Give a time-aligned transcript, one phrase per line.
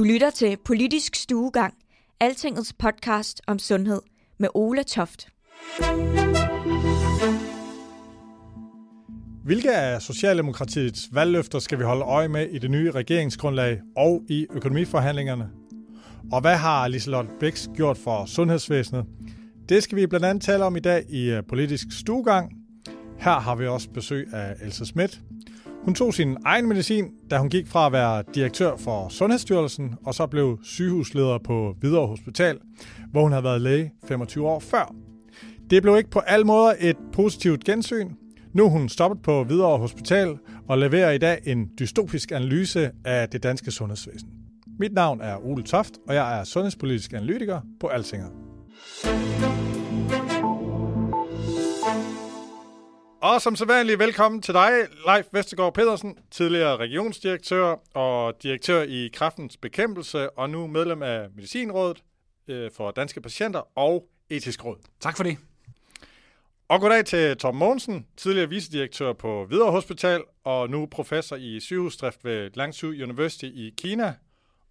[0.00, 1.74] Du lytter til Politisk Stuegang,
[2.20, 4.00] Altingets podcast om sundhed
[4.38, 5.28] med Ola Toft.
[9.44, 14.46] Hvilke af Socialdemokratiets valgløfter skal vi holde øje med i det nye regeringsgrundlag og i
[14.50, 15.50] økonomiforhandlingerne?
[16.32, 19.04] Og hvad har Liselotte Bæks gjort for sundhedsvæsenet?
[19.68, 22.52] Det skal vi blandt andet tale om i dag i Politisk Stuegang.
[23.18, 25.20] Her har vi også besøg af Elsa Schmidt.
[25.84, 30.14] Hun tog sin egen medicin, da hun gik fra at være direktør for Sundhedsstyrelsen, og
[30.14, 32.58] så blev sygehusleder på Hvidovre Hospital,
[33.10, 34.94] hvor hun havde været læge 25 år før.
[35.70, 38.10] Det blev ikke på alle måder et positivt gensyn.
[38.52, 43.28] Nu er hun stoppet på Hvidovre Hospital og leverer i dag en dystopisk analyse af
[43.28, 44.28] det danske sundhedsvæsen.
[44.78, 48.28] Mit navn er Ole Toft, og jeg er sundhedspolitisk analytiker på Alsinger.
[53.22, 54.72] Og som sædvanligt, velkommen til dig,
[55.06, 62.02] Leif Vestergaard Pedersen, tidligere regionsdirektør og direktør i Kraftens Bekæmpelse, og nu medlem af Medicinrådet
[62.48, 64.76] øh, for Danske Patienter og Etisk Råd.
[65.00, 65.36] Tak for det.
[66.68, 72.24] Og goddag til Tom Mogensen, tidligere vicedirektør på Hvidovre Hospital, og nu professor i sygehusdrift
[72.24, 74.14] ved Langsu University i Kina,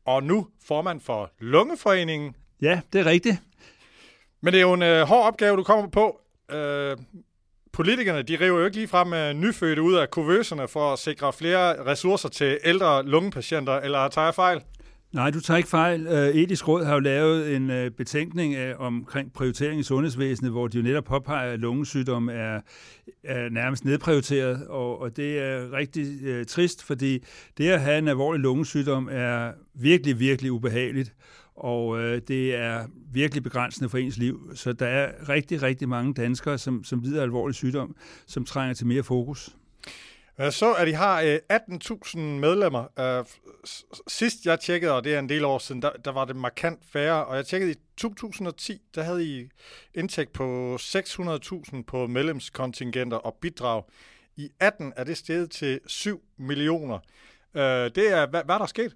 [0.06, 2.36] og nu formand for Lungeforeningen.
[2.62, 3.36] Ja, det er rigtigt.
[4.42, 6.22] Men det er jo en øh, hård opgave, du kommer på.
[6.52, 6.98] Øh,
[7.74, 11.34] politikerne de river jo ikke lige frem øh, nyfødte ud af kuvøserne for at sikre
[11.34, 14.62] flere ressourcer til ældre lungepatienter, eller tager jeg fejl?
[15.14, 16.08] Nej, du tager ikke fejl.
[16.08, 20.68] Øh, etisk Råd har jo lavet en øh, betænkning af, omkring prioritering i sundhedsvæsenet, hvor
[20.68, 22.60] de jo netop påpeger, at lungesygdom er,
[23.24, 27.24] er nærmest nedprioriteret, og, og det er rigtig øh, trist, fordi
[27.58, 31.14] det at have en alvorlig lungesygdom er virkelig, virkelig ubehageligt,
[31.60, 34.52] og øh, det er virkelig begrænsende for ens liv.
[34.56, 37.96] Så der er rigtig, rigtig mange danskere, som, som lider af alvorlig sygdom,
[38.28, 39.56] som trænger til mere fokus.
[40.38, 43.00] Jeg så, at I har øh, 18.000 medlemmer.
[43.00, 43.26] Øh,
[44.08, 46.80] sidst jeg tjekkede, og det er en del år siden, der, der var det markant
[46.92, 47.26] færre.
[47.26, 49.50] Og jeg tjekkede i 2010, der havde I
[49.96, 53.84] indtægt på 600.000 på medlemskontingenter og bidrag.
[54.36, 57.00] I 18 er det steget til 7 millioner.
[57.56, 58.96] Det er, hvad, hvad er der sket?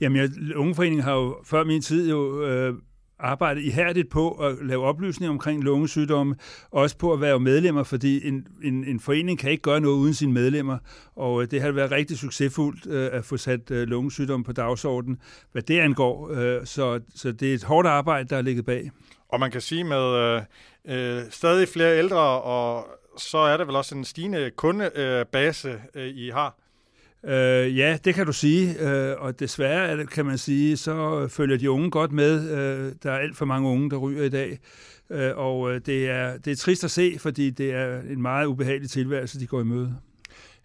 [0.00, 2.74] Jamen, jeg, Ungeforeningen har jo før min tid jo øh,
[3.18, 6.36] arbejdet ihærdigt på at lave oplysning omkring lungesygdomme,
[6.70, 10.14] også på at være medlemmer, fordi en, en, en forening kan ikke gøre noget uden
[10.14, 10.78] sine medlemmer,
[11.16, 15.18] og øh, det har været rigtig succesfuldt øh, at få sat øh, lungesygdomme på dagsordenen,
[15.52, 16.30] hvad det angår.
[16.30, 18.90] Øh, så, så det er et hårdt arbejde, der er ligget bag.
[19.28, 20.42] Og man kan sige med øh,
[20.88, 22.86] øh, stadig flere ældre, og
[23.18, 26.58] så er det vel også en stigende kundebase, øh, I har.
[27.26, 31.70] Øh, ja, det kan du sige, øh, og desværre kan man sige, så følger de
[31.70, 32.50] unge godt med.
[32.50, 34.58] Øh, der er alt for mange unge, der ryger i dag,
[35.10, 38.46] øh, og øh, det er, det er trist at se, fordi det er en meget
[38.46, 39.96] ubehagelig tilværelse, de går i møde.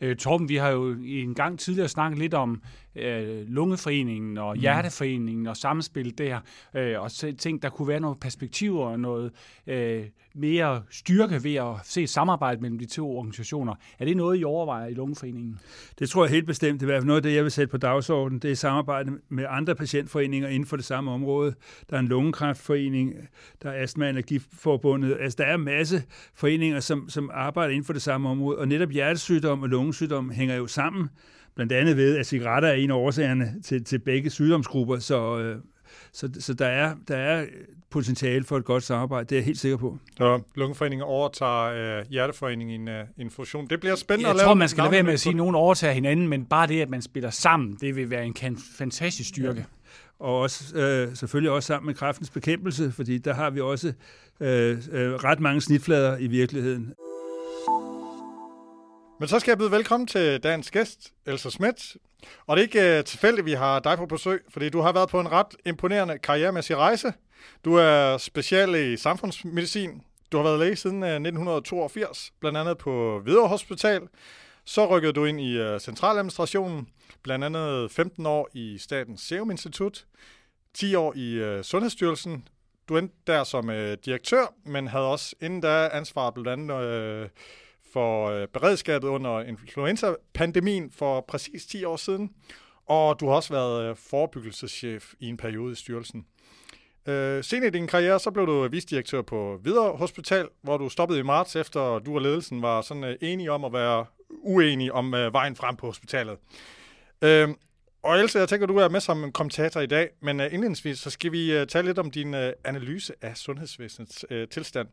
[0.02, 2.62] Øh, Torben, vi har jo i en gang tidligere snakket lidt om
[3.00, 4.62] øh, Lungeforeningen og mm.
[4.62, 6.40] Hjerteforeningen og samspil der,
[6.76, 9.32] øh, og ting, der kunne være nogle perspektiver og noget
[9.68, 10.04] øh,
[10.36, 13.76] mere styrke ved at se samarbejde mellem de to organisationer.
[14.00, 15.60] Er det noget, I overvejer i Lungeforeningen?
[16.00, 16.80] Det tror jeg helt bestemt.
[16.80, 18.40] Det er i hvert fald noget af det, jeg vil sætte på dagsordenen.
[18.40, 21.56] Det er samarbejde med andre patientforeninger inden for det samme område.
[21.90, 23.14] Der er en lungekræftforening,
[23.64, 25.18] der er Astma Energiforbundet.
[25.20, 28.68] Altså, der er en masse foreninger, som, som arbejder inden for det samme område, og
[28.68, 31.10] netop hjertesygdom og lungesygdom hænger jo sammen
[31.60, 35.58] blandt andet ved, at cigaretter er en af årsagerne til, til begge sygdomsgrupper, så, øh,
[36.14, 37.46] så, så der, er, der er
[37.90, 39.98] potentiale for et godt samarbejde, det er jeg helt sikker på.
[40.18, 43.68] Så Lungeforeningen overtager øh, Hjerteforeningen i en, uh, en fusion.
[43.68, 44.42] Det bliver spændende jeg at lave.
[44.42, 46.68] Jeg tror, man skal lade være med at sige, at nogen overtager hinanden, men bare
[46.68, 49.60] det, at man spiller sammen, det vil være en kan, fantastisk styrke.
[49.60, 50.26] Ja.
[50.26, 53.94] Og også, øh, selvfølgelig også sammen med kraftens bekæmpelse, fordi der har vi også
[54.40, 56.94] øh, øh, ret mange snitflader i virkeligheden.
[59.20, 61.98] Men så skal jeg byde velkommen til dagens gæst, Elsa Schmidt.
[62.48, 64.92] Og det er ikke uh, tilfældigt, at vi har dig på besøg, fordi du har
[64.92, 67.14] været på en ret imponerende karrieremæssig rejse.
[67.66, 70.02] Du er special i samfundsmedicin.
[70.32, 74.02] Du har været læge siden øh, uh, 1982, blandt andet på Hvidovre Hospital.
[74.66, 76.88] Så rykkede du ind i uh, centraladministrationen,
[77.24, 80.06] blandt andet 15 år i Statens Serum Institut,
[80.74, 82.48] 10 år i uh, Sundhedsstyrelsen.
[82.90, 87.30] Du endte der som uh, direktør, men havde også inden da ansvar blandt andet uh,
[87.94, 92.30] for øh, beredskabet under influenza-pandemien for præcis 10 år siden,
[92.86, 96.26] og du har også været øh, forebyggelseschef i en periode i styrelsen.
[97.08, 101.20] Øh, senere i din karriere, så blev du visdirektør på Hvidovre Hospital, hvor du stoppede
[101.20, 105.14] i marts, efter du og ledelsen var sådan øh, enige om at være uenige om
[105.14, 106.38] øh, vejen frem på hospitalet.
[107.22, 107.50] Øh,
[108.04, 111.10] og Else, jeg tænker, du er med som kommentator i dag, men uh, indledningsvis så
[111.10, 114.88] skal vi uh, tale lidt om din uh, analyse af sundhedsvæsenets uh, tilstand.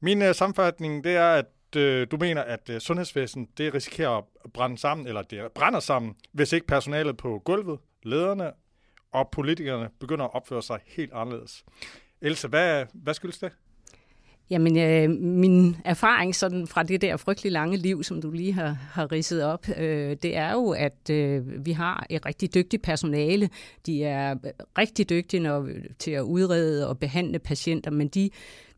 [0.00, 1.44] Min uh, sammenfatning, det er, at
[1.76, 4.10] øh, du mener, at øh, sundhedsvæsenet det risikerer
[4.44, 8.52] at brænde sammen, eller det brænder sammen, hvis ikke personalet på gulvet, lederne
[9.12, 11.64] og politikerne begynder at opføre sig helt anderledes.
[12.22, 13.52] Else, hvad, hvad skyldes det?
[14.50, 18.68] Jamen, øh, min erfaring sådan fra det der frygtelig lange liv, som du lige har,
[18.92, 23.50] har ridset op, øh, det er jo, at øh, vi har et rigtig dygtigt personale.
[23.86, 24.36] De er
[24.78, 25.68] rigtig dygtige når,
[25.98, 28.30] til at udrede og behandle patienter, men de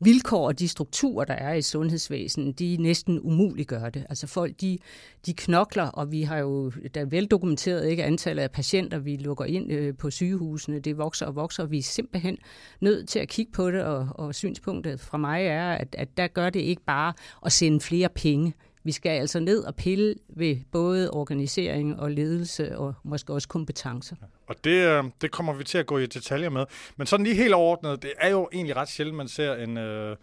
[0.04, 4.06] vilkår og de strukturer, der er i sundhedsvæsenet, de næsten umuliggør det.
[4.08, 4.78] Altså folk, de,
[5.26, 9.44] de knokler, og vi har jo, der er veldokumenteret ikke antallet af patienter, vi lukker
[9.44, 12.38] ind øh, på sygehusene, det vokser og vokser, og vi er simpelthen
[12.80, 16.26] nødt til at kigge på det, og, og synspunktet fra mig er, at, at der
[16.26, 17.12] gør det ikke bare
[17.46, 18.54] at sende flere penge.
[18.84, 24.16] Vi skal altså ned og pille ved både organisering og ledelse og måske også kompetencer.
[24.46, 26.66] Og det, øh, det kommer vi til at gå i detaljer med.
[26.96, 30.16] Men sådan lige helt overordnet, det er jo egentlig ret sjældent, man ser en øh,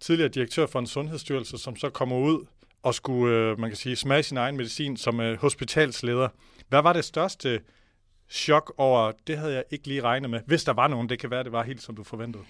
[0.00, 2.46] tidligere direktør for en sundhedsstyrelse, som så kommer ud
[2.82, 6.28] og skulle, øh, man kan sige, smage sin egen medicin som øh, hospitalsleder.
[6.68, 7.60] Hvad var det største
[8.30, 11.30] chok over, det havde jeg ikke lige regnet med, hvis der var nogen, det kan
[11.30, 12.44] være, det var helt som du forventede?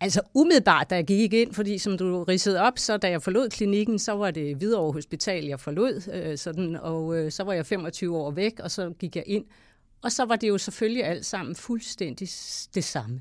[0.00, 3.50] Altså umiddelbart, da jeg gik ind, fordi som du ridsede op, så da jeg forlod
[3.50, 7.66] klinikken, så var det Hvidovre Hospital, jeg forlod, øh, sådan, og øh, så var jeg
[7.66, 9.44] 25 år væk, og så gik jeg ind.
[10.02, 12.28] Og så var det jo selvfølgelig alt sammen fuldstændig
[12.74, 13.20] det samme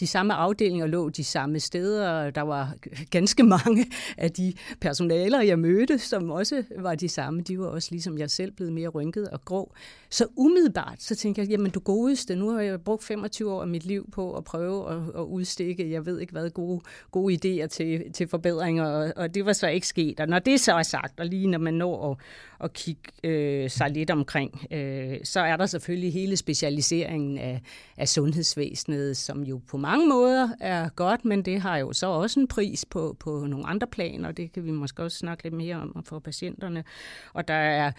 [0.00, 2.30] de samme afdelinger lå de samme steder.
[2.30, 2.74] Der var
[3.10, 3.86] ganske mange
[4.18, 7.40] af de personaler, jeg mødte, som også var de samme.
[7.40, 9.74] De var også ligesom jeg selv blevet mere rynket og grå.
[10.10, 13.68] Så umiddelbart, så tænkte jeg, jamen du godeste, nu har jeg brugt 25 år af
[13.68, 16.80] mit liv på at prøve at, at udstikke, jeg ved ikke hvad, gode,
[17.10, 20.20] gode idéer til, til forbedringer, og, og det var så ikke sket.
[20.20, 22.16] Og når det så er sagt, og lige når man når at,
[22.64, 27.62] at kigge øh, sig lidt omkring, øh, så er der selvfølgelig hele specialiseringen af,
[27.96, 32.40] af sundhedsvæsenet, som jo på mange måder er godt, men det har jo så også
[32.40, 35.54] en pris på, på nogle andre planer, og det kan vi måske også snakke lidt
[35.54, 36.84] mere om for patienterne.
[37.32, 37.92] Og der er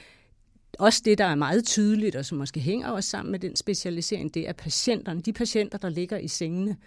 [0.79, 4.33] også det, der er meget tydeligt, og som måske hænger også sammen med den specialisering,
[4.33, 5.21] det er patienterne.
[5.21, 6.77] De patienter, der ligger i sengene,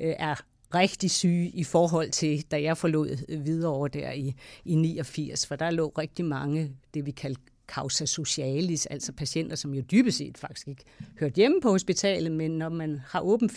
[0.00, 0.34] øh, er
[0.74, 4.34] rigtig syge i forhold til, da jeg forlod videre over der i,
[4.64, 7.40] i 89, for der lå rigtig mange, det vi kalder
[7.74, 10.84] causa socialis, altså patienter, som jo dybest set faktisk ikke
[11.20, 13.56] hørt hjemme på hospitalet, men når man har åben 24-7,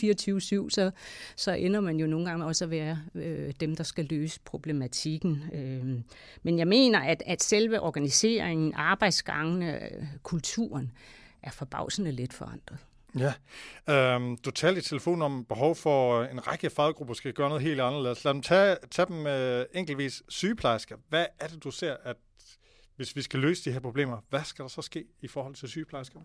[0.70, 0.92] så,
[1.36, 5.44] så ender man jo nogle gange også at være øh, dem, der skal løse problematikken.
[5.54, 6.02] Øh,
[6.44, 9.80] men jeg mener, at, at selve organiseringen, arbejdsgangene,
[10.24, 10.92] kulturen
[11.44, 12.78] er forbavsende lidt forandret.
[13.20, 13.34] Ja,
[13.94, 17.82] øhm, du talte i telefon om behov for en række faggrupper skal gøre noget helt
[17.82, 18.24] anderledes.
[18.24, 20.96] Lad dem tage, tage dem øh, enkeltvis sygeplejersker.
[21.10, 22.16] Hvad er det, du ser, at
[22.96, 25.70] hvis vi skal løse de her problemer, hvad skal der så ske i forhold til
[25.70, 26.20] sygeplejersker?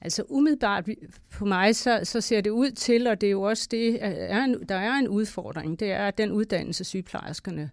[0.00, 0.88] Altså umiddelbart
[1.30, 4.44] på mig, så, så ser det ud til, og det er jo også det, er
[4.44, 7.70] en, der er en udfordring, det er, at den uddannelse sygeplejerskerne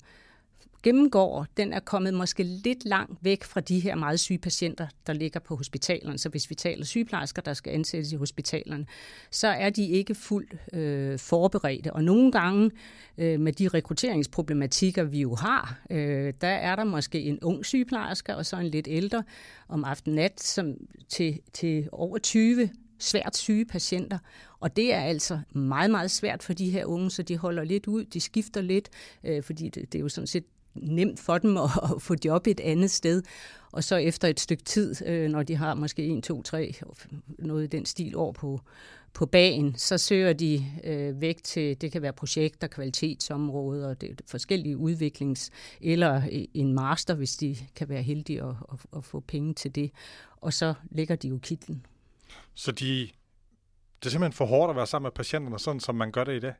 [0.83, 5.13] gennemgår, den er kommet måske lidt langt væk fra de her meget syge patienter, der
[5.13, 6.18] ligger på hospitalerne.
[6.18, 8.86] Så hvis vi taler sygeplejersker, der skal ansættes i hospitalerne,
[9.31, 11.93] så er de ikke fuldt øh, forberedte.
[11.93, 12.72] Og nogle gange
[13.17, 18.36] øh, med de rekrutteringsproblematikker, vi jo har, øh, der er der måske en ung sygeplejerske
[18.36, 19.24] og så en lidt ældre
[19.67, 20.74] om aften-nat som
[21.10, 22.69] til, til over 20
[23.00, 24.19] svært syge patienter.
[24.60, 27.88] Og det er altså meget, meget svært for de her unge, så de holder lidt
[27.88, 28.89] ud, de skifter lidt,
[29.24, 30.43] øh, fordi det, det er jo sådan set
[30.81, 33.24] nemt for dem at, at få job et andet sted.
[33.72, 36.75] Og så efter et stykke tid, øh, når de har måske en, to, tre,
[37.39, 38.62] noget i den stil år på,
[39.13, 44.77] på bagen, så søger de øh, væk til, det kan være projekter, kvalitetsområder, det, forskellige
[44.77, 49.53] udviklings, eller øh, en master, hvis de kan være heldige at, at, at få penge
[49.53, 49.91] til det.
[50.41, 51.86] Og så lægger de jo kitlen.
[52.53, 53.10] Så de,
[54.00, 56.36] det er simpelthen for hårdt at være sammen med patienterne, sådan som man gør det
[56.36, 56.53] i dag?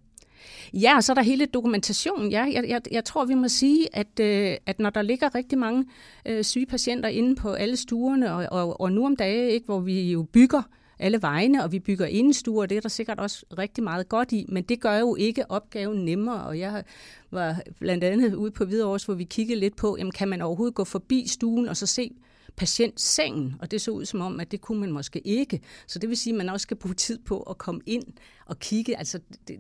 [0.74, 2.32] Ja, og så er der hele dokumentationen.
[2.32, 5.58] Ja, jeg, jeg, jeg tror, vi må sige, at, øh, at når der ligger rigtig
[5.58, 5.86] mange
[6.25, 9.79] øh, syge patienter inde på alle stuerne, og, og, og nu om dagen, ikke, hvor
[9.79, 10.62] vi jo bygger
[11.00, 14.46] alle vejene, og vi bygger indestuer, det er der sikkert også rigtig meget godt i,
[14.50, 16.84] men det gør jo ikke opgaven nemmere, og jeg
[17.32, 20.75] var blandt andet ude på Hvidovre, hvor vi kiggede lidt på, jamen, kan man overhovedet
[20.75, 22.12] gå forbi stuen og så se
[22.56, 25.62] patientsengen, og det så ud som om, at det kunne man måske ikke.
[25.88, 28.03] Så det vil sige, at man også skal bruge tid på at komme ind
[28.46, 28.98] og kigge.
[28.98, 29.60] Altså, det,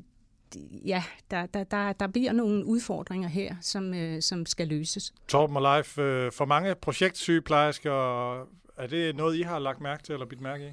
[0.85, 5.13] ja, der, der, der, der bliver nogle udfordringer her, som, øh, som skal løses.
[5.27, 7.91] Torben og Leif, øh, for mange projektsygeplejersker,
[8.77, 10.71] er det noget, I har lagt mærke til eller bidt mærke i?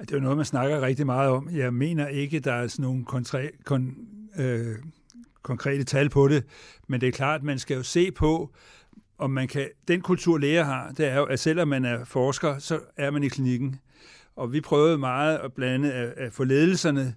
[0.00, 1.48] Det er jo noget, man snakker rigtig meget om.
[1.52, 3.96] Jeg mener ikke, der er sådan nogle kontre, kon,
[4.38, 4.76] øh,
[5.42, 6.44] konkrete tal på det,
[6.86, 8.50] men det er klart, at man skal jo se på,
[9.18, 9.68] om man kan...
[9.88, 13.22] Den kultur, læger har, det er jo, at selvom man er forsker, så er man
[13.22, 13.80] i klinikken.
[14.36, 17.12] Og vi prøvede meget at blande at, at få ledelserne øh,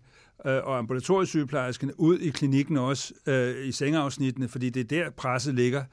[0.45, 5.55] Øh, og ambulatoriesygeplejerskerne ud i klinikken også, øh, i sengeafsnittene, fordi det er der presset
[5.55, 5.83] ligger.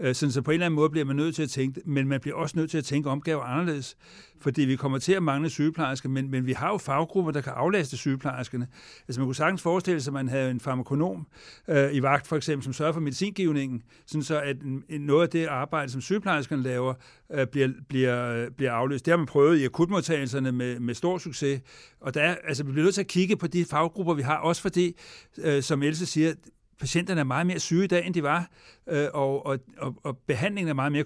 [0.00, 2.20] Øh, så på en eller anden måde bliver man nødt til at tænke, men man
[2.20, 3.96] bliver også nødt til at tænke opgaver anderledes
[4.42, 7.52] fordi vi kommer til at mangle sygeplejersker, men, men vi har jo faggrupper, der kan
[7.56, 8.66] aflaste sygeplejerskerne.
[9.08, 11.26] Altså man kunne sagtens forestille sig, at man havde en farmakonom
[11.68, 14.56] øh, i vagt, for eksempel, som sørger for medicingivningen, sådan så at
[15.00, 16.94] noget af det arbejde, som sygeplejerskerne laver,
[17.32, 19.06] øh, bliver, bliver, øh, bliver afløst.
[19.06, 21.60] Det har man prøvet i akutmodtagelserne med, med stor succes,
[22.00, 24.36] og der er, altså, vi bliver nødt til at kigge på de faggrupper, vi har,
[24.36, 24.96] også fordi,
[25.38, 26.34] øh, som Else siger,
[26.82, 28.50] patienterne er meget mere syge i dag, end de var,
[28.88, 31.04] øh, og, og, og, og behandlingen er meget mere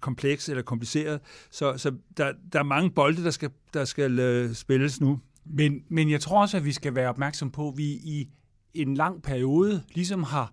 [0.00, 1.20] kompleks eller kompliceret.
[1.50, 5.20] Så, så der, der er mange bolde, der skal, der skal øh, spilles nu.
[5.44, 8.28] Men, men jeg tror også, at vi skal være opmærksom på, at vi i
[8.74, 10.52] en lang periode ligesom har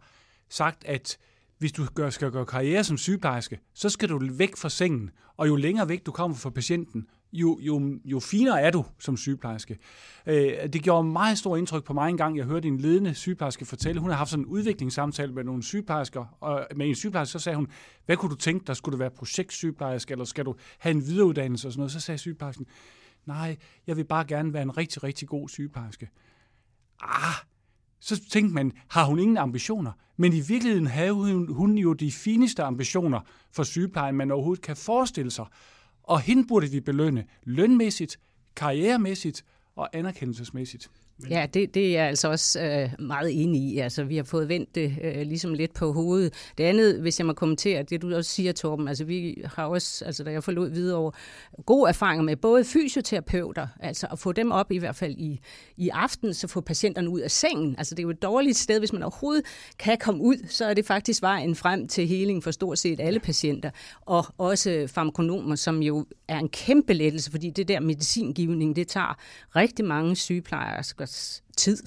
[0.49, 1.17] sagt, at
[1.57, 5.09] hvis du gør, skal gøre karriere som sygeplejerske, så skal du væk fra sengen.
[5.37, 9.17] Og jo længere væk du kommer fra patienten, jo, jo, jo finere er du som
[9.17, 9.77] sygeplejerske.
[10.25, 12.37] Øh, det gjorde meget stor indtryk på mig engang.
[12.37, 16.25] Jeg hørte en ledende sygeplejerske fortælle, hun har haft sådan en udviklingssamtale med nogle sygeplejersker,
[16.39, 17.67] og med en sygeplejerske, så sagde hun,
[18.05, 18.75] hvad kunne du tænke dig?
[18.75, 21.91] Skulle du være projektsygeplejerske, eller skal du have en videreuddannelse og sådan noget?
[21.91, 22.65] Så sagde sygeplejersken,
[23.25, 26.09] nej, jeg vil bare gerne være en rigtig, rigtig god sygeplejerske.
[27.01, 27.35] Ah,
[27.99, 29.91] så tænkte man, har hun ingen ambitioner?
[30.17, 33.19] Men i virkeligheden havde hun, hun jo de fineste ambitioner
[33.51, 35.45] for sygeplejen, man overhovedet kan forestille sig.
[36.05, 38.19] Og hende burde vi belønne lønmæssigt,
[38.55, 39.45] karrieremæssigt
[39.75, 40.91] og anerkendelsesmæssigt.
[41.29, 43.79] Ja, det, det er jeg altså også øh, meget enig i.
[43.79, 46.33] Altså, vi har fået vendt det øh, ligesom lidt på hovedet.
[46.57, 50.05] Det andet, hvis jeg må kommentere, det du også siger, Torben, altså vi har også,
[50.05, 51.11] altså da jeg forlod videre over,
[51.65, 55.39] gode erfaringer med både fysioterapeuter, altså at få dem op i hvert fald i,
[55.77, 57.75] i aften, så få patienterne ud af sengen.
[57.77, 59.45] Altså det er jo et dårligt sted, hvis man overhovedet
[59.79, 63.19] kan komme ud, så er det faktisk vejen frem til heling for stort set alle
[63.19, 63.69] patienter.
[64.01, 69.17] Og også farmakonomer, som jo er en kæmpe lettelse, fordi det der medicingivning, det tager
[69.55, 71.77] rigtig mange sygeplejersker sygeplejerskers tid.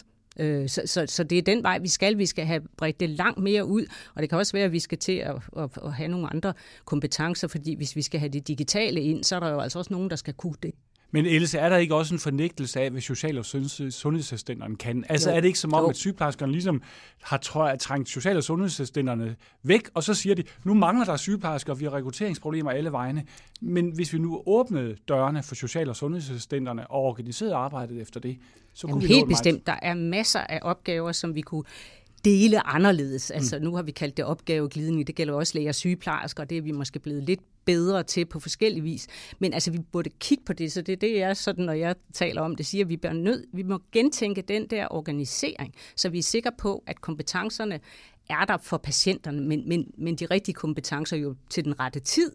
[0.41, 2.19] Øh, så, så, så det er den vej, vi skal.
[2.19, 4.79] Vi skal have bredt det langt mere ud, og det kan også være, at vi
[4.79, 6.53] skal til at, at, at have nogle andre
[6.85, 9.93] kompetencer, fordi hvis vi skal have det digitale ind, så er der jo altså også
[9.93, 10.75] nogen, der skal kunne det.
[11.11, 15.05] Men Else, er der ikke også en fornægtelse af, hvad social- og sundhedsassistenterne kan?
[15.09, 15.37] Altså jo.
[15.37, 15.91] er det ikke som om, jo.
[15.91, 16.83] at sygeplejerskerne ligesom
[17.23, 17.37] har
[17.81, 21.85] trængt social- og sundhedsassistenterne væk, og så siger de, nu mangler der sygeplejersker, og vi
[21.85, 23.25] har rekrutteringsproblemer alle vegne.
[23.61, 28.39] Men hvis vi nu åbnede dørene for social- og sundhedsassistenterne og organiserede arbejdet efter det,
[28.79, 29.67] så Jamen, kunne vi helt bestemt.
[29.67, 31.65] Der er masser af opgaver, som vi kunne
[32.25, 33.31] dele anderledes.
[33.31, 33.65] Altså, mm.
[33.65, 35.07] nu har vi kaldt det opgaveglidning.
[35.07, 38.27] Det gælder også læger og sygeplejersker, og det er vi måske blevet lidt bedre til
[38.27, 39.07] på forskellige vis.
[39.39, 41.95] Men altså, vi burde kigge på det, så det er det, jeg sådan, når jeg
[42.13, 46.09] taler om det, siger, at vi bør nød, vi må gentænke den der organisering, så
[46.09, 47.81] vi er sikre på, at kompetencerne
[48.31, 52.33] er der for patienterne, men, men, men de rigtige kompetencer jo til den rette tid.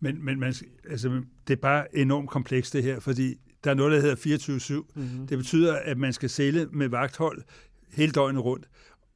[0.00, 0.54] Men, men man,
[0.90, 4.92] altså, det er bare enormt komplekst det her, fordi der er noget, der hedder 24-7.
[4.94, 5.26] Mm-hmm.
[5.26, 7.42] Det betyder, at man skal sælge med vagthold
[7.92, 8.68] hele døgnet rundt.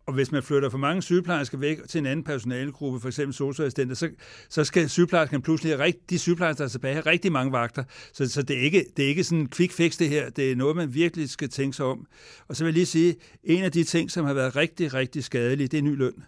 [0.06, 3.20] Og hvis man flytter for mange sygeplejersker væk til en anden personalegruppe, f.eks.
[3.36, 4.10] socialassistenter, så,
[4.48, 7.84] så skal sygeplejerskerne pludselig have de sygeplejersker, der er tilbage, have rigtig mange vagter.
[8.12, 10.30] Så, så det, er ikke, det er ikke sådan en quick fix, det her.
[10.30, 12.06] Det er noget, man virkelig skal tænke sig om.
[12.48, 15.24] Og så vil jeg lige sige, en af de ting, som har været rigtig, rigtig
[15.24, 16.24] skadelige, det er ny løn.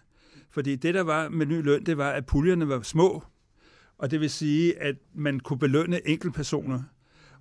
[0.51, 3.23] Fordi det, der var med ny løn, det var, at puljerne var små.
[3.97, 6.83] Og det vil sige, at man kunne belønne enkeltpersoner.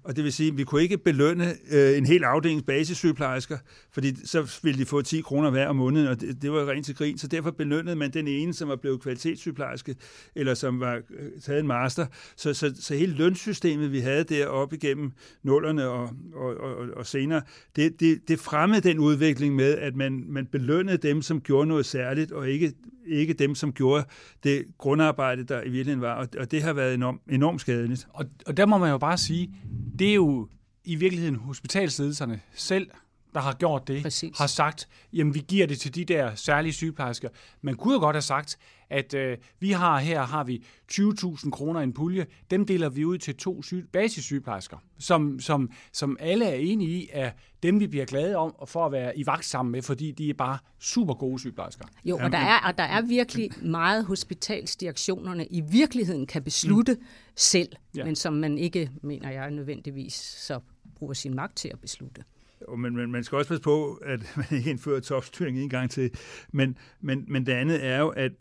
[0.06, 3.58] Og det vil sige, at vi kunne ikke belønne øh, en hel afdelings basissygeplejersker,
[3.92, 6.86] fordi så ville de få 10 kroner hver om måneden, og det, det var rent
[6.86, 7.18] til grin.
[7.18, 9.96] Så derfor belønnede man den ene, som var blevet kvalitetssygeplejerske,
[10.34, 12.06] eller som var øh, taget en master.
[12.36, 17.42] Så, så, så hele lønsystemet, vi havde deroppe igennem nullerne og, og, og, og senere,
[17.76, 21.86] det, det, det fremmede den udvikling med, at man, man belønnede dem, som gjorde noget
[21.86, 22.72] særligt, og ikke
[23.06, 24.04] ikke dem, som gjorde
[24.44, 28.06] det grundarbejde, der i virkeligheden var, og, og det har været enormt, enorm skadeligt.
[28.10, 29.50] Og, og der må man jo bare sige,
[29.98, 30.48] det er jo
[30.84, 32.90] i virkeligheden hospitalsledelserne selv,
[33.36, 34.38] der har gjort det, Præcis.
[34.38, 37.28] har sagt, jamen vi giver det til de der særlige sygeplejersker.
[37.62, 38.58] Man kunne jo godt have sagt,
[38.90, 43.04] at øh, vi har her har vi 20.000 kroner i en pulje, dem deler vi
[43.04, 47.30] ud til to syg- basissygeplejersker, som, som, som alle er enige i, er
[47.62, 50.34] dem, vi bliver glade om for at være i vagt sammen med, fordi de er
[50.34, 51.84] bare super gode sygeplejersker.
[52.04, 57.04] Jo, og der er, og der er virkelig meget hospitalsdirektionerne i virkeligheden kan beslutte mm.
[57.36, 58.04] selv, ja.
[58.04, 60.60] men som man ikke, mener jeg nødvendigvis, så
[60.94, 62.24] bruger sin magt til at beslutte
[62.78, 66.10] men, men man skal også passe på, at man ikke indfører topstyring en gang til.
[66.52, 68.32] Men, men, men det andet er jo, at,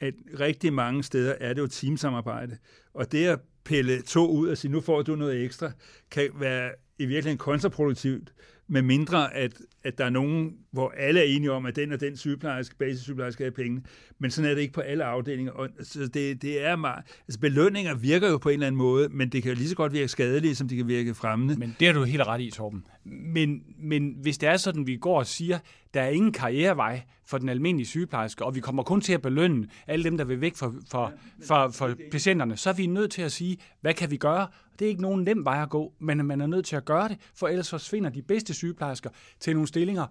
[0.00, 2.58] at rigtig mange steder er det jo teamsamarbejde.
[2.94, 5.70] Og det at pille to ud og sige, nu får du noget ekstra,
[6.10, 8.32] kan være i virkeligheden kontraproduktivt,
[8.72, 9.52] med mindre at,
[9.82, 13.32] at der er nogen, hvor alle er enige om, at den og den sygeplejerske, basissygeplejerske
[13.32, 13.82] skal have penge.
[14.18, 15.52] Men sådan er det ikke på alle afdelinger.
[15.52, 18.78] Og, altså, så det, det er meget, altså belønninger virker jo på en eller anden
[18.78, 21.56] måde, men det kan jo lige så godt virke skadelige, som det kan virke fremmende.
[21.56, 22.84] Men det har du helt ret i, Torben.
[23.04, 25.58] Men, men hvis det er sådan, vi går og siger,
[25.94, 29.68] der er ingen karrierevej for den almindelige sygeplejerske, og vi kommer kun til at belønne
[29.86, 31.12] alle dem, der vil væk fra, for,
[31.46, 34.46] for, for patienterne, så er vi nødt til at sige, hvad kan vi gøre?
[34.78, 37.08] Det er ikke nogen nem vej at gå, men man er nødt til at gøre
[37.08, 40.06] det, for ellers forsvinder de bedste sygeplejersker til nogle stillinger,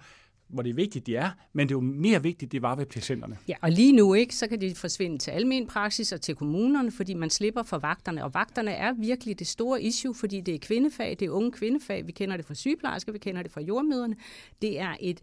[0.48, 2.86] hvor det er vigtigt, de er, men det er jo mere vigtigt, det var ved
[2.86, 3.38] patienterne.
[3.48, 6.91] Ja, og lige nu ikke, så kan de forsvinde til almen praksis og til kommunerne,
[6.91, 8.24] fordi man slipper for vagterne.
[8.24, 12.08] Og vagterne er virkelig det store issue, fordi det er kvindefag, det er unge kvindefag.
[12.08, 14.15] Vi kender det fra sygeplejersker, vi kender det fra jordmøderne.
[14.62, 15.22] Det er et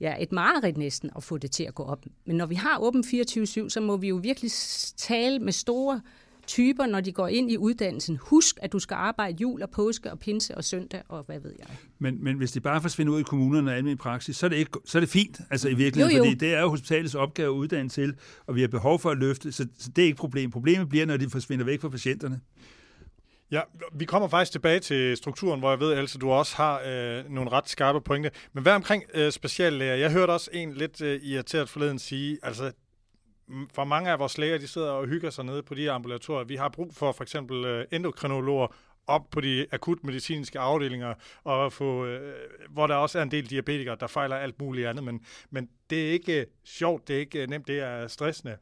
[0.00, 2.04] ja, et mareridt næsten at få det til at gå op.
[2.26, 4.50] Men når vi har åben 24-7, så må vi jo virkelig
[4.96, 6.00] tale med store
[6.46, 8.18] typer, når de går ind i uddannelsen.
[8.22, 11.52] Husk, at du skal arbejde jul og påske og pinse og søndag og hvad ved
[11.58, 11.66] jeg.
[11.98, 14.56] Men, men hvis de bare forsvinder ud i kommunerne og almindelig praksis, så er, det
[14.56, 16.30] ikke, så er det fint, altså i virkeligheden, jo, jo.
[16.30, 18.14] fordi det er jo hospitalets opgave at uddanne til,
[18.46, 20.50] og vi har behov for at løfte, så, så det er ikke problem.
[20.50, 22.40] Problemet bliver, når de forsvinder væk fra patienterne.
[23.50, 23.60] Ja,
[23.94, 27.50] vi kommer faktisk tilbage til strukturen, hvor jeg ved, Else, du også har øh, nogle
[27.50, 28.30] ret skarpe pointe.
[28.52, 29.94] Men hvad omkring øh, speciallæger?
[29.94, 32.72] Jeg hørte også en lidt øh, irriteret forleden sige, altså
[33.74, 36.44] for mange af vores læger, de sidder og hygger sig nede på de her ambulatorier.
[36.44, 38.66] Vi har brug for for eksempel øh, endokrinologer
[39.06, 42.32] op på de akutmedicinske afdelinger, og få, øh,
[42.70, 45.20] hvor der også er en del diabetikere, der fejler alt muligt andet, men,
[45.50, 48.56] men det er ikke øh, sjovt, det er ikke øh, nemt, det er stressende.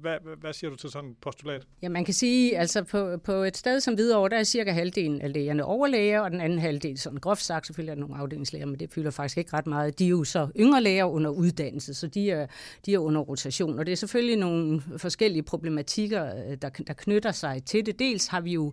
[0.00, 1.62] Hvad, hvad siger du til sådan et postulat?
[1.82, 5.20] Ja, man kan sige, altså på, på et sted som Hvidovre, der er cirka halvdelen
[5.20, 8.66] af lægerne overlæger, og den anden halvdel, sådan groft sagt, selvfølgelig er der nogle afdelingslæger,
[8.66, 9.98] men det fylder faktisk ikke ret meget.
[9.98, 12.46] De er jo så yngre læger under uddannelse, så de er,
[12.86, 17.32] de er under rotation, og det er selvfølgelig nogle forskellige problematikker, øh, der, der knytter
[17.32, 17.98] sig til det.
[17.98, 18.72] Dels har vi jo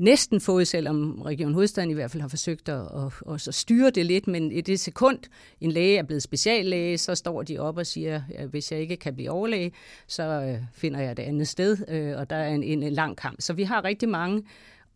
[0.00, 3.90] næsten fået, selvom Region Hovedstaden i hvert fald har forsøgt at, at, at, at styre
[3.90, 5.18] det lidt, men i det sekund,
[5.60, 8.96] en læge er blevet speciallæge, så står de op og siger, at hvis jeg ikke
[8.96, 9.72] kan blive overlæge,
[10.06, 13.40] så øh, finder jeg det andet sted, øh, og der er en, en lang kamp.
[13.40, 14.42] Så vi har rigtig mange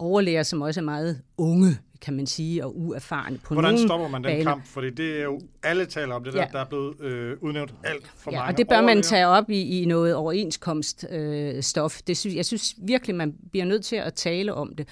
[0.04, 4.24] overlæger, som også er meget unge, kan man sige, og uerfarne på Hvordan stopper man
[4.24, 4.44] den baner.
[4.44, 4.66] kamp?
[4.66, 6.46] Fordi det er jo, alle taler om det der, ja.
[6.52, 8.94] der er blevet øh, udnævnt alt for ja, mange og det bør overlæger.
[8.94, 11.96] man tage op i, i noget overenskomststof.
[11.96, 14.88] Øh, det synes, jeg synes virkelig, man bliver nødt til at tale om det.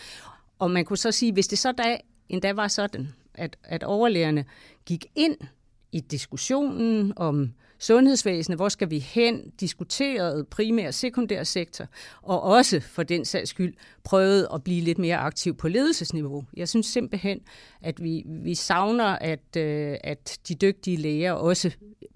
[0.59, 1.97] Og man kunne så sige, hvis det så da,
[2.29, 4.45] endda var sådan, at, at overlægerne
[4.87, 5.37] gik ind
[5.93, 11.87] i diskussionen om sundhedsvæsenet, hvor skal vi hen, diskuteret primær og sekundær sektor,
[12.23, 16.45] og også for den sags skyld prøvet at blive lidt mere aktiv på ledelsesniveau.
[16.57, 17.41] Jeg synes simpelthen,
[17.81, 21.71] at vi, vi savner, at, øh, at de dygtige læger også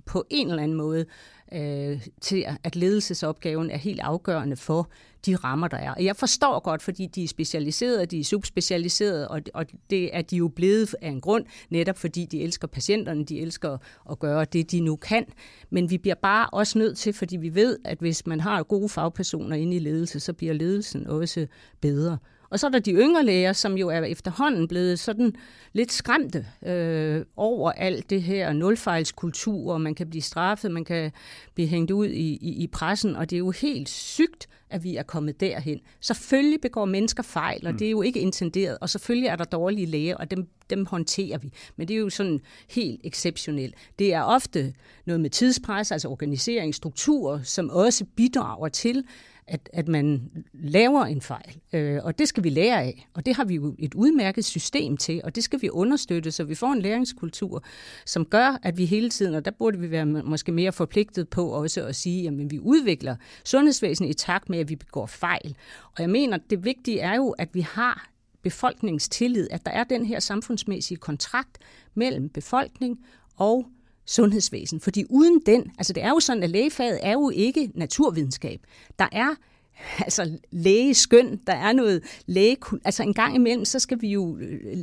[0.05, 1.05] på en eller anden måde
[1.53, 4.91] øh, til, at ledelsesopgaven er helt afgørende for
[5.27, 5.91] de rammer, der er.
[5.91, 10.23] Og jeg forstår godt, fordi de er specialiserede, de er subspecialiserede, og, og det er
[10.23, 13.79] de jo blevet af en grund, netop fordi de elsker patienterne, de elsker
[14.11, 15.27] at gøre det, de nu kan.
[15.71, 18.89] Men vi bliver bare også nødt til, fordi vi ved, at hvis man har gode
[18.89, 21.47] fagpersoner inde i ledelse, så bliver ledelsen også
[21.81, 22.19] bedre.
[22.51, 25.33] Og så er der de yngre læger, som jo er efterhånden blevet sådan
[25.73, 31.13] lidt skræmte øh, over alt det her nulfejlskultur, og man kan blive straffet, man kan
[31.55, 34.97] blive hængt ud i, i, i pressen, og det er jo helt sygt, at vi
[34.97, 35.81] er kommet derhen.
[36.01, 37.79] Selvfølgelig begår mennesker fejl, og mm.
[37.79, 41.39] det er jo ikke intenderet, og selvfølgelig er der dårlige læger, og dem, dem håndterer
[41.39, 41.53] vi.
[41.77, 43.75] Men det er jo sådan helt exceptionelt.
[43.99, 44.75] Det er ofte
[45.07, 49.05] noget med tidspres, altså organiseringsstrukturer, som også bidrager til,
[49.49, 51.61] at, at man laver en fejl.
[51.73, 53.09] Øh, og det skal vi lære af.
[53.15, 56.45] Og det har vi jo et udmærket system til, og det skal vi understøtte, så
[56.45, 57.65] vi får en læringskultur,
[58.07, 61.49] som gør, at vi hele tiden, og der burde vi være måske mere forpligtet på
[61.49, 65.57] også at sige, at vi udvikler sundhedsvæsenet i takt med, at vi begår fejl.
[65.97, 68.11] Og jeg mener, det vigtige er jo, at vi har
[68.43, 71.59] befolkningstillid, at der er den her samfundsmæssige kontrakt
[71.95, 72.99] mellem befolkning
[73.37, 73.67] og
[74.07, 74.81] sundhedsvæsen.
[74.81, 78.61] Fordi uden den, altså det er jo sådan, at lægefaget er jo ikke naturvidenskab.
[78.99, 79.35] Der er
[80.05, 82.57] altså lægeskøn, der er noget læge...
[82.85, 84.77] Altså en gang imellem, så skal vi jo øh,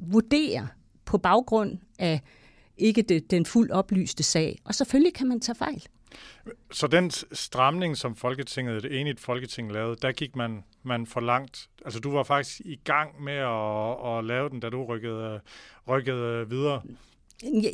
[0.00, 0.68] vurdere
[1.04, 2.20] på baggrund af
[2.76, 4.58] ikke det, den fuldt oplyste sag.
[4.64, 5.86] Og selvfølgelig kan man tage fejl.
[6.70, 11.68] Så den stramning, som Folketinget, det enigt Folketing lavede, der gik man, man for langt.
[11.84, 15.40] Altså du var faktisk i gang med at, at lave den, da du rykkede,
[15.88, 16.82] rykkede videre.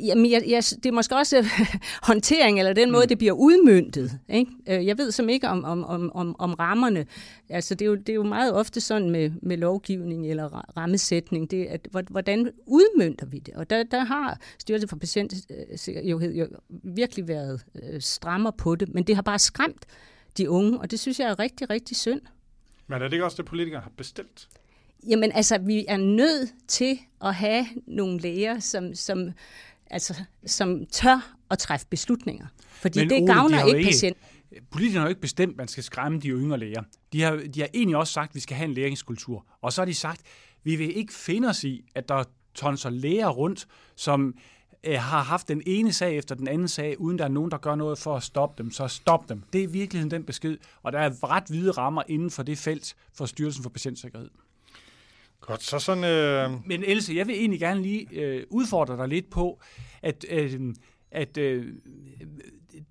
[0.05, 1.47] Jamen, jeg, jeg, det er måske også
[2.09, 3.09] håndtering, eller den måde, mm.
[3.09, 4.19] det bliver udmyndtet.
[4.29, 4.51] Ikke?
[4.69, 7.07] Øh, jeg ved som ikke om, om, om, om, om rammerne.
[7.49, 11.51] Altså, det, er jo, det er jo meget ofte sådan med, med lovgivning eller rammesætning,
[11.51, 13.55] det, at, hvordan udmyndter vi det?
[13.55, 19.05] Og der, der har Styrelsen for Patientsikkerhed jo virkelig været øh, strammer på det, men
[19.05, 19.87] det har bare skræmt
[20.39, 22.21] de unge, og det synes jeg er rigtig, rigtig synd.
[22.87, 24.49] Men er det ikke også det, politikere har bestilt?
[25.09, 29.31] Jamen altså, vi er nødt til at have nogle læger, som, som,
[29.91, 30.15] altså,
[30.47, 32.47] som tør at træffe beslutninger.
[32.69, 34.17] Fordi Men, det Ole, gavner ikke, ikke patient.
[34.71, 36.83] Politikerne har jo ikke bestemt, at man skal skræmme de yngre læger.
[37.13, 39.47] De har, de har egentlig også sagt, at vi skal have en læringskultur.
[39.61, 40.27] Og så har de sagt, at
[40.65, 44.35] vi vil ikke finde os i, at der tonser læger rundt, som
[44.85, 47.59] øh, har haft den ene sag efter den anden sag, uden der er nogen, der
[47.59, 49.43] gør noget for at stoppe dem, så stop dem.
[49.53, 52.97] Det er virkelig den besked, og der er ret hvide rammer inden for det felt
[53.15, 54.31] for Styrelsen for Patientsikkerhed.
[55.41, 56.05] Godt, så sådan...
[56.05, 56.67] Øh...
[56.67, 59.61] Men Else, jeg vil egentlig gerne lige øh, udfordre dig lidt på,
[60.03, 60.75] at, øh,
[61.11, 61.67] at øh,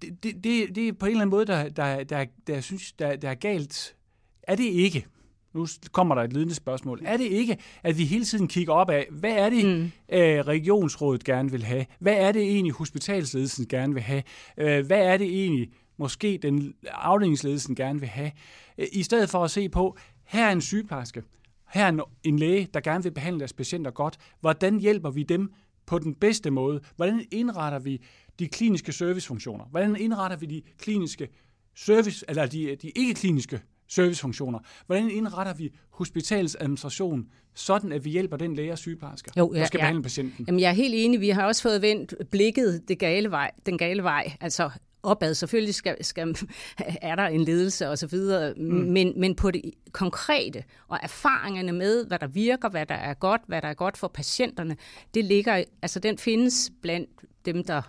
[0.01, 3.15] det, det, det er på en eller anden måde, der, der, der, der, synes, der,
[3.15, 3.95] der er galt.
[4.43, 5.05] Er det ikke?
[5.53, 7.01] Nu kommer der et lidende spørgsmål.
[7.05, 9.91] Er det ikke, at vi hele tiden kigger op af, hvad er det, mm.
[10.17, 11.85] øh, regionsrådet gerne vil have?
[11.99, 14.23] Hvad er det egentlig, hospitalsledelsen gerne vil have?
[14.57, 18.31] Øh, hvad er det egentlig, måske den afdelingsledelsen gerne vil have?
[18.77, 21.23] Øh, I stedet for at se på, her er en sygeplejerske,
[21.69, 24.17] her er en læge, der gerne vil behandle deres patienter godt.
[24.41, 25.53] Hvordan hjælper vi dem
[25.85, 26.81] på den bedste måde?
[26.95, 28.01] Hvordan indretter vi
[28.39, 29.65] de kliniske servicefunktioner?
[29.65, 31.27] Hvordan indretter vi de kliniske
[31.75, 34.59] service, eller de, de ikke-kliniske servicefunktioner?
[34.85, 39.59] Hvordan indretter vi hospitalets administration, sådan at vi hjælper den læge og sygeplejersker, jo, ja,
[39.59, 39.83] der skal ja.
[39.83, 40.45] behandle patienten?
[40.47, 41.21] Jamen, jeg er helt enig.
[41.21, 44.33] Vi har også fået vendt blikket det gale vej, den gale vej.
[44.41, 44.69] Altså
[45.03, 45.33] opad.
[45.33, 46.35] Selvfølgelig skal, skal,
[47.01, 48.63] er der en ledelse og så videre, mm.
[48.63, 53.41] men, men på det konkrete og erfaringerne med, hvad der virker, hvad der er godt,
[53.47, 54.77] hvad der er godt for patienterne,
[55.13, 57.09] det ligger, altså den findes blandt
[57.45, 57.81] dem, der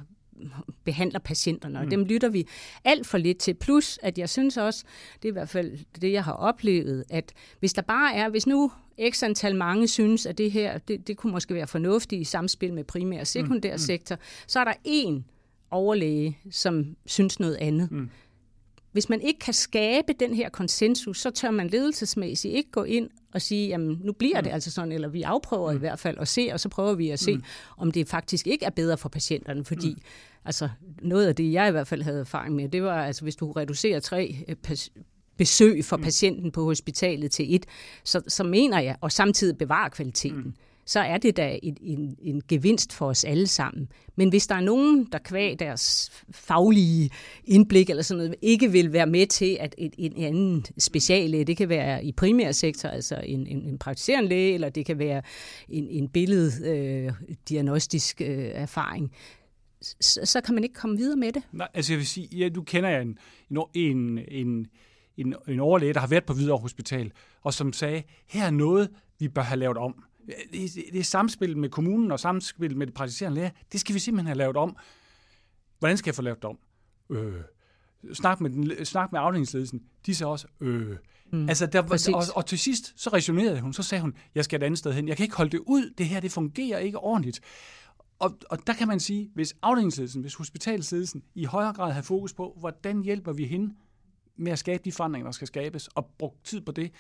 [0.85, 1.91] behandler patienterne, og mm.
[1.91, 2.49] dem lytter vi
[2.85, 3.55] alt for lidt til.
[3.55, 4.85] Plus, at jeg synes også,
[5.23, 8.47] det er i hvert fald det, jeg har oplevet, at hvis der bare er, hvis
[8.47, 8.73] nu
[9.11, 12.75] x antal mange synes, at det her, det, det kunne måske være fornuftigt i samspil
[12.75, 13.79] med primær og sekundær mm.
[13.79, 15.25] sektor, så er der en
[15.71, 17.91] overlæge, som synes noget andet.
[17.91, 18.11] Mm.
[18.93, 23.11] Hvis man ikke kan skabe den her konsensus, så tør man ledelsesmæssigt ikke gå ind
[23.35, 24.45] og sige, jamen nu bliver mm.
[24.45, 25.77] det altså sådan, eller vi afprøver mm.
[25.77, 27.43] i hvert fald at se, og så prøver vi at se, mm.
[27.77, 30.03] om det faktisk ikke er bedre for patienterne, fordi mm.
[30.45, 30.69] altså,
[31.03, 33.53] noget af det, jeg i hvert fald havde erfaring med, det var, altså hvis du
[33.53, 34.57] reducerer tre øh,
[35.37, 36.03] besøg for mm.
[36.03, 37.67] patienten på hospitalet til et,
[38.05, 40.39] så, så mener jeg, og samtidig bevare kvaliteten.
[40.39, 40.55] Mm
[40.85, 43.89] så er det da en, en, en gevinst for os alle sammen.
[44.17, 47.11] Men hvis der er nogen, der kvæg deres faglige
[47.45, 51.57] indblik eller sådan noget, ikke vil være med til, at et, en anden speciallæge, det
[51.57, 55.23] kan være i primærsektor, altså en, en, en praktiserende læge, eller det kan være
[55.69, 59.13] en, en billeddiagnostisk øh, øh, erfaring,
[59.81, 61.43] så, så kan man ikke komme videre med det.
[61.53, 63.19] Nej, altså jeg vil sige, ja, du kender jeg en,
[63.75, 64.67] en, en,
[65.17, 67.13] en, en overlæge, der har været på Hvidovre Hospital,
[67.43, 70.05] og som sagde, her er noget, vi bør have lavet om
[70.53, 73.51] det, det er samspil med kommunen og samspil med det praktiserende læger.
[73.73, 74.77] Det skal vi simpelthen have lavet om.
[75.79, 76.59] Hvordan skal jeg få lavet det om?
[77.11, 77.43] Øh,
[78.13, 79.83] snak, med den, snak med afdelingsledelsen.
[80.07, 80.97] De sagde også, øh.
[81.33, 81.83] Mm, altså, der,
[82.15, 84.93] og, og til sidst, så resonerede hun, så sagde hun, jeg skal et andet sted
[84.93, 85.09] hen.
[85.09, 85.95] Jeg kan ikke holde det ud.
[85.99, 87.41] Det her, det fungerer ikke ordentligt.
[88.19, 92.33] Og, og der kan man sige, hvis afdelingsledelsen, hvis hospitalsledelsen i højere grad har fokus
[92.33, 93.75] på, hvordan hjælper vi hende
[94.37, 96.93] med at skabe de forandringer, der skal skabes, og brugt tid på det,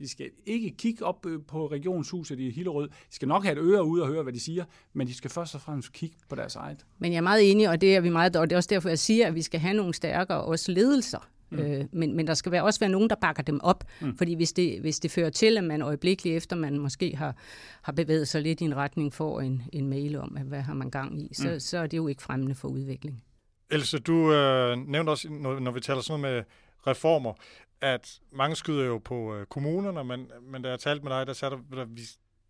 [0.00, 2.88] de skal ikke kigge op øh, på regionshuset i Hillerød.
[2.88, 5.30] De skal nok have et øre ud og høre, hvad de siger, men de skal
[5.30, 6.86] først og fremmest kigge på deres eget.
[6.98, 8.88] Men jeg er meget enig, og det er vi meget, og det er også derfor,
[8.88, 11.28] jeg siger, at vi skal have nogle stærkere også ledelser.
[11.50, 11.58] Mm.
[11.58, 13.84] Øh, men, men der skal være, også være nogen, der bakker dem op.
[14.00, 14.16] Mm.
[14.16, 17.36] Fordi hvis det, hvis det fører til, at man øjeblikkeligt efter, man måske har,
[17.82, 20.90] har bevæget sig lidt i en retning, får en, en mail om, hvad har man
[20.90, 21.60] gang i, så, mm.
[21.60, 23.22] så er det jo ikke fremmende for udvikling.
[23.70, 26.44] Else, du øh, nævnte også, når, når vi taler sådan noget med
[26.86, 27.32] reformer,
[27.80, 31.32] at mange skyder jo på øh, kommunerne, men, men da jeg talte med dig, der
[31.32, 32.02] sagde der, at vi,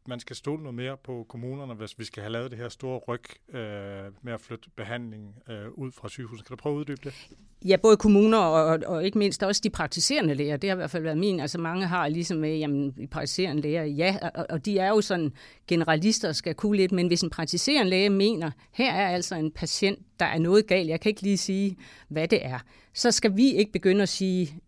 [0.09, 2.99] man skal stole noget mere på kommunerne, hvis vi skal have lavet det her store
[2.99, 6.47] ryg øh, med at flytte behandling øh, ud fra sygehuset.
[6.47, 7.15] Kan du prøve at uddybe det?
[7.65, 10.57] Ja, både kommuner og, og, og ikke mindst også de praktiserende læger.
[10.57, 11.41] Det har i hvert fald været min.
[11.41, 15.01] Altså mange har ligesom med, jamen, de praktiserende læger, ja, og, og de er jo
[15.01, 15.33] sådan
[15.69, 19.99] generalister skal kunne lidt, men hvis en praktiserende læge mener, her er altså en patient,
[20.21, 21.77] der er noget galt, jeg kan ikke lige sige,
[22.09, 22.59] hvad det er,
[22.95, 24.61] så skal vi ikke begynde at sige,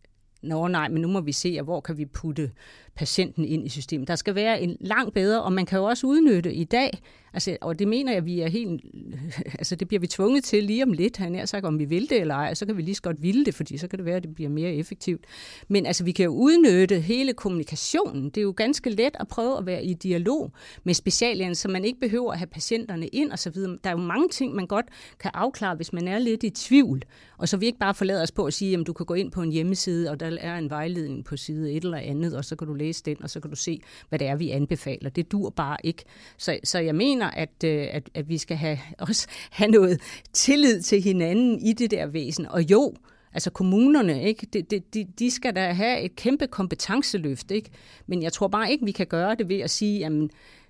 [0.43, 2.51] Nå nej, men nu må vi se, hvor kan vi putte
[2.99, 4.09] patienten ind i systemet.
[4.09, 6.91] Der skal være en langt bedre, og man kan jo også udnytte i dag,
[7.33, 8.85] altså, og det mener jeg, vi er helt,
[9.59, 12.11] altså det bliver vi tvunget til lige om lidt, han er sagt, om vi vil
[12.11, 14.07] det eller ej, så kan vi lige så godt ville det, fordi så kan det
[14.07, 15.25] være, at det bliver mere effektivt.
[15.69, 18.25] Men altså, vi kan jo udnytte hele kommunikationen.
[18.25, 20.53] Det er jo ganske let at prøve at være i dialog
[20.85, 23.79] med speciallægen, så man ikke behøver at have patienterne ind og så videre.
[23.85, 24.87] Der er jo mange ting, man godt
[25.21, 27.03] kan afklare, hvis man er lidt i tvivl,
[27.39, 29.33] og så vi ikke bare forlader os på at sige, at du kan gå ind
[29.33, 32.57] på en hjemmeside, og der er en vejledning på side et eller andet, og så
[32.57, 35.11] kan du læse den, og så kan du se, hvad det er, vi anbefaler.
[35.11, 36.05] Det dur bare ikke.
[36.37, 40.01] Så, så jeg mener, at, øh, at, at vi skal have, også have noget
[40.33, 42.47] tillid til hinanden i det der væsen.
[42.47, 42.95] Og jo,
[43.33, 44.47] Altså kommunerne, ikke?
[44.53, 47.71] De, de, de, de skal da have et kæmpe kompetenceløft, ikke?
[48.07, 50.13] men jeg tror bare ikke, vi kan gøre det ved at sige, at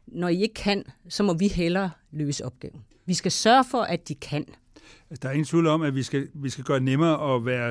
[0.07, 2.85] når I ikke kan, så må vi hellere løse opgaven.
[3.07, 4.45] Vi skal sørge for, at de kan.
[5.23, 7.67] Der er ingen tvivl om, at vi skal, vi skal gøre det nemmere at være,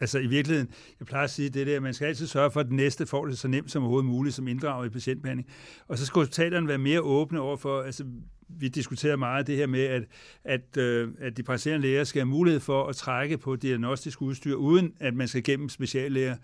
[0.00, 0.70] altså i virkeligheden,
[1.00, 3.06] jeg plejer at sige det der, at man skal altid sørge for, at den næste
[3.06, 5.48] får det så nemt som overhovedet muligt, som inddraget i patientbehandling.
[5.88, 8.04] Og så skal hospitalerne være mere åbne over for, altså
[8.48, 10.02] vi diskuterer meget det her med, at,
[10.44, 14.54] at, øh, at de praktiserende læger skal have mulighed for at trække på diagnostisk udstyr,
[14.54, 16.36] uden at man skal gennem speciallæger.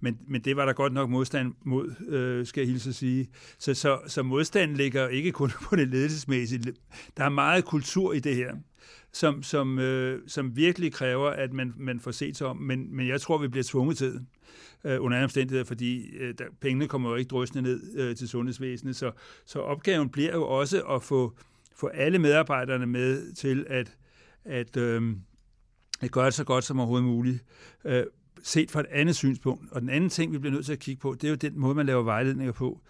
[0.00, 3.28] Men, men det var der godt nok modstand mod, øh, skal jeg hilse at sige.
[3.58, 6.72] Så, så, så modstanden ligger ikke kun på det ledelsesmæssige.
[7.16, 8.54] Der er meget kultur i det her
[9.12, 12.56] som, som, øh, som virkelig kræver, at man, man får set sig om.
[12.56, 14.26] Men, men jeg tror, vi bliver tvunget til det
[14.84, 18.28] øh, under andre omstændigheder, fordi øh, der, pengene kommer jo ikke drøsende ned øh, til
[18.28, 18.96] sundhedsvæsenet.
[18.96, 19.10] Så,
[19.44, 21.36] så opgaven bliver jo også at få,
[21.76, 23.96] få alle medarbejderne med til at,
[24.44, 25.16] at, øh,
[26.00, 27.44] at gøre det så godt som overhovedet muligt.
[27.84, 28.04] Øh,
[28.42, 29.72] set fra et andet synspunkt.
[29.72, 31.52] Og den anden ting, vi bliver nødt til at kigge på, det er jo den
[31.56, 32.80] måde, man laver vejledninger på.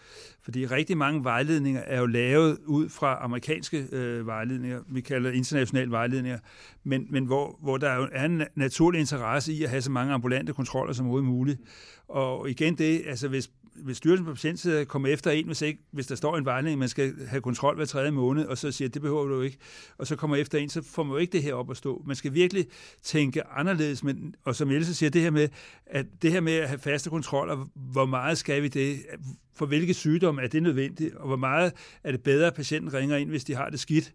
[0.42, 5.90] Fordi rigtig mange vejledninger er jo lavet ud fra amerikanske øh, vejledninger, vi kalder internationale
[5.90, 6.38] vejledninger,
[6.84, 10.14] men, men hvor, hvor der jo er en naturlig interesse i at have så mange
[10.14, 11.60] ambulante kontroller som overhovedet muligt.
[12.08, 16.06] Og igen det, altså hvis hvis Styrelsen på Patientsiden kommer efter en, hvis, ikke, hvis
[16.06, 19.02] der står en vejledning, man skal have kontrol hver tredje måned, og så siger, det
[19.02, 19.58] behøver du ikke,
[19.98, 22.02] og så kommer efter en, så får man jo ikke det her op at stå.
[22.06, 22.66] Man skal virkelig
[23.02, 25.48] tænke anderledes, men, og som Else siger, det her med,
[25.86, 29.02] at det her med at have faste kontroller, hvor meget skal vi det?
[29.54, 31.14] For hvilke sygdomme er det nødvendigt?
[31.14, 31.72] Og hvor meget
[32.04, 34.12] er det bedre, at patienten ringer ind, hvis de har det skidt?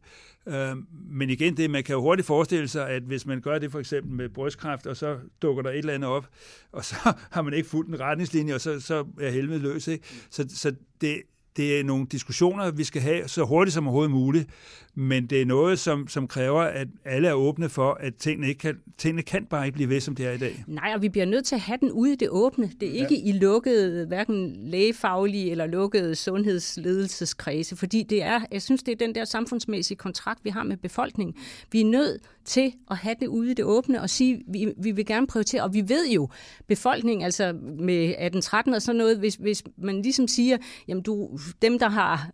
[0.48, 3.72] Øh, men igen, det, man kan jo hurtigt forestille sig, at hvis man gør det
[3.72, 6.28] for eksempel med brystkræft, og så dukker der et eller andet op,
[6.72, 6.96] og så
[7.32, 9.88] har man ikke fulgt en retningslinje, og så, så er helvede løs.
[9.88, 10.06] Ikke?
[10.30, 11.22] Så, så det,
[11.58, 14.50] det er nogle diskussioner, vi skal have så hurtigt som overhovedet muligt,
[14.96, 18.60] men det er noget, som, som kræver, at alle er åbne for, at tingene, ikke
[18.60, 20.64] kan, tingene kan bare ikke blive ved, som det er i dag.
[20.68, 22.72] Nej, og vi bliver nødt til at have den ude i det åbne.
[22.80, 23.30] Det er ikke ja.
[23.30, 29.16] i lukkede, hverken lægefaglige eller lukkede sundhedsledelseskredse, fordi det er, jeg synes, det er den
[29.16, 31.36] der samfundsmæssige kontrakt, vi har med befolkningen.
[31.72, 34.92] Vi er nødt til at have det ude i det åbne og sige, vi, vi
[34.92, 36.30] vil gerne prioritere, og vi ved jo,
[36.68, 41.80] befolkningen, altså med 18-13 og sådan noget, hvis, hvis man ligesom siger, jamen du, dem,
[41.80, 42.30] der har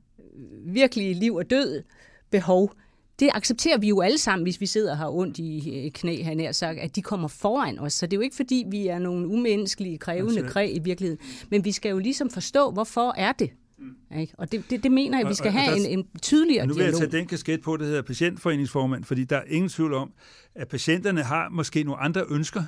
[0.66, 1.84] virkelig liv og død
[2.32, 2.74] behov,
[3.20, 6.52] det accepterer vi jo alle sammen, hvis vi sidder her ondt i knæ, han er
[6.52, 7.94] sagt, at de kommer foran os.
[7.94, 11.26] Så det er jo ikke, fordi vi er nogle umenneskelige, krævende kræ i virkeligheden.
[11.50, 13.50] Men vi skal jo ligesom forstå, hvorfor er det?
[13.78, 14.18] Mm.
[14.20, 14.34] Ikke?
[14.38, 16.94] Og det, det, det mener jeg, vi skal have en, en tydeligere Nu vil jeg
[16.94, 20.12] tage den kasket på, det hedder patientforeningsformand, fordi der er ingen tvivl om,
[20.56, 22.64] at patienterne har måske nogle andre ønsker,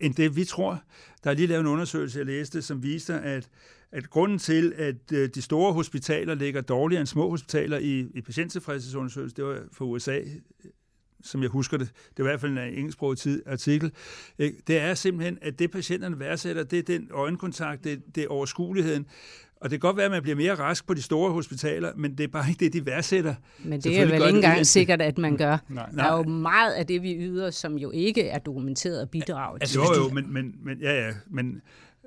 [0.00, 0.82] end det vi tror.
[1.24, 3.48] Der er lige lavet en undersøgelse, jeg læste, som viste, at
[3.92, 8.20] at grunden til, at øh, de store hospitaler ligger dårligere end små hospitaler i, i
[8.20, 10.20] patienttilfredshedsundersøgelsen, det var fra USA,
[11.22, 13.92] som jeg husker det, det er i hvert fald en engelsksproget artikel,
[14.38, 19.06] det er simpelthen, at det patienterne værdsætter, det er den øjenkontakt, det, det er overskueligheden,
[19.62, 22.18] og det kan godt være, at man bliver mere rask på de store hospitaler, men
[22.18, 23.34] det er bare ikke det, de værdsætter.
[23.64, 25.58] Men det er vel ikke engang sikkert, at man gør.
[25.68, 25.88] Nej.
[25.90, 29.58] Der er jo meget af det, vi yder, som jo ikke er dokumenteret og bidrag
[29.60, 31.62] altså, Jo, jo, men, men, men, ja, ja, men,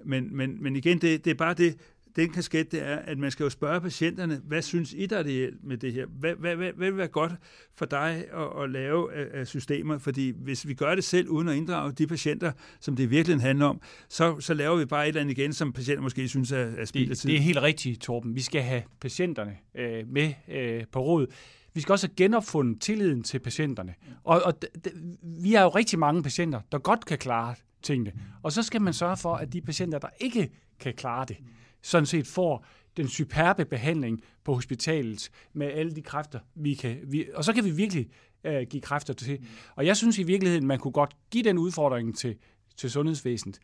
[0.06, 1.76] men, men, men igen, det, det er bare det,
[2.16, 5.24] den kasket, det er, at man skal jo spørge patienterne, hvad synes I, der er
[5.24, 6.06] det med det her?
[6.06, 7.32] Hvad, hvad, hvad, hvad vil være godt
[7.76, 9.98] for dig at, at lave af, af systemer?
[9.98, 13.66] Fordi hvis vi gør det selv, uden at inddrage de patienter, som det virkelig handler
[13.66, 16.58] om, så, så laver vi bare et eller andet igen, som patienter måske synes er,
[16.58, 17.30] er spild af tid.
[17.30, 18.36] Det er helt rigtigt, Torben.
[18.36, 21.28] Vi skal have patienterne øh, med øh, på råd.
[21.74, 23.94] Vi skal også have genopfundet tilliden til patienterne.
[24.24, 28.12] Og, og d- d- vi har jo rigtig mange patienter, der godt kan klare tingene.
[28.44, 31.38] Og så skal man sørge for, at de patienter, der ikke kan klare det,
[31.82, 32.66] sådan set får
[32.98, 36.98] den superbe behandling på hospitalet med alle de kræfter, vi kan.
[37.04, 38.10] Vi, og så kan vi virkelig
[38.44, 39.46] øh, give kræfter til.
[39.76, 42.36] Og jeg synes i virkeligheden, man kunne godt give den udfordring til,
[42.78, 43.60] til sundhedsvæsenet.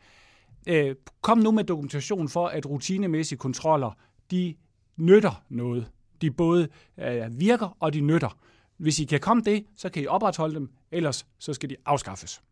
[0.68, 3.90] Øh, kom nu med dokumentation for, at rutinemæssige kontroller,
[4.30, 4.54] de
[4.96, 5.90] nytter noget.
[6.20, 8.38] De både øh, virker, og de nytter.
[8.76, 12.42] Hvis I kan komme det, så kan I opretholde dem, ellers så skal de afskaffes.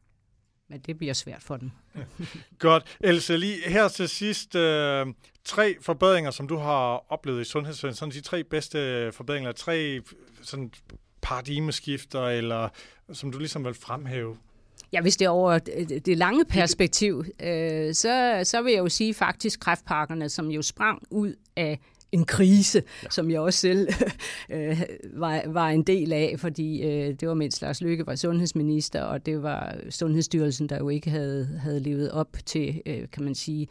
[0.71, 1.71] Men det bliver svært for dem.
[2.59, 2.97] Godt.
[3.01, 5.07] Else, lige her til sidst, øh,
[5.45, 10.01] tre forbedringer, som du har oplevet i sundhedsvæsenet, sådan de tre bedste forbedringer, tre
[10.43, 10.73] sådan
[11.23, 12.69] paradigmeskifter, eller
[13.13, 14.37] som du ligesom vil fremhæve?
[14.93, 15.59] Ja, hvis det er over
[16.07, 21.03] det lange perspektiv, øh, så, så vil jeg jo sige faktisk kræftpakkerne, som jo sprang
[21.11, 21.81] ud af
[22.13, 23.09] en krise, ja.
[23.11, 23.89] som jeg også selv
[24.51, 24.83] øh,
[25.15, 29.27] var, var en del af, fordi øh, det var mens Lars Løkke var sundhedsminister, og
[29.27, 33.69] det var Sundhedsstyrelsen, der jo ikke havde, havde levet op til, øh, kan man sige,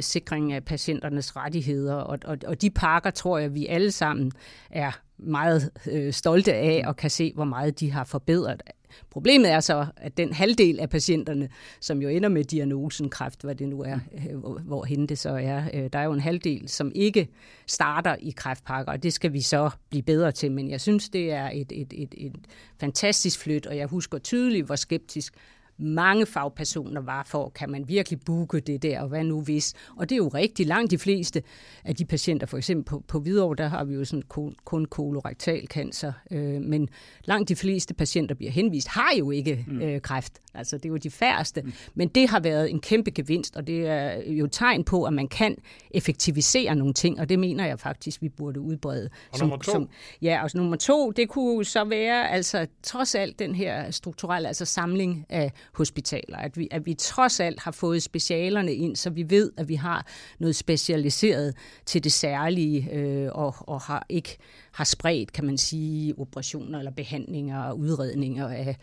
[0.00, 1.94] sikring af patienternes rettigheder.
[1.94, 4.32] Og, og, og de pakker tror jeg, vi alle sammen
[4.70, 8.62] er meget øh, stolte af og kan se, hvor meget de har forbedret.
[9.10, 11.48] Problemet er så, at den halvdel af patienterne,
[11.80, 13.98] som jo ender med diagnosen kræft, hvad det nu er,
[14.30, 17.28] øh, hvor, hende det så er, øh, der er jo en halvdel, som ikke
[17.66, 20.52] starter i kræftpakker, og det skal vi så blive bedre til.
[20.52, 22.36] Men jeg synes, det er et, et, et, et
[22.80, 25.34] fantastisk flyt, og jeg husker tydeligt, hvor skeptisk
[25.78, 29.74] mange fagpersoner var for, kan man virkelig booke det der, og hvad nu hvis?
[29.96, 31.42] Og det er jo rigtig langt de fleste
[31.84, 34.84] af de patienter, for eksempel på, på Hvidovre, der har vi jo sådan kun, kun
[34.84, 36.88] kolorektal cancer, øh, men
[37.24, 39.80] langt de fleste patienter bliver henvist, har jo ikke mm.
[39.80, 40.40] øh, kræft.
[40.54, 41.62] Altså det er jo de færreste.
[41.62, 41.72] Mm.
[41.94, 45.28] Men det har været en kæmpe gevinst, og det er jo tegn på, at man
[45.28, 45.56] kan
[45.90, 49.10] effektivisere nogle ting, og det mener jeg faktisk, vi burde udbrede.
[49.32, 49.72] Og som, nummer to?
[49.72, 49.88] Som,
[50.22, 54.64] ja, og nummer to, det kunne så være altså trods alt den her strukturelle altså
[54.64, 56.36] samling af hospitaler.
[56.36, 59.74] At vi, at vi trods alt har fået specialerne ind, så vi ved, at vi
[59.74, 60.06] har
[60.38, 61.54] noget specialiseret
[61.86, 64.36] til det særlige, øh, og, og har ikke
[64.72, 68.76] har spredt, kan man sige, operationer eller behandlinger og udredninger af,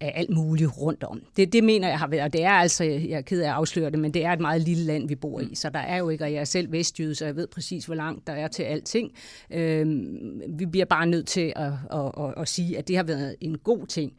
[0.00, 1.22] af alt muligt rundt om.
[1.36, 3.54] Det, det mener jeg har været, og det er altså, jeg er ked af at
[3.54, 5.96] afsløre det, men det er et meget lille land, vi bor i, så der er
[5.96, 8.48] jo ikke, og jeg er selv vestjyde, så jeg ved præcis, hvor langt der er
[8.48, 9.12] til alting.
[9.50, 13.36] Øhm, vi bliver bare nødt til at, at, at, at sige, at det har været
[13.40, 14.12] en god ting,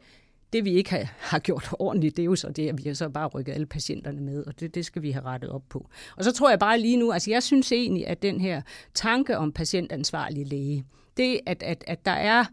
[0.52, 2.94] det vi ikke har, har gjort ordentligt, det er jo så det, at vi har
[2.94, 5.88] så bare rykket alle patienterne med, og det, det skal vi have rettet op på.
[6.16, 8.62] Og så tror jeg bare lige nu, altså jeg synes egentlig, at den her
[8.94, 10.84] tanke om patientansvarlig læge,
[11.16, 12.44] det at, at, at der er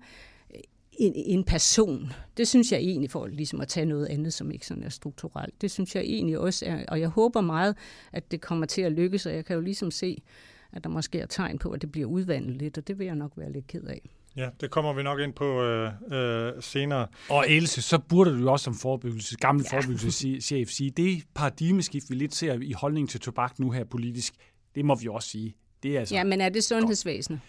[0.92, 4.68] en, en person, det synes jeg egentlig for ligesom at tage noget andet, som ikke
[4.68, 5.62] sådan er strukturelt.
[5.62, 7.78] Det synes jeg egentlig også er, og jeg håber meget,
[8.12, 10.24] at det kommer til at lykkes, og jeg kan jo ligesom se,
[10.72, 13.16] at der måske er tegn på, at det bliver udvandet lidt, og det vil jeg
[13.16, 14.10] nok være lidt ked af.
[14.38, 17.08] Ja, det kommer vi nok ind på øh, øh, senere.
[17.30, 19.78] Og Else, så burde du jo også som forebyggelse, gamle ja.
[19.78, 24.34] forebyggelseschef sige, det paradigmeskift, vi lidt ser i holdning til tobak nu her politisk,
[24.76, 25.56] det må vi også sige.
[25.84, 27.40] Det er altså ja, men er det sundhedsvæsenet?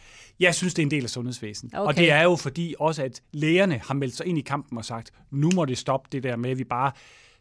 [0.40, 1.75] Jeg synes, det er en del af sundhedsvæsenet.
[1.75, 1.87] Okay.
[1.87, 4.85] Og det er jo fordi også, at lægerne har meldt sig ind i kampen og
[4.85, 6.92] sagt, nu må det stoppe det der med, at vi bare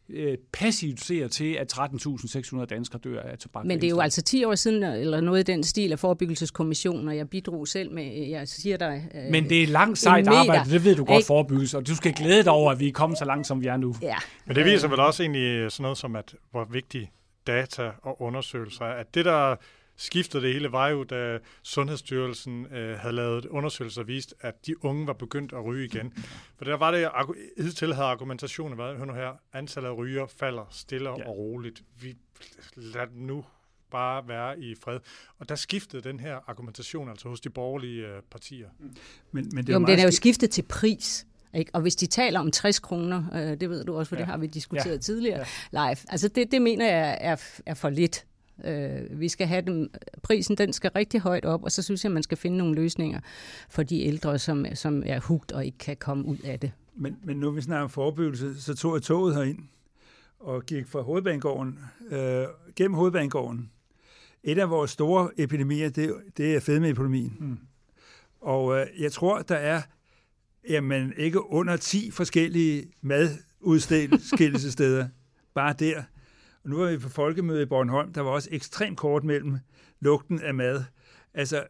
[0.09, 3.65] øh, passivt ser til, at 13.600 danskere dør af tobak.
[3.65, 7.07] Men det er jo altså 10 år siden, eller noget i den stil af forebyggelseskommissionen,
[7.07, 9.09] og jeg bidrog selv med, jeg siger dig...
[9.15, 12.13] Øh, Men det er langt sejt arbejde, det ved du godt, forebyggelse, og du skal
[12.13, 13.95] glæde dig over, at vi er kommet så langt, som vi er nu.
[14.01, 14.15] Ja.
[14.45, 17.11] Men det viser vel også egentlig sådan noget som, at hvor vigtig
[17.47, 19.55] data og undersøgelser er, at det der
[19.95, 24.86] skiftede det hele var jo, da Sundhedsstyrelsen øh, havde lavet undersøgelser og vist, at de
[24.86, 26.13] unge var begyndt at ryge igen.
[26.58, 27.10] For der var det,
[27.58, 31.27] hidtil havde argumentationen været, hør nu her, antallet af ryger falder stille ja.
[31.27, 31.84] og roligt.
[32.01, 32.15] Vi
[32.75, 33.45] lader nu
[33.91, 34.99] bare være i fred.
[35.39, 38.69] Og der skiftede den her argumentation altså hos de borgerlige øh, partier.
[39.31, 41.27] Men, men det jo, men den er jo skiftet til pris.
[41.53, 41.71] Ikke?
[41.73, 44.19] Og hvis de taler om 60 kroner, øh, det ved du også, for ja.
[44.19, 44.97] det har vi diskuteret ja.
[44.97, 45.88] tidligere ja.
[45.88, 48.25] live, altså det, det mener jeg er, er for lidt.
[48.63, 49.89] Øh, vi skal have dem,
[50.23, 53.19] prisen den skal rigtig højt op, og så synes jeg, man skal finde nogle løsninger
[53.69, 56.71] for de ældre, som, som er hugt og ikke kan komme ud af det.
[56.95, 59.59] Men, men nu vi snakker om forebyggelse, så tog jeg toget herind
[60.39, 63.71] og gik fra hovedbanegården, øh, gennem hovedbanegården.
[64.43, 67.37] Et af vores store epidemier, det, det er fedmeepidemien.
[67.39, 67.57] Mm.
[68.41, 69.81] Og øh, jeg tror, der er
[70.69, 75.07] jamen, ikke under 10 forskellige madudstillelsessteder
[75.55, 76.03] bare der.
[76.65, 79.58] Og nu er vi på folkemøde i Bornholm, der var også ekstremt kort mellem
[79.99, 80.84] lugten af mad.
[81.34, 81.63] Altså,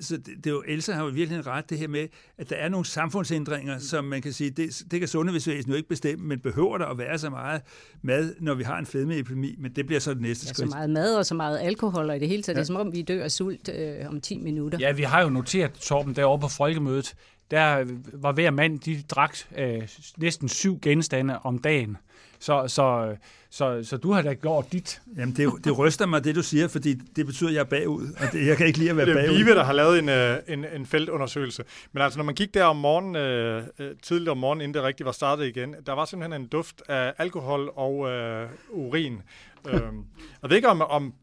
[0.00, 2.56] så det, det er jo, Elsa har jo virkelig ret det her med, at der
[2.56, 6.40] er nogle samfundsændringer, som man kan sige, det, det kan sundhedsvæsenet jo ikke bestemme, men
[6.40, 7.62] behøver der at være så meget
[8.02, 10.58] mad, når vi har en fedmeepidemi, men det bliver så det næste skridt.
[10.58, 12.60] Ja, så meget mad og så meget alkohol, og i det hele taget, ja.
[12.60, 14.78] det er som om vi dør af sult øh, om 10 minutter.
[14.80, 17.14] Ja, vi har jo noteret, Torben, derovre på folkemødet,
[17.50, 21.96] der var hver mand, de drak øh, næsten syv genstande om dagen.
[22.44, 23.16] Så, så,
[23.50, 25.02] så, så du har da gjort dit.
[25.16, 28.06] Jamen, det, det ryster mig, det du siger, fordi det betyder, at jeg er bagud,
[28.20, 29.20] og det, jeg kan ikke lide at være bagud.
[29.20, 31.64] Det er Vive, der har lavet en, øh, en, en feltundersøgelse.
[31.92, 34.82] Men altså, når man gik der om morgenen, øh, øh, tidligt om morgenen, inden det
[34.82, 39.22] rigtigt var startet igen, der var simpelthen en duft af alkohol og øh, urin.
[39.68, 40.04] øhm,
[40.42, 41.14] jeg ved ikke, om, om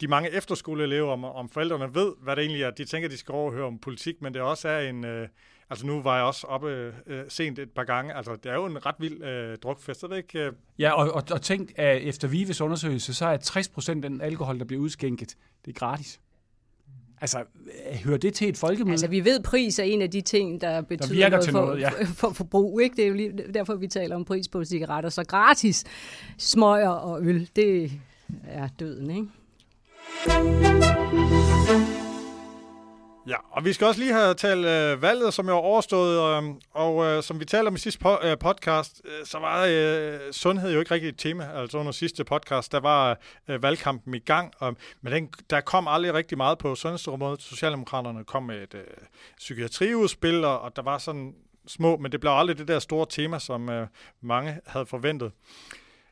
[0.00, 2.70] de mange efterskoleelever, om, om forældrene ved, hvad det egentlig er.
[2.70, 5.04] De tænker, de skal overhøre om politik, men det også er en...
[5.04, 5.28] Øh,
[5.72, 8.14] Altså nu var jeg også oppe øh, sent et par gange.
[8.14, 10.38] Altså det er jo en ret vild øh, drukfest, er det ikke?
[10.38, 10.52] Øh?
[10.78, 14.20] Ja, og, og, og tænk, at efter Vives undersøgelse, så er 60 procent af den
[14.20, 16.20] alkohol, der bliver udskænket, det er gratis.
[17.20, 18.92] Altså, øh, hører det til et folkemøde?
[18.92, 21.80] Altså, vi ved, pris er en af de ting, der betyder virker noget, for, noget,
[21.80, 21.90] ja.
[21.90, 22.80] for, for forbrug.
[22.80, 22.96] Ikke?
[22.96, 25.10] Det er jo lige derfor, vi taler om pris på cigaretter.
[25.10, 25.84] Så gratis
[26.38, 27.92] smøger og øl, det
[28.44, 29.28] er døden, ikke?
[33.26, 36.54] Ja, og vi skal også lige have talt øh, valget, som jo er overstået, øh,
[36.70, 40.32] og øh, som vi talte om i sidste po- øh, podcast, øh, så var øh,
[40.32, 41.48] sundhed jo ikke rigtig et tema.
[41.54, 43.18] Altså under sidste podcast, der var
[43.48, 47.42] øh, valgkampen i gang, og, men den, der kom aldrig rigtig meget på sundhedsområdet.
[47.42, 48.84] Socialdemokraterne kom med et øh,
[49.38, 51.34] psykiatriudspil, og, og der var sådan
[51.66, 53.86] små, men det blev aldrig det der store tema, som øh,
[54.20, 55.32] mange havde forventet.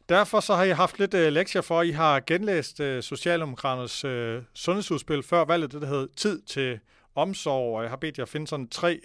[0.08, 4.42] Derfor så har I haft lidt øh, lektier for, I har genlæst øh, Socialdemokraternes øh,
[4.54, 6.80] sundhedsudspil før valget, det der hed Tid til
[7.14, 9.00] omsorg, og jeg har bedt jer at finde sådan tre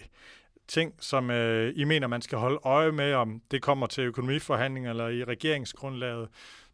[0.67, 4.89] ting, som øh, I mener, man skal holde øje med, om det kommer til økonomiforhandlinger
[4.89, 6.27] eller i regeringsgrundlaget.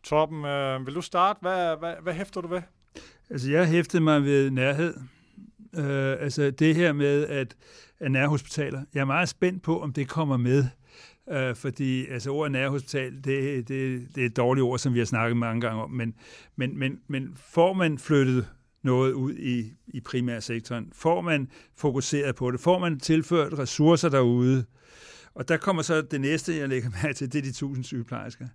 [0.04, 1.40] Torben, øh, vil du starte?
[1.42, 2.62] Hvad, hvad, hvad hæfter du ved?
[3.30, 4.94] Altså, jeg hæftede mig ved nærhed.
[5.76, 7.56] Øh, altså, det her med, at,
[8.00, 10.66] at nærhospitaler, jeg er meget spændt på, om det kommer med.
[11.32, 15.06] Øh, fordi altså, ordet nærhospital, det, det, det er et dårligt ord, som vi har
[15.06, 16.16] snakket mange gange om, men,
[16.56, 18.48] men, men, men får man flyttet
[18.84, 20.90] noget ud i, i primærsektoren?
[20.94, 22.60] Får man fokuseret på det?
[22.60, 24.66] Får man tilført ressourcer derude?
[25.34, 28.48] Og der kommer så det næste, jeg lægger mærke til, det er de tusind sygeplejersker.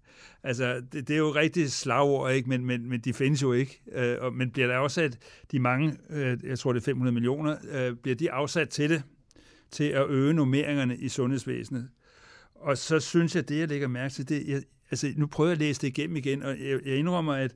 [0.42, 2.48] Altså, det, det er jo rigtig slagord, ikke?
[2.48, 3.82] Men, men, men de findes jo ikke.
[3.92, 5.18] Øh, og, men bliver der afsat
[5.52, 9.02] de mange, øh, jeg tror det er 500 millioner, øh, bliver de afsat til det,
[9.70, 11.88] til at øge nummeringerne i sundhedsvæsenet?
[12.54, 15.52] Og så synes jeg, det jeg lægger mærke til, det, jeg, altså nu prøver jeg
[15.52, 17.54] at læse det igennem igen, og jeg, jeg indrømmer, at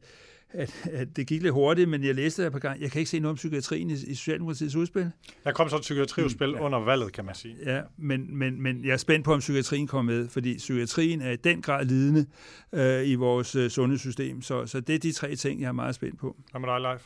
[0.53, 2.83] at, at det gik lidt hurtigt, men jeg læste det et par gange.
[2.83, 5.11] Jeg kan ikke se noget om psykiatrien i, i Socialdemokratiets udspil.
[5.45, 6.61] Der kom så et psykiatriudspil mm, ja.
[6.61, 7.57] under valget, kan man sige.
[7.67, 11.31] Ja, men, men, men jeg er spændt på, om psykiatrien kommer med, fordi psykiatrien er
[11.31, 12.27] i den grad lidende
[12.73, 14.43] øh, i vores øh, sundhedssystem.
[14.43, 16.37] Så, så det er de tre ting, jeg er meget spændt på.
[16.51, 17.01] Hvad med dig, Leif?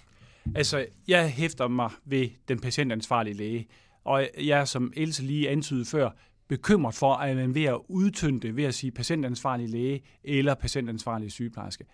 [0.55, 3.67] Altså, jeg hæfter mig ved den patientansvarlige læge,
[4.05, 6.11] og jeg er, som Else lige antydede før,
[6.49, 11.33] bekymret for, at man ved at udtynde det, ved at sige patientansvarlig læge eller patientansvarlig
[11.33, 11.85] sygeplejerske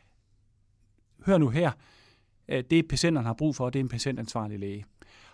[1.27, 1.71] hør nu her,
[2.49, 4.85] øh, det patienterne har brug for, det er en patientansvarlig læge.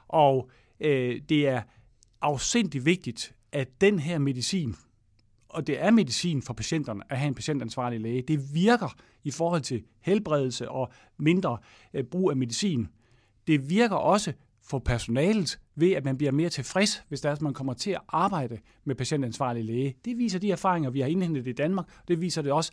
[0.08, 1.62] Og øh, det er
[2.20, 4.74] afsindig vigtigt, at den her medicin,
[5.48, 9.62] og det er medicin for patienterne at have en patientansvarlig læge, det virker i forhold
[9.62, 11.58] til helbredelse og mindre
[11.94, 12.88] øh, brug af medicin.
[13.46, 14.32] Det virker også
[14.62, 17.90] for personalet ved, at man bliver mere tilfreds, hvis der er, at man kommer til
[17.90, 19.94] at arbejde med patientansvarlig læge.
[20.04, 21.86] Det viser de erfaringer, vi har indhentet i Danmark.
[22.08, 22.72] Det viser det også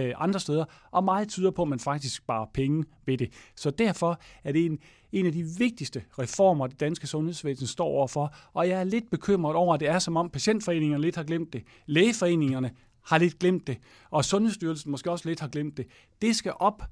[0.00, 3.32] Øh, andre steder, og meget tyder på, at man faktisk sparer penge ved det.
[3.56, 4.78] Så derfor er det en,
[5.12, 9.56] en af de vigtigste reformer, det danske sundhedsvæsen står overfor, og jeg er lidt bekymret
[9.56, 11.62] over, at det er som om patientforeningerne lidt har glemt det.
[11.86, 12.70] Lægeforeningerne
[13.04, 13.78] har lidt glemt det,
[14.10, 15.86] og Sundhedsstyrelsen måske også lidt har glemt det.
[16.22, 16.82] Det skal op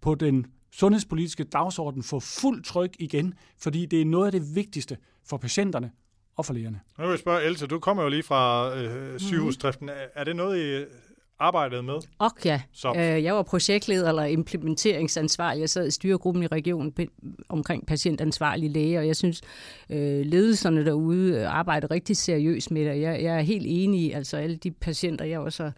[0.00, 4.96] på den sundhedspolitiske dagsorden for fuld tryk igen, fordi det er noget af det vigtigste
[5.26, 5.90] for patienterne
[6.36, 6.80] og for lægerne.
[6.98, 9.86] Nu vil jeg spørge, Else, du kommer jo lige fra øh, sygehusdriften.
[9.86, 9.92] Mm.
[10.14, 10.84] er det noget, I
[11.38, 11.94] arbejdede med?
[12.18, 12.92] Og ja, Så.
[12.96, 15.60] øh, jeg var projektleder eller implementeringsansvarlig.
[15.60, 16.94] Jeg sad i styregruppen i regionen
[17.48, 19.40] omkring patientansvarlige læger, og jeg synes,
[19.90, 23.00] øh, ledelserne derude øh, arbejder rigtig seriøst med det.
[23.00, 25.72] Jeg, jeg er helt enig i, altså alle de patienter, jeg også har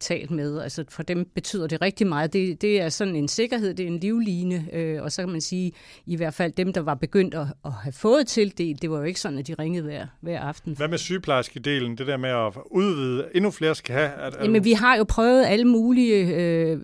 [0.00, 2.32] talt med, altså for dem betyder det rigtig meget.
[2.32, 4.68] Det, det er sådan en sikkerhed, det er en livline,
[5.02, 5.72] og så kan man sige,
[6.06, 9.02] i hvert fald dem, der var begyndt at, at have fået tildelt, det var jo
[9.02, 10.76] ikke sådan, at de ringede hver, hver aften.
[10.76, 11.98] Hvad med sygeplejerskedelen?
[11.98, 14.08] Det der med at udvide, endnu flere skal have?
[14.08, 16.78] Er Jamen, vi har jo prøvet alle mulige øh,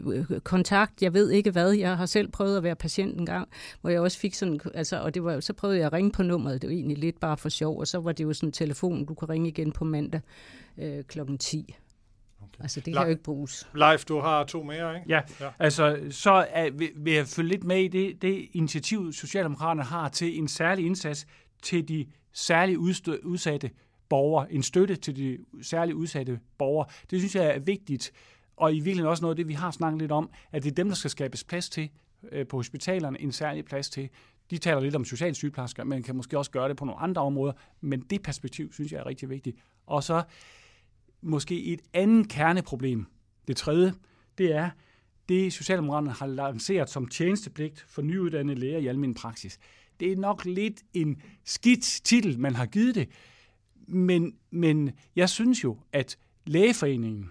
[0.45, 1.03] kontakt.
[1.03, 1.73] Jeg ved ikke hvad.
[1.73, 3.49] Jeg har selv prøvet at være patient en gang,
[3.81, 6.23] hvor jeg også fik sådan, altså, og det var, så prøvede jeg at ringe på
[6.23, 6.63] nummeret.
[6.63, 9.05] Det var egentlig lidt bare for sjov, og så var det jo sådan en telefon,
[9.07, 10.21] du kunne ringe igen på mandag
[10.79, 11.75] øh, klokken 10.
[12.43, 12.63] Okay.
[12.63, 13.69] Altså, det kan La- jo ikke bruges.
[13.75, 15.07] Leif, du har to mere, ikke?
[15.11, 15.45] Ja, Ja.
[15.45, 15.51] ja.
[15.59, 20.09] altså så er, vil, vil jeg følge lidt med i det, det initiativ, Socialdemokraterne har
[20.09, 21.27] til en særlig indsats
[21.63, 23.71] til de særligt udstø, udsatte
[24.09, 26.89] borgere, en støtte til de særligt udsatte borgere.
[27.11, 28.13] Det synes jeg er vigtigt,
[28.57, 30.75] og i virkeligheden også noget af det, vi har snakket lidt om, at det er
[30.75, 31.91] dem, der skal skabes plads til
[32.33, 34.09] øh, på hospitalerne en særlig plads til.
[34.51, 37.23] De taler lidt om social sygeplejersker, men kan måske også gøre det på nogle andre
[37.23, 37.53] områder.
[37.81, 39.57] Men det perspektiv, synes jeg er rigtig vigtigt.
[39.87, 40.23] Og så
[41.21, 43.07] måske et andet kerneproblem.
[43.49, 43.95] Det tredje,
[44.39, 44.71] det er,
[45.29, 49.59] det Socialdemokraterne har lanceret som tjenestepligt for nyuddannede læger i almindelig praksis.
[50.01, 53.09] Det er nok lidt en skidt titel, man har givet det,
[53.89, 56.16] men, men jeg synes jo, at
[56.47, 57.30] lægeforeningen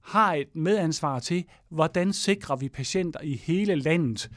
[0.00, 4.30] har et medansvar til, hvordan sikrer vi patienter i hele landet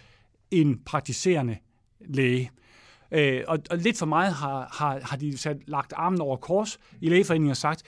[0.51, 1.57] en praktiserende
[1.99, 2.51] læge.
[3.11, 6.77] Øh, og, og lidt for meget har, har, har de sat, lagt armen over kors
[7.01, 7.83] i lægeforeningen og sagt,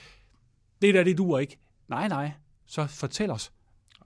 [0.82, 1.58] det der, det duer ikke.
[1.88, 2.30] Nej, nej,
[2.66, 3.52] så fortæl os,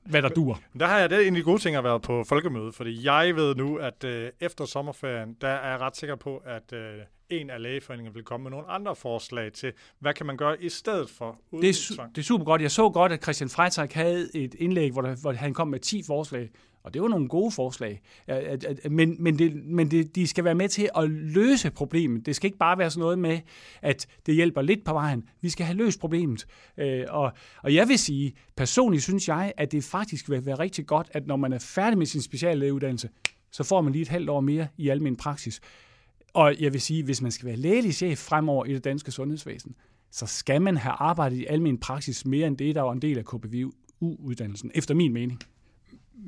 [0.04, 0.56] hvad der duer.
[0.80, 3.76] Der har jeg det egentlig gode ting at være på folkemøde, fordi jeg ved nu,
[3.76, 7.00] at øh, efter sommerferien, der er jeg ret sikker på, at øh,
[7.30, 10.68] en af lægeforeningerne vil komme med nogle andre forslag til, hvad kan man gøre i
[10.68, 12.62] stedet for det er, su- det er super godt.
[12.62, 15.80] Jeg så godt, at Christian Freitag havde et indlæg, hvor, der, hvor han kom med
[15.80, 16.50] 10 forslag,
[16.82, 18.00] og det var nogle gode forslag.
[18.90, 22.26] Men, men, det, men det, de skal være med til at løse problemet.
[22.26, 23.40] Det skal ikke bare være sådan noget med,
[23.82, 25.28] at det hjælper lidt på vejen.
[25.40, 26.46] Vi skal have løst problemet.
[26.78, 30.86] Øh, og, og jeg vil sige, personligt synes jeg, at det faktisk vil være rigtig
[30.86, 33.08] godt, at når man er færdig med sin speciallægeuddannelse,
[33.50, 35.60] så får man lige et halvt år mere i almen praksis.
[36.34, 39.74] Og jeg vil sige, hvis man skal være lægelig chef fremover i det danske sundhedsvæsen,
[40.10, 43.18] så skal man have arbejdet i almen praksis mere end det, der var en del
[43.18, 45.40] af KPVU-uddannelsen, efter min mening.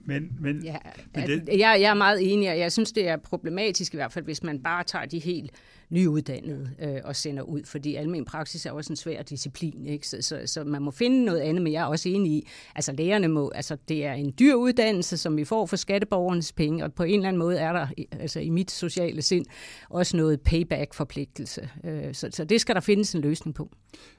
[0.05, 0.76] Men, men, ja,
[1.14, 1.48] men det...
[1.48, 4.42] jeg, jeg er meget enig, og jeg synes, det er problematisk i hvert fald, hvis
[4.42, 5.51] man bare tager de helt
[5.91, 10.09] nyuddannede øh, og sender ud, fordi almen praksis er også en svær disciplin, ikke?
[10.09, 12.93] Så, så, så man må finde noget andet, men jeg er også enig i, altså
[12.93, 16.93] lærerne må, altså det er en dyr uddannelse, som vi får for skatteborgernes penge, og
[16.93, 19.47] på en eller anden måde er der, altså i mit sociale sind,
[19.88, 21.68] også noget payback-forpligtelse.
[21.84, 23.70] Øh, så, så det skal der findes en løsning på.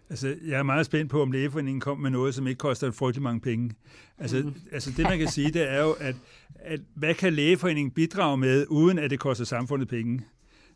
[0.09, 3.23] Altså, jeg er meget spændt på, om lægeforeningen kom med noget, som ikke koster frygtelig
[3.23, 3.71] mange penge.
[4.17, 4.53] Altså, mm.
[4.71, 6.15] altså det, man kan sige, det er jo, at,
[6.55, 10.21] at hvad kan lægeforeningen bidrage med, uden at det koster samfundet penge?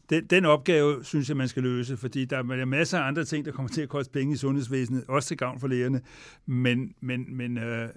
[0.10, 3.46] Den, den opgave, synes jeg, man skal løse, fordi der er masser af andre ting,
[3.46, 6.02] der kommer til at koste penge i sundhedsvæsenet, også til gavn for lægerne.
[6.46, 7.90] Men, men, men øh,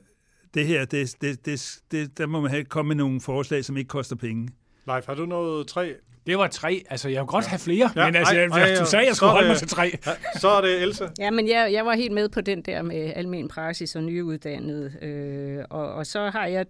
[0.54, 3.76] det her, det, det, det, det, der må man have komme med nogle forslag, som
[3.76, 4.48] ikke koster penge.
[4.89, 5.95] Leif, har du noget tre
[6.28, 6.84] det var tre.
[6.91, 7.49] Altså, jeg kunne godt ja.
[7.49, 9.68] have flere, ja, men altså, ej, ej, du sagde, at jeg skulle holde mig til
[9.68, 9.99] tre.
[10.07, 11.11] Ja, så er det Else.
[11.18, 14.93] Ja, men jeg, jeg var helt med på den der med almen praksis og nyuddannede.
[15.03, 16.66] Øh, og, og så har jeg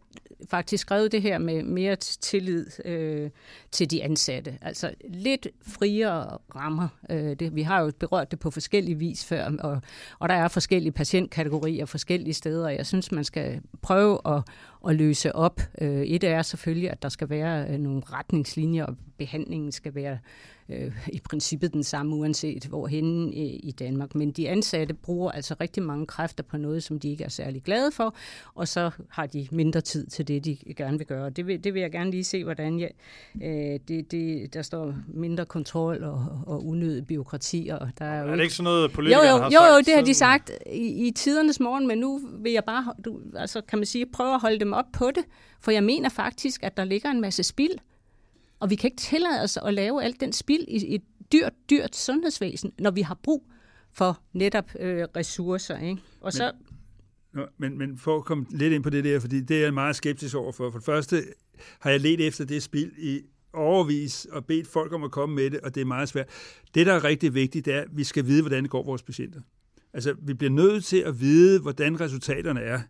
[0.50, 3.30] faktisk skrevet det her med mere tillid øh,
[3.70, 4.58] til de ansatte.
[4.62, 6.88] Altså lidt friere rammer.
[7.10, 9.80] Øh, det, vi har jo berørt det på forskellige vis før, og,
[10.18, 12.68] og der er forskellige patientkategorier forskellige steder.
[12.68, 14.42] Jeg synes, man skal prøve at,
[14.88, 15.60] at løse op.
[15.80, 20.18] Øh, et er selvfølgelig, at der skal være øh, nogle retningslinjer, og behandlingen skal være
[20.68, 24.14] øh, i princippet den samme, uanset hvorhen i, i Danmark.
[24.14, 27.62] Men de ansatte bruger altså rigtig mange kræfter på noget, som de ikke er særlig
[27.62, 28.14] glade for,
[28.54, 31.30] og så har de mindre tid til det, de gerne vil gøre.
[31.30, 32.90] Det vil, det vil jeg gerne lige se, hvordan jeg,
[33.42, 37.68] øh, det, det, der står mindre kontrol og, og unødig byråkrati.
[37.72, 39.72] Og der er, er det ikke sådan noget, politikerne jo, jo, har jo, sagt?
[39.72, 43.20] Jo, det har de sagt i, i tidernes morgen, men nu vil jeg bare, du,
[43.36, 45.24] altså kan man sige, prøve at holde dem op på det,
[45.60, 47.78] for jeg mener faktisk, at der ligger en masse spild
[48.60, 51.02] og vi kan ikke tillade os at lave alt den spild i et
[51.32, 53.52] dyrt, dyrt sundhedsvæsen, når vi har brug
[53.92, 55.78] for netop øh, ressourcer.
[55.78, 56.02] Ikke?
[56.20, 56.52] Og men, så...
[57.58, 59.96] men, men for at komme lidt ind på det der, fordi det er jeg meget
[59.96, 60.70] skeptisk over for.
[60.70, 61.22] For det første
[61.78, 63.20] har jeg let efter det spild i
[63.52, 66.28] overvis og bedt folk om at komme med det, og det er meget svært.
[66.74, 69.02] Det, der er rigtig vigtigt, det er, at vi skal vide, hvordan det går vores
[69.02, 69.40] patienter.
[69.92, 72.80] Altså, vi bliver nødt til at vide, hvordan resultaterne er.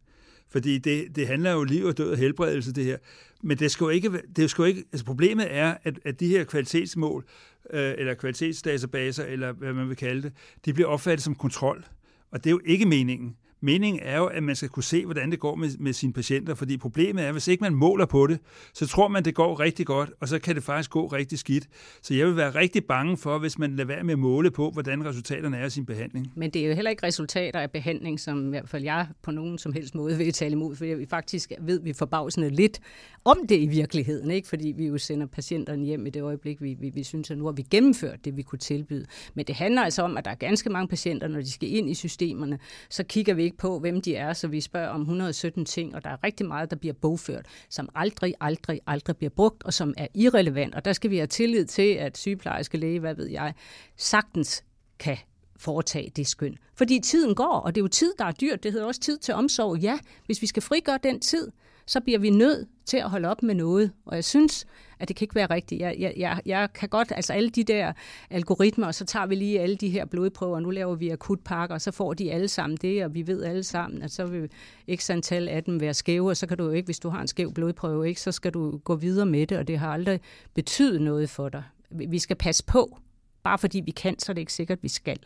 [0.51, 2.99] Fordi det, det handler jo liv og død og helbredelse, det her.
[3.43, 6.29] Men det skal jo ikke, det skal jo ikke altså problemet er, at, at de
[6.29, 7.25] her kvalitetsmål,
[7.71, 10.33] øh, eller kvalitetsdatabaser, eller hvad man vil kalde det,
[10.65, 11.85] de bliver opfattet som kontrol.
[12.31, 13.37] Og det er jo ikke meningen.
[13.61, 16.55] Meningen er jo, at man skal kunne se, hvordan det går med, med sine patienter,
[16.55, 18.39] fordi problemet er, at hvis ikke man måler på det,
[18.75, 21.69] så tror man, det går rigtig godt, og så kan det faktisk gå rigtig skidt.
[22.03, 24.71] Så jeg vil være rigtig bange for, hvis man lader være med at måle på,
[24.71, 26.33] hvordan resultaterne er af sin behandling.
[26.37, 29.31] Men det er jo heller ikke resultater af behandling, som i hvert fald jeg på
[29.31, 32.81] nogen som helst måde vil tale imod, for vi faktisk ved, vi forbavsende lidt
[33.25, 34.49] om det i virkeligheden, ikke?
[34.49, 37.45] fordi vi jo sender patienterne hjem i det øjeblik, vi, vi, vi synes, at nu
[37.45, 39.07] har vi gennemført det, vi kunne tilbyde.
[39.35, 41.91] Men det handler altså om, at der er ganske mange patienter, når de skal ind
[41.91, 42.59] i systemerne,
[42.91, 46.05] så kigger vi ikke på, hvem de er, så vi spørger om 117 ting, og
[46.05, 49.95] der er rigtig meget, der bliver bogført, som aldrig, aldrig, aldrig bliver brugt, og som
[49.97, 50.75] er irrelevant.
[50.75, 53.55] Og der skal vi have tillid til, at sygeplejerske læge, hvad ved jeg,
[53.97, 54.65] sagtens
[54.99, 55.17] kan
[55.57, 56.59] foretage det skøn.
[56.75, 58.63] Fordi tiden går, og det er jo tid, der er dyrt.
[58.63, 59.79] Det hedder også tid til omsorg.
[59.79, 61.51] Ja, hvis vi skal frigøre den tid,
[61.87, 63.93] så bliver vi nødt til at holde op med noget.
[64.07, 64.67] Og jeg synes,
[64.99, 65.81] at det kan ikke være rigtigt.
[65.81, 67.93] Jeg, jeg, jeg, jeg kan godt, altså alle de der
[68.31, 71.75] algoritmer, og så tager vi lige alle de her blodprøver, og nu laver vi akutpakker,
[71.75, 74.51] og så får de alle sammen det, og vi ved alle sammen, at så vil
[74.97, 77.21] x antal af dem være skæve, og så kan du jo ikke, hvis du har
[77.21, 80.21] en skæv blodprøve, ikke, så skal du gå videre med det, og det har aldrig
[80.55, 81.63] betydet noget for dig.
[81.91, 82.99] Vi skal passe på.
[83.43, 85.19] Bare fordi vi kan, så er det ikke sikkert, at vi skal.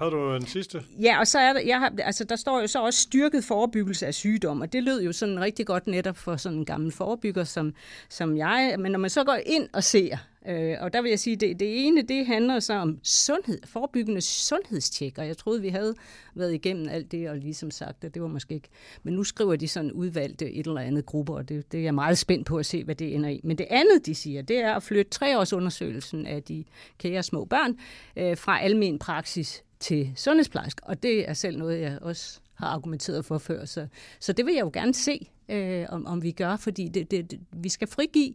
[0.00, 0.82] Havde du en sidste?
[1.00, 4.06] Ja, og så er der, jeg har, altså, der står jo så også styrket forebyggelse
[4.06, 7.44] af sygdom, og det lød jo sådan rigtig godt netop for sådan en gammel forebygger
[7.44, 7.74] som,
[8.08, 8.74] som jeg.
[8.78, 10.16] Men når man så går ind og ser,
[10.48, 14.20] øh, og der vil jeg sige, det, det ene, det handler så om sundhed, forebyggende
[14.20, 15.94] sundhedstjek, og jeg troede, vi havde
[16.34, 18.68] været igennem alt det, og ligesom sagt, at det var måske ikke.
[19.02, 21.94] Men nu skriver de sådan udvalgte et eller andet grupper, og det, det er jeg
[21.94, 23.40] meget spændt på at se, hvad det ender i.
[23.44, 26.64] Men det andet, de siger, det er at flytte treårsundersøgelsen af de
[26.98, 27.76] kære små børn
[28.16, 33.24] øh, fra almen praksis til sundhedsplejersk, og det er selv noget, jeg også har argumenteret
[33.24, 33.64] for før.
[33.64, 33.86] Så,
[34.20, 37.30] så det vil jeg jo gerne se, øh, om, om vi gør, fordi det, det,
[37.30, 38.34] det, vi skal frigive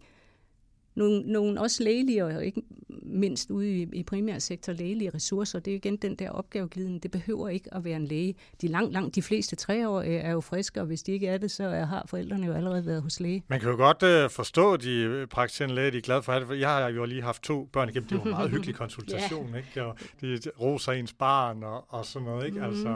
[0.95, 2.61] nogle, nogle også lægelige, og ikke
[3.05, 5.59] mindst ude i, i primærsektor, lægelige ressourcer.
[5.59, 6.99] Det er igen den der opgavegliden.
[6.99, 8.35] Det behøver ikke at være en læge.
[8.61, 11.51] De langt, langt de fleste treårige er jo friske, og hvis de ikke er det,
[11.51, 13.43] så har forældrene jo allerede været hos læge.
[13.47, 16.59] Man kan jo godt uh, forstå, de praktiserende læger, de er glade for det.
[16.59, 18.09] Jeg har jo lige haft to børn igennem.
[18.09, 19.57] Det var en meget hyggelig konsultation, ja.
[19.57, 19.83] ikke?
[19.83, 22.57] Og de roser ens barn og, og sådan noget, ikke?
[22.57, 22.63] Mm.
[22.63, 22.89] Altså,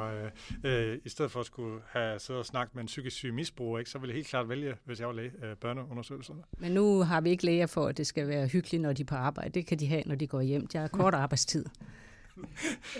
[0.64, 3.34] uh, uh, i stedet for at skulle have siddet og snakket med en psykisk syg
[3.34, 3.92] misbruger, ikke?
[3.92, 6.40] så ville jeg helt klart vælge, hvis jeg var læge, uh, børneundersøgelserne.
[6.58, 9.06] Men nu har vi ikke læger for, at det skal være hyggeligt, når de er
[9.06, 9.50] på arbejde.
[9.50, 10.68] Det kan de have, når de går hjem.
[10.68, 11.66] De har kort arbejdstid.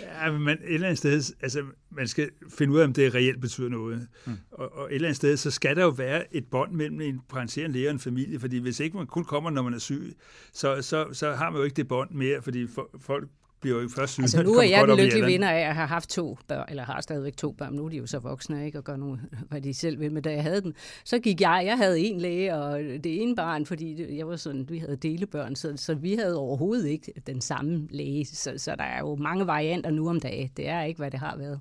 [0.00, 3.40] Ja, men et eller andet sted, altså man skal finde ud af, om det reelt
[3.40, 4.08] betyder noget.
[4.26, 4.32] Mm.
[4.50, 7.20] Og, og et eller andet sted, så skal der jo være et bånd mellem en
[7.28, 10.16] praktiserende læge og en familie, fordi hvis ikke man kun kommer, når man er syg,
[10.52, 13.28] så, så, så har man jo ikke det bånd mere, fordi for, folk
[13.60, 14.24] bliver jo først syge.
[14.24, 17.00] Altså nu er jeg den lykkelige vinder af at have haft to børn, eller har
[17.00, 17.72] stadigvæk to børn.
[17.74, 18.78] Nu er de jo så voksne, ikke?
[18.78, 19.18] Og gør nu,
[19.50, 20.12] hvad de selv vil.
[20.12, 23.36] Men da jeg havde den, så gik jeg, jeg havde en læge, og det ene
[23.36, 27.40] barn, fordi jeg var sådan, vi havde delebørn, så, så vi havde overhovedet ikke den
[27.40, 28.24] samme læge.
[28.24, 30.50] Så, så der er jo mange varianter nu om dagen.
[30.56, 31.60] Det er ikke, hvad det har været.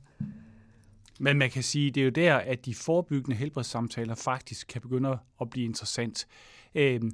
[1.19, 5.17] Men man kan sige, det er jo der, at de forebyggende helbredssamtaler faktisk kan begynde
[5.41, 6.27] at blive interessant.
[6.75, 7.11] Øhm,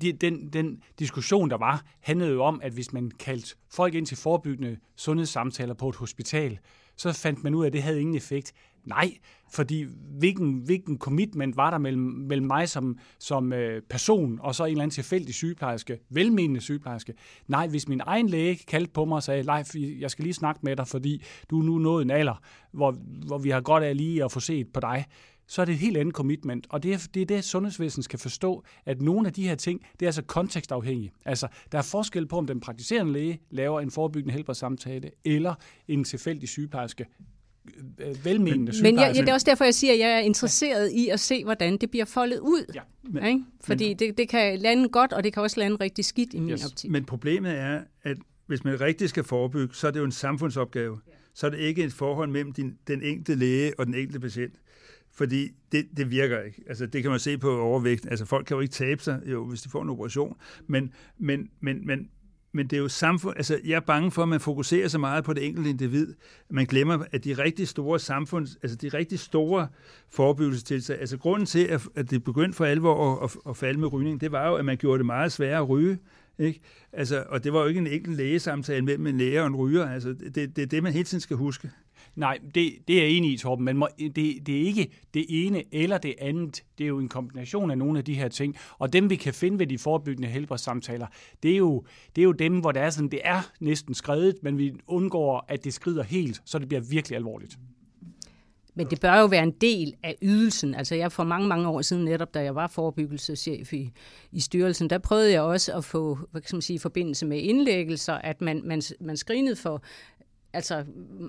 [0.00, 4.06] de, den, den diskussion, der var, handlede jo om, at hvis man kaldte folk ind
[4.06, 6.58] til forebyggende sundhedssamtaler på et hospital,
[6.96, 8.52] så fandt man ud af, at det havde ingen effekt.
[8.84, 9.16] Nej,
[9.52, 9.86] fordi
[10.18, 14.70] hvilken, hvilken commitment var der mellem, mellem mig som, som øh, person og så en
[14.70, 17.14] eller anden tilfældig sygeplejerske, velmenende sygeplejerske?
[17.48, 20.60] Nej, hvis min egen læge kaldte på mig og sagde, Leif, jeg skal lige snakke
[20.62, 22.42] med dig, fordi du er nu nået en alder,
[22.72, 22.90] hvor,
[23.26, 25.04] hvor vi har godt af lige at få set på dig,
[25.48, 26.66] så er det et helt andet commitment.
[26.70, 29.86] Og det er det, er det sundhedsvæsenet skal forstå, at nogle af de her ting,
[30.00, 31.12] det er altså kontekstafhængige.
[31.24, 35.54] Altså, der er forskel på, om den praktiserende læge laver en forebyggende helbredssamtale, eller
[35.88, 37.06] en tilfældig sygeplejerske
[37.98, 40.90] øh, velmenende Men jeg, ja, det er også derfor, jeg siger, at jeg er interesseret
[40.92, 40.98] ja.
[40.98, 42.72] i at se, hvordan det bliver foldet ud.
[42.74, 43.44] Ja, men, ikke?
[43.60, 46.38] Fordi men, det, det kan lande godt, og det kan også lande rigtig skidt i
[46.38, 46.64] min yes.
[46.64, 46.90] optik.
[46.90, 48.16] Men problemet er, at
[48.46, 50.98] hvis man rigtig skal forebygge, så er det jo en samfundsopgave.
[51.06, 51.12] Ja.
[51.34, 54.54] Så er det ikke et forhold mellem din, den enkelte læge og den enkelte patient.
[55.16, 56.62] Fordi det, det virker ikke.
[56.66, 58.06] Altså, det kan man se på overvægt.
[58.10, 60.36] Altså, folk kan jo ikke tabe sig, jo, hvis de får en operation.
[60.66, 62.08] Men, men, men, men,
[62.52, 63.36] men det er jo samfund...
[63.36, 66.14] Altså, jeg er bange for, at man fokuserer så meget på det enkelte individ,
[66.48, 68.58] at man glemmer, at de rigtig store samfunds...
[68.62, 69.68] Altså, de rigtig store
[70.10, 71.00] forebyggelsestiltag...
[71.00, 71.64] Altså, grunden til,
[71.94, 74.64] at, det begyndte for alvor at, at, at falde med rygning, det var jo, at
[74.64, 75.98] man gjorde det meget sværere at ryge.
[76.38, 76.60] Ikke?
[76.92, 79.90] Altså, og det var jo ikke en enkelt lægesamtale mellem en læge og en ryger.
[79.90, 81.70] Altså, det, det er det, man hele tiden skal huske.
[82.16, 85.26] Nej, det, det er jeg enig i, Torben, men må, det, det er ikke det
[85.28, 86.64] ene eller det andet.
[86.78, 88.56] Det er jo en kombination af nogle af de her ting.
[88.78, 91.06] Og dem, vi kan finde ved de forebyggende helbredssamtaler,
[91.42, 91.84] det er jo,
[92.16, 95.44] det er jo dem, hvor det er sådan, det er næsten skrevet, men vi undgår,
[95.48, 97.58] at det skrider helt, så det bliver virkelig alvorligt.
[98.78, 100.74] Men det bør jo være en del af ydelsen.
[100.74, 103.90] Altså jeg for mange, mange år siden, netop da jeg var forebyggelseschef i,
[104.32, 108.14] i styrelsen, der prøvede jeg også at få hvad kan man sige, forbindelse med indlæggelser,
[108.14, 109.82] at man, man, man screenede for
[110.56, 110.84] altså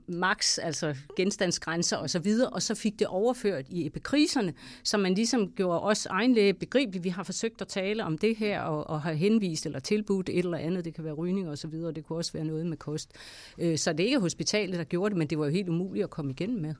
[0.07, 4.53] max, altså genstandsgrænser og så videre, og så fik det overført i epikriserne,
[4.83, 7.03] så man ligesom gjorde os egenlæge begribeligt.
[7.03, 10.37] Vi har forsøgt at tale om det her, og, og har henvist eller tilbudt et
[10.37, 10.85] eller andet.
[10.85, 13.11] Det kan være rygning og så videre, og det kunne også være noget med kost.
[13.57, 16.03] Øh, så det er ikke hospitalet, der gjorde det, men det var jo helt umuligt
[16.03, 16.73] at komme igen med.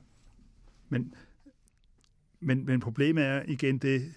[0.88, 1.14] Men,
[2.40, 4.12] men, men problemet er igen det,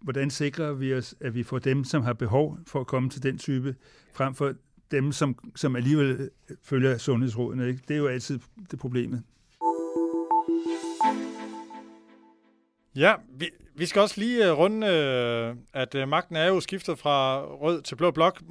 [0.00, 3.22] hvordan sikrer vi os, at vi får dem, som har behov for at komme til
[3.22, 3.76] den type,
[4.12, 4.54] frem for
[4.90, 6.30] dem, som, som alligevel
[6.62, 7.68] følger sundhedsrådene.
[7.68, 7.80] Ikke?
[7.88, 9.22] Det er jo altid det problemet.
[12.96, 16.98] Ja, vi, vi skal også lige øh, runde, øh, at øh, magten er jo skiftet
[16.98, 18.42] fra rød til blå blok,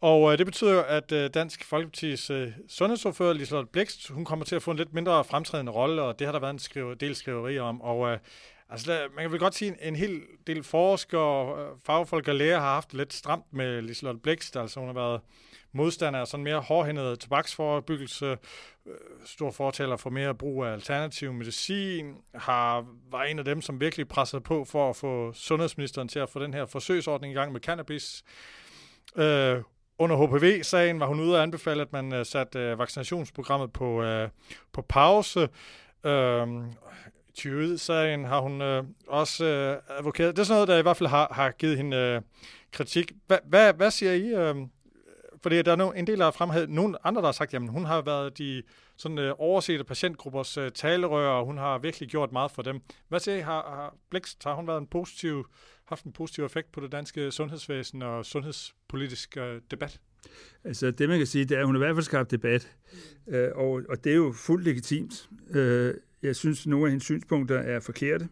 [0.00, 2.30] og det betyder at Dansk Folkepartis
[2.68, 6.26] sundhedsordfører, Liselotte Blikst, hun kommer til at få en lidt mindre fremtrædende rolle, og det
[6.26, 8.18] har der været en skrive, del skriverier om, og
[8.70, 12.58] Altså, man kan vel godt sige, at en hel del forskere, øh, fagfolk og læger
[12.58, 14.56] har haft lidt stramt med Liselotte Blikst.
[14.56, 15.20] Altså, hun har været
[15.72, 18.26] modstander af sådan mere hårdhændet tobaksforebyggelse,
[18.86, 18.94] øh,
[19.24, 24.08] stor fortaler for mere brug af alternativ medicin, har, var en af dem, som virkelig
[24.08, 27.60] pressede på for at få sundhedsministeren til at få den her forsøgsordning i gang med
[27.60, 28.24] cannabis.
[29.16, 29.62] Øh,
[29.98, 34.04] under HPV-sagen var hun ude og anbefale, at man øh, satte vaccinationsprogrammet på,
[34.72, 35.48] på pause.
[36.04, 36.64] Uh,
[37.38, 40.36] Tyved-sagen har hun øh, også øh, advokeret.
[40.36, 42.20] Det er sådan noget, der i hvert fald har, har givet hende øh,
[42.72, 43.12] kritik.
[43.26, 44.26] Hva, hvad, hvad siger I?
[44.28, 44.56] Øh,
[45.42, 47.68] fordi der er no, en del, der har fremhævet, nogle andre, der har sagt, jamen
[47.68, 48.62] hun har været de
[48.96, 52.80] sådan øh, oversete patientgruppers øh, talerør, og hun har virkelig gjort meget for dem.
[53.08, 53.40] Hvad siger I?
[53.40, 55.46] Har, har Blikst, har hun været en positiv,
[55.84, 60.00] haft en positiv effekt på det danske sundhedsvæsen og sundhedspolitisk øh, debat?
[60.64, 62.76] Altså det, man kan sige, det er, at hun har i hvert fald skabt debat,
[63.28, 65.28] øh, og, og det er jo fuldt legitimt.
[65.50, 68.28] Øh, jeg synes, at nogle af hendes synspunkter er forkerte.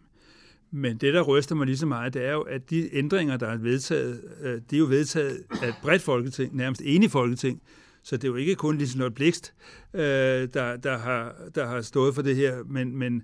[0.70, 3.46] Men det, der ryster mig lige så meget, det er jo, at de ændringer, der
[3.46, 7.62] er vedtaget, øh, det er jo vedtaget af et bredt folketing, nærmest enig folketing.
[8.02, 9.54] Så det er jo ikke kun Liselotte Blikst,
[9.94, 13.22] øh, der, der, har, der har stået for det her, men, men,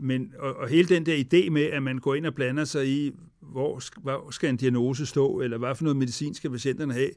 [0.00, 2.88] men og, og hele den der idé med, at man går ind og blander sig
[2.88, 7.10] i, hvor, hvor skal en diagnose stå, eller hvad for noget medicin skal patienterne have.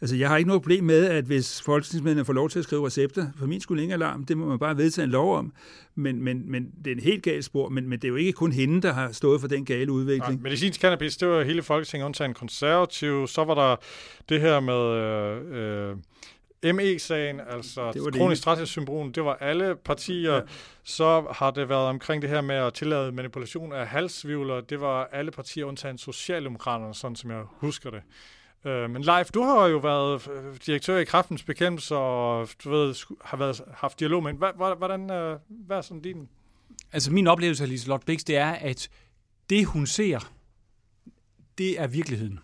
[0.00, 2.86] Altså, jeg har ikke noget problem med, at hvis folketingsmedlemmerne får lov til at skrive
[2.86, 5.52] recepter, for min skulle ingen alarm, det må man bare vedtage en lov om,
[5.94, 8.32] men, men, men det er en helt gal spor, men, men det er jo ikke
[8.32, 10.34] kun hende, der har stået for den gale udvikling.
[10.34, 13.76] Nej, medicinsk cannabis, det var hele Folketinget undtagen konservativ, så var der
[14.28, 14.80] det her med...
[15.54, 15.96] Øh, øh
[16.64, 20.34] ME-sagen, altså det kronisk træthedssyndrom, det var alle partier.
[20.34, 20.40] Ja.
[20.84, 24.60] Så har det været omkring det her med at tillade manipulation af halsvivler.
[24.60, 28.02] Det var alle partier undtagen Socialdemokraterne, sådan som jeg husker det.
[28.66, 32.94] Øh, men Leif, du har jo været øh, direktør i Kraftens Bekæmpelse, og du ved,
[33.24, 34.32] har været, haft dialog med
[34.76, 36.28] Hvordan, øh, hvad er sådan din?
[36.92, 38.88] Altså min oplevelse af Liselotte Bix, det er, at
[39.50, 40.32] det hun ser,
[41.58, 42.40] det er virkeligheden.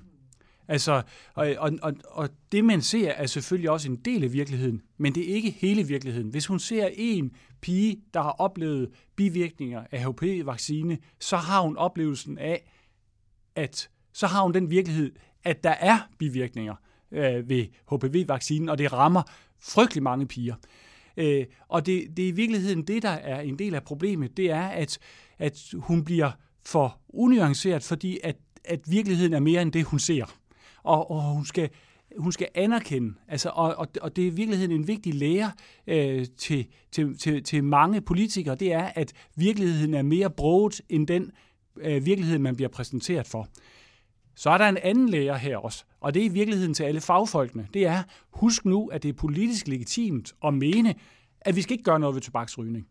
[0.69, 1.03] Altså,
[1.35, 5.15] og, og, og, og det, man ser, er selvfølgelig også en del af virkeligheden, men
[5.15, 6.29] det er ikke hele virkeligheden.
[6.29, 12.39] Hvis hun ser en pige, der har oplevet bivirkninger af HPV-vaccine, så har hun oplevelsen
[12.39, 12.71] af,
[13.57, 15.13] at så har hun den virkelighed,
[15.45, 16.75] at der er bivirkninger
[17.13, 19.23] øh, ved HPV-vaccinen, og det rammer
[19.61, 20.55] frygtelig mange piger.
[21.17, 24.51] Øh, og det, det er i virkeligheden det, der er en del af problemet, det
[24.51, 24.99] er, at,
[25.39, 26.31] at hun bliver
[26.67, 30.25] for unuanceret, fordi at, at virkeligheden er mere end det, hun ser
[30.83, 31.70] og, og hun skal
[32.18, 35.53] hun skal anerkende, altså, og, og, og det er i virkeligheden en vigtig lære
[35.87, 41.07] øh, til, til, til, til mange politikere, det er, at virkeligheden er mere broget end
[41.07, 41.30] den
[41.76, 43.49] øh, virkelighed, man bliver præsenteret for.
[44.35, 47.01] Så er der en anden lære her også, og det er i virkeligheden til alle
[47.01, 47.68] fagfolkene.
[47.74, 50.95] Det er, husk nu, at det er politisk legitimt at mene,
[51.41, 52.87] at vi skal ikke gøre noget ved tobaksrygning.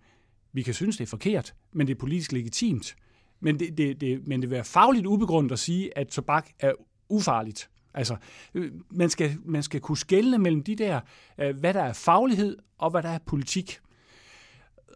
[0.53, 2.95] Vi kan synes, det er forkert, men det er politisk legitimt.
[3.39, 6.73] Men det, det, det, men det vil være fagligt ubegrundet at sige, at tobak er
[7.09, 7.69] ufarligt.
[7.93, 8.15] Altså,
[8.53, 10.99] øh, man skal, man skal kunne skelne mellem de der,
[11.37, 13.79] øh, hvad der er faglighed og hvad der er politik.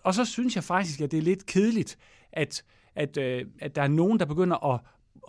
[0.03, 1.97] Og så synes jeg faktisk, at det er lidt kedeligt,
[2.31, 2.63] at,
[2.95, 4.79] at, øh, at der er nogen, der begynder at,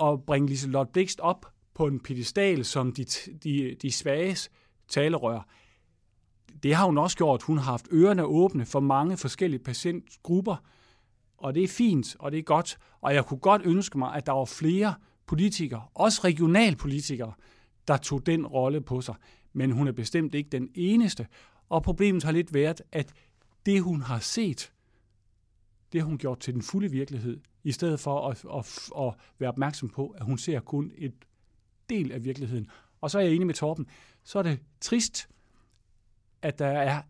[0.02, 3.04] at bringe Liselotte Blikst op på en pedestal som de,
[3.44, 4.50] de, de svages
[4.88, 5.48] talerør.
[6.62, 7.42] Det har hun også gjort.
[7.42, 10.56] Hun har haft ørerne åbne for mange forskellige patientgrupper,
[11.38, 12.78] og det er fint, og det er godt.
[13.00, 14.94] Og jeg kunne godt ønske mig, at der var flere
[15.26, 17.32] politikere, også regionalpolitikere,
[17.88, 19.14] der tog den rolle på sig.
[19.52, 21.26] Men hun er bestemt ikke den eneste.
[21.68, 23.12] Og problemet har lidt været, at
[23.66, 24.72] det hun har set,
[25.92, 29.50] det har hun gjort til den fulde virkelighed, i stedet for at, at, at være
[29.50, 31.14] opmærksom på, at hun ser kun et
[31.90, 32.66] del af virkeligheden.
[33.00, 33.86] Og så er jeg enig med Torben,
[34.24, 35.28] så er det trist,
[36.42, 37.02] at der er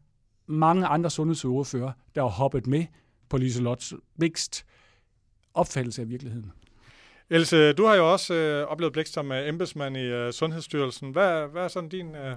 [0.47, 2.87] mange andre sundhedsordfører, der har hoppet med
[3.29, 4.67] på Liselottes vækst
[5.55, 6.53] opfattelse af virkeligheden.
[7.31, 11.11] Else, du har jo også øh, oplevet Blik som øh, embedsmand i øh, Sundhedsstyrelsen.
[11.11, 12.15] Hvad, hvad er sådan din...
[12.15, 12.37] Øh...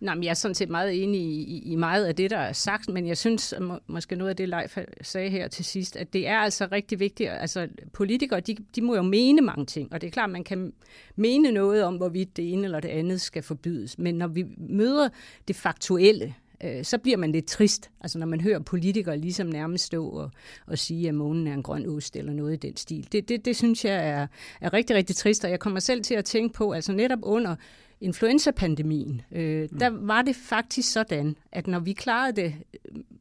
[0.00, 2.52] Nej, men jeg er sådan set meget enig i, i meget af det, der er
[2.52, 5.96] sagt, men jeg synes må, måske noget af det, Leif øh, sagde her til sidst,
[5.96, 7.30] at det er altså rigtig vigtigt.
[7.30, 10.72] Altså, politikere, de, de må jo mene mange ting, og det er klart, man kan
[11.16, 13.98] mene noget om, hvorvidt det ene eller det andet skal forbydes.
[13.98, 15.08] Men når vi møder
[15.48, 17.90] det faktuelle, øh, så bliver man lidt trist.
[18.00, 20.30] Altså når man hører politikere ligesom nærmest stå og,
[20.66, 23.08] og sige, at månen er en grøn ost eller noget i den stil.
[23.12, 24.26] Det, det, det synes jeg er,
[24.60, 27.56] er rigtig, rigtig trist, og jeg kommer selv til at tænke på, altså netop under
[28.00, 29.78] influenza-pandemien, øh, mm.
[29.78, 32.54] der var det faktisk sådan, at når vi klarede det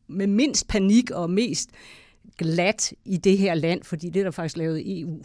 [0.07, 1.69] med mindst panik og mest
[2.37, 5.23] glat i det her land, fordi det er der faktisk lavet EU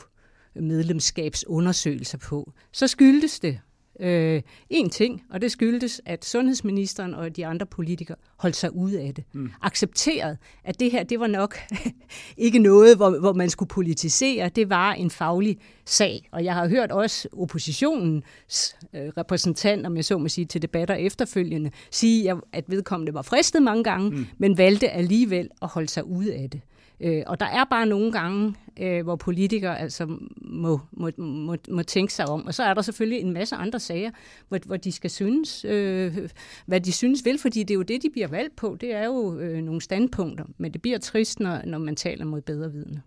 [0.55, 3.61] medlemskabsundersøgelser på, så skyldtes det
[4.01, 9.01] øh, en ting, og det skyldtes, at sundhedsministeren og de andre politikere holdt sig ude
[9.01, 9.25] af det.
[9.33, 9.51] Mm.
[9.63, 11.59] Accepteret, at det her, det var nok
[12.37, 14.49] ikke noget, hvor, hvor man skulle politisere.
[14.49, 16.29] Det var en faglig sag.
[16.33, 20.95] Og jeg har hørt også oppositionens øh, repræsentant, om jeg så må sige, til debatter
[20.95, 24.27] efterfølgende, sige, at vedkommende var fristet mange gange, mm.
[24.39, 26.61] men valgte alligevel at holde sig ude af det.
[27.01, 31.83] Øh, og der er bare nogle gange, øh, hvor politikere altså må, må, må, må
[31.83, 32.47] tænke sig om.
[32.47, 34.11] Og så er der selvfølgelig en masse andre sager,
[34.49, 36.29] hvor, hvor de skal synes, øh,
[36.67, 38.77] hvad de synes vil, fordi det er jo det, de bliver valgt på.
[38.81, 42.41] Det er jo øh, nogle standpunkter, men det bliver trist, når, når man taler mod
[42.41, 43.03] bedre vidne.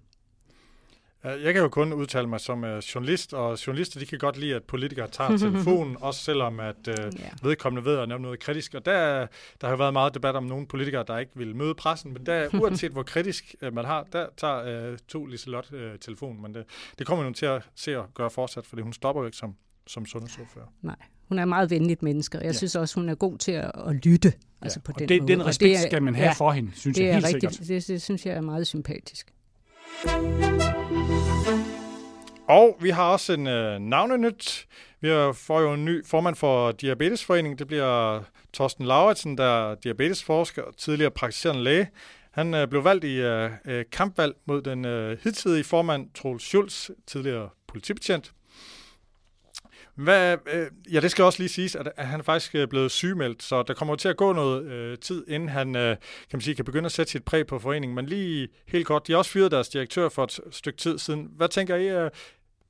[1.23, 4.55] Jeg kan jo kun udtale mig som uh, journalist, og journalister de kan godt lide,
[4.55, 7.13] at politikere tager telefonen, også selvom at uh, yeah.
[7.43, 8.73] vedkommende ved at nævne noget kritisk.
[8.73, 9.27] Og der,
[9.61, 12.25] der har jo været meget debat om nogle politikere, der ikke vil møde pressen, men
[12.25, 16.41] der, uanset hvor kritisk uh, man har, der tager uh, to Liselot uh, telefonen.
[16.41, 16.65] Men det,
[16.99, 19.55] det kommer hun til at se og gøre fortsat, fordi hun stopper jo ikke som,
[19.87, 20.65] som sundhedsordfører.
[20.81, 20.95] Nej,
[21.27, 22.57] hun er et meget venligt menneske, og jeg ja.
[22.57, 24.33] synes også, hun er god til at, at lytte.
[24.35, 24.65] Ja.
[24.65, 25.31] Altså på og den, det, måde.
[25.31, 27.27] den respekt det er, skal man have ja, for hende, synes det jeg helt er
[27.27, 27.67] rigtigt, sikkert.
[27.67, 29.33] Det, det synes jeg er meget sympatisk.
[32.47, 34.67] Og vi har også en øh, navnenyt.
[35.01, 37.59] Vi får jo en ny formand for Diabetesforeningen.
[37.59, 38.23] Det bliver
[38.53, 41.89] Torsten Lauritsen, der er diabetesforsker og tidligere praktiserende læge.
[42.31, 46.89] Han øh, blev valgt i øh, øh kampvalg mod den øh, hidtidige formand Troels Schulz,
[47.07, 48.31] tidligere politibetjent.
[50.03, 52.91] Hvad, øh, ja, det skal også lige siges, at, at han er faktisk er blevet
[52.91, 55.97] sygemeldt, så der kommer til at gå noget øh, tid, inden han øh, kan,
[56.33, 57.95] man sige, kan begynde at sætte sit præg på foreningen.
[57.95, 61.31] Men lige helt kort, de har også fyret deres direktør for et stykke tid siden.
[61.37, 61.87] Hvad tænker I?
[61.87, 62.11] Øh,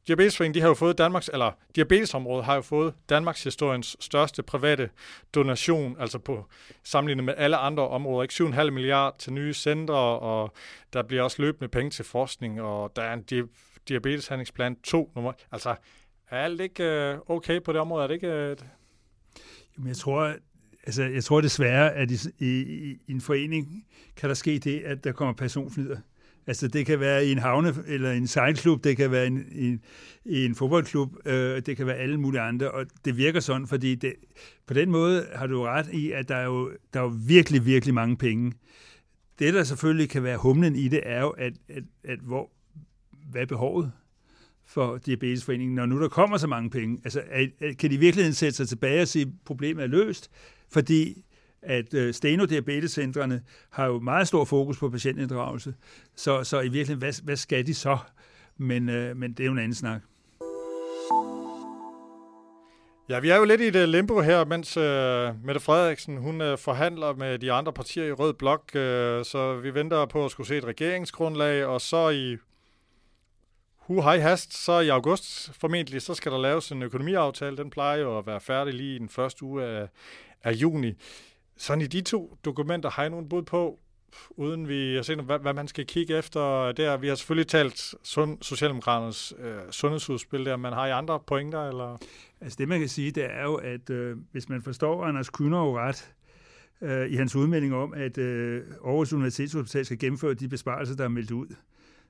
[0.07, 4.89] Diabetesforeningen, de har jo fået Danmarks, eller diabetesområdet har jo fået Danmarks historiens største private
[5.35, 6.45] donation, altså på
[6.83, 8.23] sammenlignet med alle andre områder.
[8.23, 10.53] Ikke 7,5 milliarder til nye centre, og
[10.93, 15.33] der bliver også løbende penge til forskning, og der er en di- diabeteshandlingsplan 2 nummer.
[15.51, 15.75] Altså,
[16.31, 18.03] er alt ikke øh, okay på det område?
[18.03, 18.27] Er det ikke...
[18.27, 18.57] Øh,
[19.77, 20.35] Jamen, jeg tror,
[20.83, 22.51] altså, jeg tror desværre, at i, i,
[23.07, 25.97] i en forening kan der ske det, at der kommer personflyder.
[26.47, 29.81] Altså det kan være i en havne eller en sejlklub, det kan være en, en,
[30.25, 34.13] en fodboldklub, øh, det kan være alle mulige andre, og det virker sådan, fordi det,
[34.67, 37.65] på den måde har du ret i, at der er jo, der er jo virkelig,
[37.65, 38.53] virkelig mange penge.
[39.39, 42.51] Det, der selvfølgelig kan være humlen i det, er jo, at, at, at hvor,
[43.31, 43.91] hvad er behovet
[44.73, 47.01] for Diabetesforeningen, når nu der kommer så mange penge?
[47.03, 50.31] Altså, er, kan de virkelig sætte sig tilbage og sige, at problemet er løst?
[50.69, 51.23] Fordi
[51.61, 55.73] at øh, Steno Diabetescentrene har jo meget stor fokus på patientinddragelse,
[56.15, 57.97] så, så i virkeligheden, hvad, hvad skal de så?
[58.57, 60.01] Men, øh, men det er jo en anden snak.
[63.09, 66.57] Ja, vi er jo lidt i det limbo her, mens øh, Mette Frederiksen hun øh,
[66.57, 70.47] forhandler med de andre partier i Rød Blok, øh, så vi venter på at skulle
[70.47, 72.37] se et regeringsgrundlag, og så i
[73.81, 77.57] hu hej hast, så i august formentlig, så skal der laves en økonomiaftale.
[77.57, 79.87] Den plejer jo at være færdig lige i den første uge af,
[80.43, 80.93] af juni.
[81.57, 83.79] Sådan i de to dokumenter har jeg nogen bud på,
[84.29, 86.97] uden vi har set, hvad, hvad man skal kigge efter der.
[86.97, 91.97] Vi har selvfølgelig talt sund, Socialdemokraternes øh, sundhedsudspil der, men har i andre pointer, eller?
[92.41, 95.77] Altså det, man kan sige, det er jo, at øh, hvis man forstår Anders Kyner
[95.77, 96.13] ret,
[96.81, 101.09] øh, i hans udmelding om, at øh, Aarhus Universitetshospital skal gennemføre de besparelser, der er
[101.09, 101.47] meldt ud,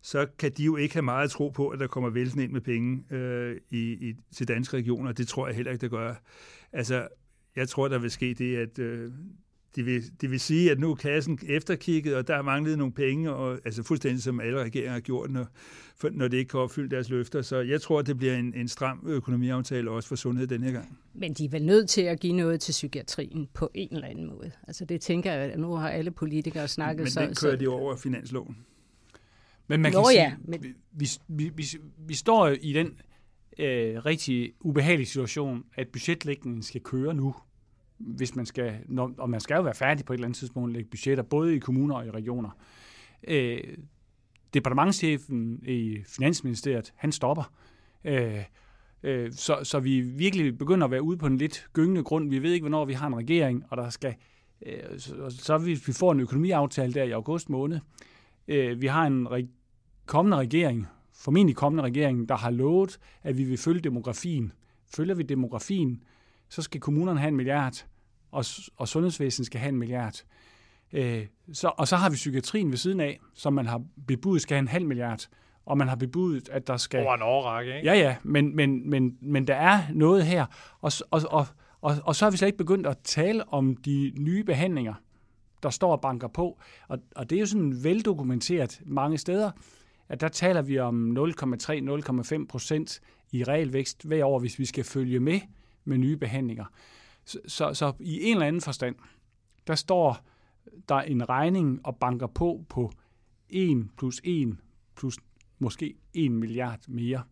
[0.01, 2.61] så kan de jo ikke have meget tro på, at der kommer vælten ind med
[2.61, 5.11] penge øh, i, i, til danske regioner.
[5.11, 6.15] Det tror jeg heller ikke, der gør.
[6.73, 7.07] Altså,
[7.55, 9.11] jeg tror, der vil ske det, at øh,
[9.75, 12.93] de, vil, de vil sige, at nu er kassen efterkigget, og der er manglet nogle
[12.93, 15.47] penge, og, altså fuldstændig som alle regeringer har gjort, når,
[15.95, 17.41] for, når det ikke kan opfylde deres løfter.
[17.41, 20.99] Så jeg tror, det bliver en, en stram økonomiaftale også for sundhed denne her gang.
[21.13, 24.27] Men de er vel nødt til at give noget til psykiatrien på en eller anden
[24.27, 24.51] måde.
[24.67, 27.19] Altså det tænker jeg, at nu har alle politikere snakket så...
[27.19, 28.57] Men den kører så, de over finansloven.
[29.71, 30.63] Men man kan Nå, sige, ja, men...
[30.91, 31.65] vi, vi, vi,
[31.97, 32.87] vi står i den
[33.59, 37.35] øh, rigtig ubehagelig situation, at budgetlægningen skal køre nu,
[37.97, 40.69] hvis man skal, når, og man skal jo være færdig på et eller andet tidspunkt
[40.69, 42.49] at lægge budgetter, både i kommuner og i regioner.
[43.27, 43.59] Øh,
[44.53, 47.53] departementchefen i Finansministeriet, han stopper.
[48.05, 48.43] Øh,
[49.03, 52.29] øh, så, så vi virkelig begynder at være ude på en lidt gyngende grund.
[52.29, 54.15] Vi ved ikke, hvornår vi har en regering, og der skal
[54.65, 57.79] øh, så, så hvis vi får en økonomiaftale der i august måned,
[58.47, 59.31] øh, vi har en
[60.11, 64.51] kommende regering, formentlig kommende regering, der har lovet, at vi vil følge demografien.
[64.95, 66.03] Følger vi demografien,
[66.49, 67.85] så skal kommunerne have en milliard,
[68.31, 68.45] og,
[68.77, 70.23] og sundhedsvæsenet skal have en milliard.
[70.93, 74.55] Øh, så, og så har vi psykiatrien ved siden af, som man har bebudet skal
[74.55, 75.27] have en halv milliard,
[75.65, 77.03] og man har bebudet, at der skal...
[77.03, 77.87] Over en årrække, ikke?
[77.87, 80.45] Ja, ja, men, men, men, men der er noget her,
[80.81, 81.47] og, og, og,
[81.81, 84.93] og, og så har vi slet ikke begyndt at tale om de nye behandlinger,
[85.63, 89.51] der står og banker på, og, og det er jo sådan veldokumenteret mange steder,
[90.11, 93.01] at der taler vi om 0,3-0,5 procent
[93.31, 95.39] i realvækst hver år, hvis vi skal følge med
[95.83, 96.65] med nye behandlinger.
[97.25, 98.95] Så, så, så i en eller anden forstand,
[99.67, 100.25] der står
[100.89, 102.91] der en regning og banker på på
[103.49, 104.57] 1 plus 1
[104.95, 105.17] plus
[105.59, 107.23] måske 1 milliard mere.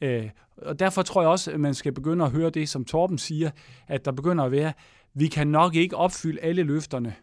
[0.00, 3.18] Øh, og derfor tror jeg også, at man skal begynde at høre det, som Torben
[3.18, 3.50] siger,
[3.86, 4.72] at der begynder at være,
[5.14, 7.14] vi kan nok ikke opfylde alle løfterne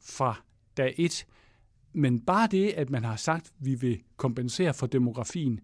[0.00, 0.40] fra
[0.76, 1.26] dag 1,
[1.94, 5.60] men bare det, at man har sagt, at vi vil kompensere for demografien,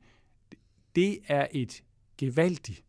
[0.96, 1.82] det er et
[2.18, 2.82] gevaldigt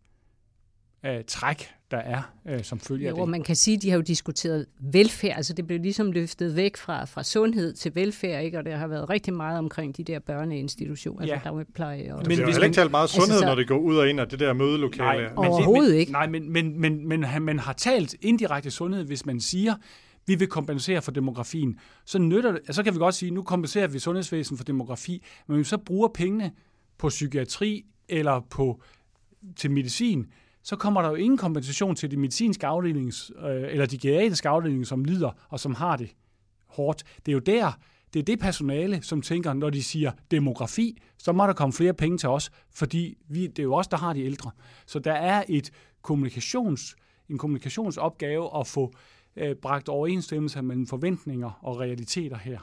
[1.08, 3.30] uh, træk, der er uh, som følge af Jo, det.
[3.30, 6.78] man kan sige, at de har jo diskuteret velfærd, altså det blev ligesom løftet væk
[6.78, 8.58] fra, fra sundhed til velfærd, ikke?
[8.58, 11.34] og der har været rigtig meget omkring de der børneinstitutioner, Ja.
[11.34, 12.18] altså dagpleje og...
[12.20, 13.98] Men Men er hvis heller ikke talt meget Altså, sundhed, så- når det går ud
[13.98, 15.22] og ind af det der mødelokale.
[15.30, 16.12] men Overhovedet men, ikke.
[16.12, 19.76] Nej, men, men, men, men han- man har talt indirekte sundhed, hvis man siger,
[20.26, 23.88] vi vil kompensere for demografien, så, nytter det, så kan vi godt sige, nu kompenserer
[23.88, 26.52] vi sundhedsvæsen for demografi, men hvis vi så bruger pengene
[26.98, 28.82] på psykiatri eller på,
[29.56, 30.28] til medicin,
[30.64, 34.86] så kommer der jo ingen kompensation til de medicinske afdelings, øh, eller de geriatriske afdelinger,
[34.86, 36.16] som lider og som har det
[36.68, 37.04] hårdt.
[37.26, 37.72] Det er jo der,
[38.14, 41.94] det er det personale, som tænker, når de siger demografi, så må der komme flere
[41.94, 44.52] penge til os, fordi vi, det er jo os, der har de ældre.
[44.86, 46.96] Så der er et kommunikations,
[47.30, 48.94] en kommunikationsopgave at få
[49.36, 52.60] øh, bragt overensstemmelse mellem forventninger og realiteter her.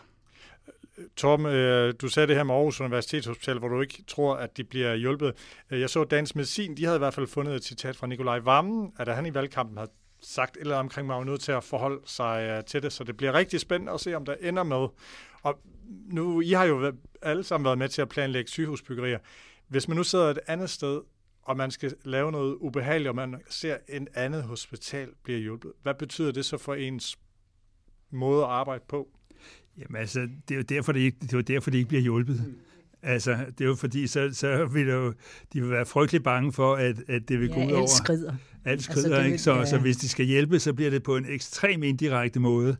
[1.17, 4.65] Torben, øh, du sagde det her med Aarhus Universitetshospital, hvor du ikke tror, at de
[4.65, 5.35] bliver hjulpet.
[5.71, 8.39] Øh, jeg så Dansk Medicin, de havde i hvert fald fundet et citat fra Nikolaj
[8.39, 9.91] Vammen, at han i valgkampen havde
[10.21, 12.93] sagt et eller omkring, at man var nødt til at forholde sig øh, til det,
[12.93, 14.89] så det bliver rigtig spændende at se, om der ender med.
[15.43, 15.61] Og
[16.13, 16.93] nu, I har jo
[17.23, 19.19] alle sammen været med til at planlægge sygehusbyggerier.
[19.69, 21.01] Hvis man nu sidder et andet sted,
[21.49, 25.95] og man skal lave noget ubehageligt, og man ser en andet hospital bliver hjulpet, hvad
[25.95, 27.19] betyder det så for ens
[28.11, 29.09] måde at arbejde på?
[29.79, 32.55] Jamen altså, det er jo derfor, det ikke, det er derfor, det ikke bliver hjulpet.
[33.03, 35.13] Altså, det er jo fordi, så, så vil jo,
[35.53, 37.91] de vil være frygtelig bange for, at, at det vil gå ud Ja, over alt
[37.91, 38.33] skrider.
[38.65, 39.39] alt skrider, Altså, det vil- ikke?
[39.39, 39.65] Så, ja.
[39.67, 42.77] så hvis de skal hjælpe, så bliver det på en ekstrem indirekte måde.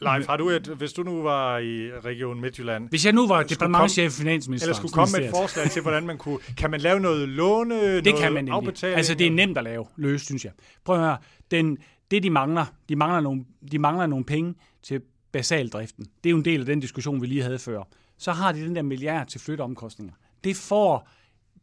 [0.00, 3.42] Leif, har du et, hvis du nu var i Region Midtjylland, Hvis jeg nu var
[3.42, 6.38] departementchef i finansministeren, eller skulle komme med et forslag til, hvordan man kunne...
[6.56, 8.96] Kan man lave noget låne, Det noget kan man afbetaling?
[8.96, 10.52] Altså, det er nemt at lave løs, synes jeg.
[10.84, 11.16] Prøv at høre.
[11.50, 11.78] Den,
[12.10, 15.00] det, de mangler, de mangler, nogle, de mangler nogle penge til
[15.32, 16.04] basaldriften.
[16.24, 17.82] Det er jo en del af den diskussion, vi lige havde før.
[18.20, 20.14] Så har de den der milliard til flytteomkostninger.
[20.44, 21.08] Det får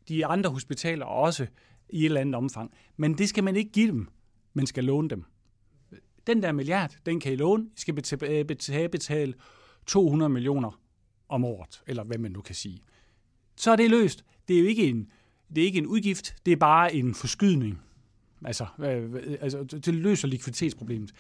[0.08, 1.48] de andre hospitaler også
[1.90, 2.72] i et eller andet omfang.
[2.98, 4.08] Men det skal man ikke give dem.
[4.54, 5.24] Man skal låne dem.
[6.28, 7.64] Den der milliard, den kan I låne.
[7.64, 7.94] I skal
[8.24, 9.34] øh, betale, betale,
[9.86, 10.80] 200 millioner
[11.30, 12.82] om året, eller hvad man nu kan sige.
[13.56, 14.26] Så er det løst.
[14.48, 15.12] Det er jo ikke en,
[15.56, 17.82] det er ikke en udgift, det er bare en forskydning.
[18.46, 21.12] Altså, øh, øh altså, det løser likviditetsproblemet.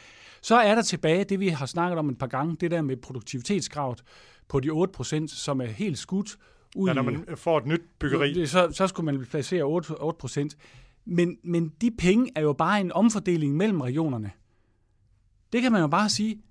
[0.42, 2.98] Så er der tilbage det, vi har snakket om et par gange, det der med
[2.98, 4.04] produktivitetskravet
[4.50, 6.38] på de 8%, som er helt skudt
[6.76, 8.46] ud Ja, når man får et nyt byggeri.
[8.48, 10.58] så, så skulle man placere 8, 8 procent.
[11.06, 14.32] Men, men de penge er jo bare en omfordeling mellem regionerne.
[15.54, 16.42] Det kan man jo bare sige,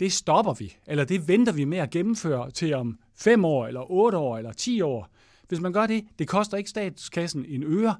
[0.00, 3.90] det stopper vi, eller det venter vi med at gennemføre til om 5 år, eller
[3.90, 5.08] 8 år, eller 10 år.
[5.48, 7.94] Hvis man gør det, det koster ikke statskassen en øre,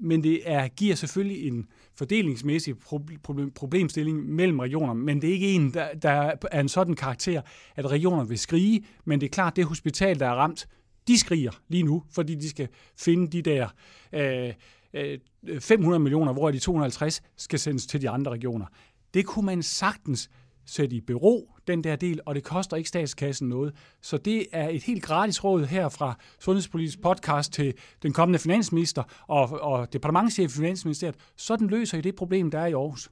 [0.00, 5.52] men det er, giver selvfølgelig en fordelingsmæssig problem, problemstilling mellem regioner, men det er ikke
[5.52, 7.42] en, der, der er en sådan karakter,
[7.76, 10.68] at regioner vil skrige, men det er klart, det hospital, der er ramt,
[11.08, 13.68] de skriger lige nu, fordi de skal finde de der
[14.12, 14.52] øh,
[14.94, 15.18] øh,
[15.60, 18.66] 500 millioner, hvor de 250 skal sendes til de andre regioner.
[19.14, 20.30] Det kunne man sagtens
[20.66, 23.74] sætte i bero, den der del, og det koster ikke statskassen noget.
[24.02, 29.02] Så det er et helt gratis råd her fra Sundhedspolitisk podcast til den kommende finansminister
[29.26, 31.16] og, og departementchef i Finansministeriet.
[31.36, 33.10] Sådan løser I det problem, der er i Aarhus.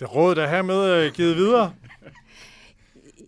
[0.00, 1.72] Det råd, der her med øh, givet videre.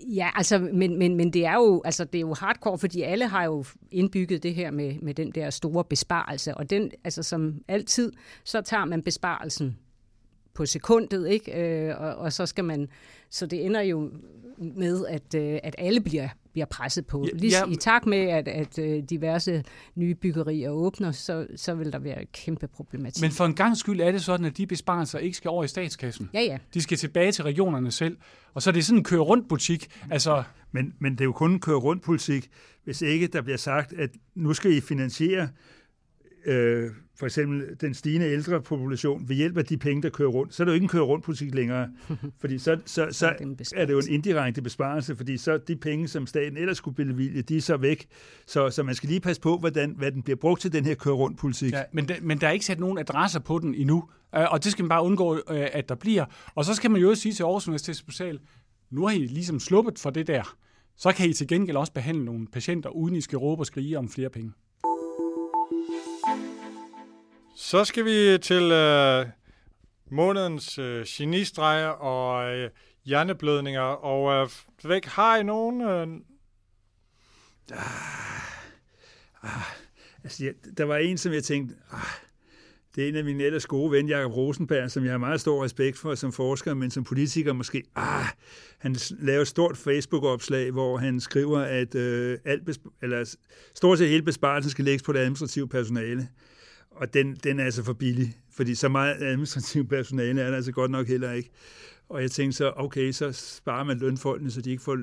[0.07, 3.29] Ja, altså, men, men, men det er jo altså, det er jo hardcore, fordi alle
[3.29, 7.55] har jo indbygget det her med, med den der store besparelse, og den, altså som
[7.69, 8.13] altid,
[8.45, 9.79] så tager man besparelsen
[10.55, 11.53] på sekundet, ikke?
[11.89, 12.89] Øh, og, og så skal man,
[13.31, 14.11] så det ender jo
[14.59, 17.27] med, at, øh, at alle bliver, bliver presset på.
[17.33, 17.73] Ja, Lige ja.
[17.73, 22.23] i takt med, at, at øh, diverse nye byggerier åbner, så, så vil der være
[22.23, 23.23] et kæmpe problematik.
[23.23, 25.69] Men for en gang skyld er det sådan, at de besparelser ikke skal over i
[25.69, 26.31] statskassen.
[26.35, 26.59] ja, ja.
[26.75, 28.17] De skal tilbage til regionerne selv.
[28.55, 29.89] Og så er det sådan en køre-rundt-butik.
[30.11, 30.43] Altså,
[30.73, 32.51] Men, men det er jo kun en køre rundt politik,
[32.85, 35.49] hvis ikke der bliver sagt, at nu skal I finansiere
[36.47, 40.55] øh, for eksempel den stigende ældre population ved hjælp af de penge, der kører rundt.
[40.55, 41.89] Så er det jo ikke en køre rundt politik længere,
[42.41, 43.27] fordi så, så, så
[43.77, 47.43] er det jo en indirekte besparelse, fordi så de penge, som staten ellers skulle bevilge,
[47.43, 48.07] de er så væk.
[48.47, 50.95] Så, så man skal lige passe på, hvordan, hvad den bliver brugt til, den her
[50.95, 51.73] køre rundt politik.
[51.73, 54.05] Ja, men, der, men der er ikke sat nogen adresser på den endnu,
[54.37, 55.41] øh, og det skal man bare undgå, øh,
[55.73, 56.25] at der bliver.
[56.55, 58.41] Og så skal man jo også sige til Aarhus Universitetshospital,
[58.91, 60.57] nu har I ligesom sluppet for det der.
[60.97, 63.99] Så kan I til gengæld også behandle nogle patienter, uden I skal råbe og skrige
[63.99, 64.53] om flere penge.
[67.57, 69.27] Så skal vi til øh,
[70.11, 72.71] månedens øh, genistreger og øh,
[73.05, 73.81] hjerneblødninger.
[73.81, 74.51] Og øh,
[74.85, 75.81] væk, har I nogen?
[75.81, 76.07] Øh...
[77.73, 77.79] Ah,
[79.43, 79.63] ah,
[80.25, 82.01] altså, jeg, der var en, som jeg tænkte, ah,
[82.95, 85.65] det er en af mine ellers gode ven, Jakob Rosenberg, som jeg har meget stor
[85.65, 88.27] respekt for som forsker, men som politiker måske, ah,
[88.79, 93.37] han laver et stort Facebook-opslag, hvor han skriver, at øh, alt eller,
[93.75, 96.29] stort set hele besparelsen skal lægges på det administrative personale.
[96.97, 100.73] Og den, den er altså for billig, fordi så meget administrativt personale er der altså
[100.73, 101.51] godt nok heller ikke.
[102.09, 104.99] Og jeg tænkte så, okay, så sparer man lønfolkene, så de ikke får,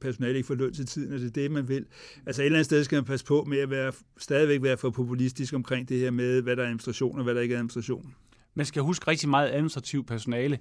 [0.00, 1.86] personale ikke får løn til tiden, og det er det, man vil.
[2.26, 4.90] Altså et eller andet sted skal man passe på med at være, stadigvæk være for
[4.90, 8.14] populistisk omkring det her med, hvad der er administration og hvad der ikke er administration.
[8.54, 10.58] Man skal huske rigtig meget administrativ personale.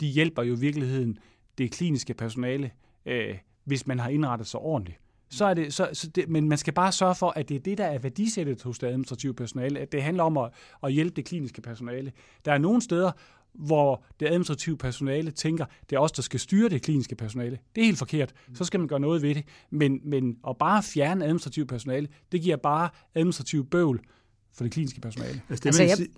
[0.00, 1.18] De hjælper jo i virkeligheden
[1.58, 2.70] det kliniske personale,
[3.06, 3.34] øh,
[3.64, 4.98] hvis man har indrettet sig ordentligt
[5.30, 7.60] så er det, så, så det, men man skal bare sørge for, at det er
[7.60, 10.50] det, der er værdisættet hos det administrative personale, at det handler om at,
[10.82, 12.12] at hjælpe det kliniske personale.
[12.44, 13.12] Der er nogle steder,
[13.54, 17.58] hvor det administrative personale tænker, det er os, der skal styre det kliniske personale.
[17.74, 18.32] Det er helt forkert.
[18.54, 19.44] Så skal man gøre noget ved det.
[19.70, 24.00] Men, men at bare fjerne administrativt personale, det giver bare administrativ bøvl
[24.52, 25.40] for det kliniske personale.
[25.50, 25.96] Altså det, altså, man, jeg...
[25.96, 26.08] sige,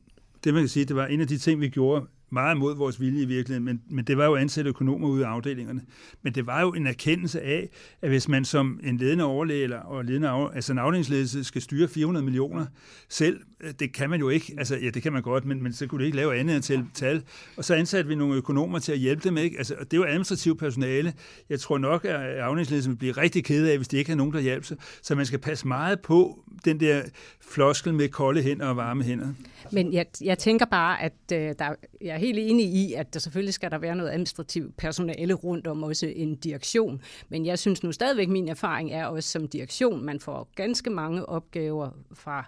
[0.45, 3.01] det man kan sige, det var en af de ting, vi gjorde meget mod vores
[3.01, 5.81] vilje i virkeligheden, men, men det var jo ansat økonomer ude af afdelingerne.
[6.23, 7.69] Men det var jo en erkendelse af,
[8.03, 11.63] at hvis man som en ledende overlæge eller og ledende af, altså en afdelingsledelse skal
[11.63, 12.67] styre 400 millioner
[13.09, 14.55] selv, øh, det kan man jo ikke.
[14.59, 16.63] Altså, ja, det kan man godt, men, men så kunne det ikke lave andet end
[16.63, 17.23] til tal.
[17.57, 19.37] Og så ansatte vi nogle økonomer til at hjælpe dem.
[19.37, 19.59] Ikke?
[19.59, 21.13] Altså, det er jo administrativt personale.
[21.49, 24.33] Jeg tror nok, at afdelingsledelsen vil blive rigtig ked af, hvis de ikke har nogen,
[24.33, 24.77] der hjælper sig.
[25.03, 27.03] Så man skal passe meget på den der
[27.41, 29.29] floskel med kolde hænder og varme hænder.
[29.73, 33.21] Men jeg, jeg tænker bare, at øh, der, jeg er helt enig i, at der
[33.21, 37.03] selvfølgelig skal der være noget administrativt personale rundt om, også en direktion.
[37.29, 41.29] Men jeg synes nu stadigvæk, min erfaring er også som direktion, man får ganske mange
[41.29, 42.45] opgaver fra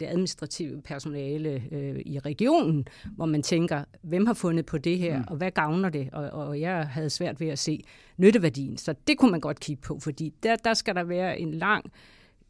[0.00, 5.18] det administrative personale øh, i regionen, hvor man tænker, hvem har fundet på det her,
[5.18, 5.24] mm.
[5.28, 6.08] og hvad gavner det?
[6.12, 7.84] Og, og jeg havde svært ved at se
[8.16, 11.54] nytteværdien, så det kunne man godt kigge på, fordi der, der skal der være en
[11.54, 11.84] lang,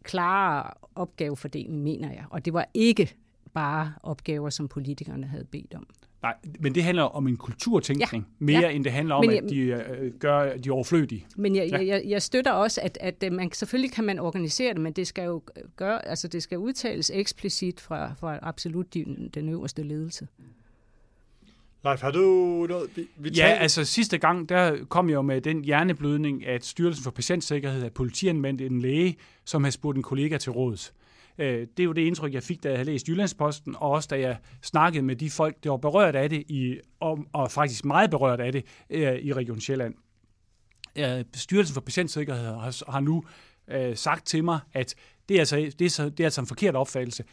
[0.02, 2.24] klar opgavefordeling, mener jeg.
[2.30, 3.14] Og det var ikke
[3.54, 5.86] bare opgaver, som politikerne havde bedt om.
[6.26, 8.68] Nej, men det handler om en kulturtænkning, ja, mere ja.
[8.70, 11.26] end det handler om, jeg, at de øh, gør de overflødige.
[11.36, 11.86] Men jeg, ja.
[11.86, 15.06] jeg, jeg støtter også, at, at øh, man selvfølgelig kan man organisere det, men det
[15.06, 15.42] skal jo
[15.76, 20.28] gøre, altså det skal udtales eksplicit fra, fra absolut den, den øverste ledelse.
[21.84, 22.90] Leif, har du noget?
[22.96, 27.04] Vi, vi ja, altså sidste gang, der kom jeg jo med den hjerneblødning, at Styrelsen
[27.04, 30.94] for Patientsikkerhed havde politianvendt en læge, som havde spurgt en kollega til råds.
[31.39, 34.09] Øh, det er jo det indtryk, jeg fik, da jeg havde læst Jyllandsposten, og også
[34.11, 37.84] da jeg snakkede med de folk, der var berørt af det, i, og, og faktisk
[37.84, 39.95] meget berørt af det øh, i Region Sjælland.
[40.99, 43.24] Øh, Styrelsen for Patientsikkerhed har, har nu
[43.68, 44.95] øh, sagt til mig, at
[45.28, 47.24] det er, altså, det, er så, det er altså en forkert opfattelse.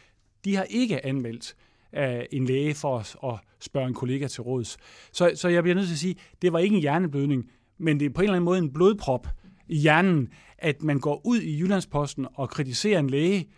[0.44, 1.56] De har ikke anmeldt
[1.96, 4.76] øh, en læge for at, at spørge en kollega til råds.
[5.12, 8.06] Så, så jeg bliver nødt til at sige, det var ikke en hjerneblødning, men det
[8.06, 9.28] er på en eller anden måde en blodprop
[9.68, 10.28] i hjernen,
[10.58, 13.48] at man går ud i Jyllandsposten og kritiserer en læge,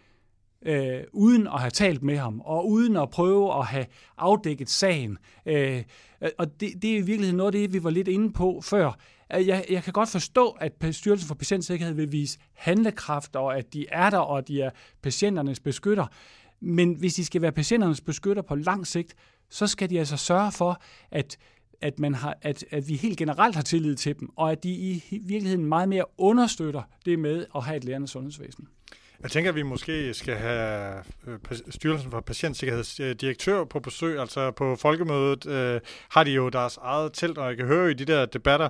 [0.66, 3.86] øh, uden at have talt med ham, og uden at prøve at have
[4.18, 5.18] afdækket sagen.
[5.46, 5.82] Øh,
[6.38, 8.92] og det, det er i virkeligheden noget af det, vi var lidt inde på før.
[9.30, 13.86] Jeg, jeg kan godt forstå, at Styrelsen for Patientsikkerhed vil vise handlekraft, og at de
[13.88, 14.70] er der, og at de er
[15.02, 16.06] patienternes beskytter.
[16.60, 19.14] Men hvis de skal være patienternes beskytter på lang sigt,
[19.50, 21.38] så skal de altså sørge for, at
[21.80, 24.70] at, man har, at, at vi helt generelt har tillid til dem, og at de
[24.70, 28.68] i virkeligheden meget mere understøtter det med at have et lærende sundhedsvæsen.
[29.22, 31.38] Jeg tænker, at vi måske skal have øh,
[31.70, 34.20] Styrelsen for Patientsikkerhedsdirektør øh, på besøg.
[34.20, 37.94] Altså på folkemødet øh, har de jo deres eget telt, og jeg kan høre i
[37.94, 38.68] de der debatter,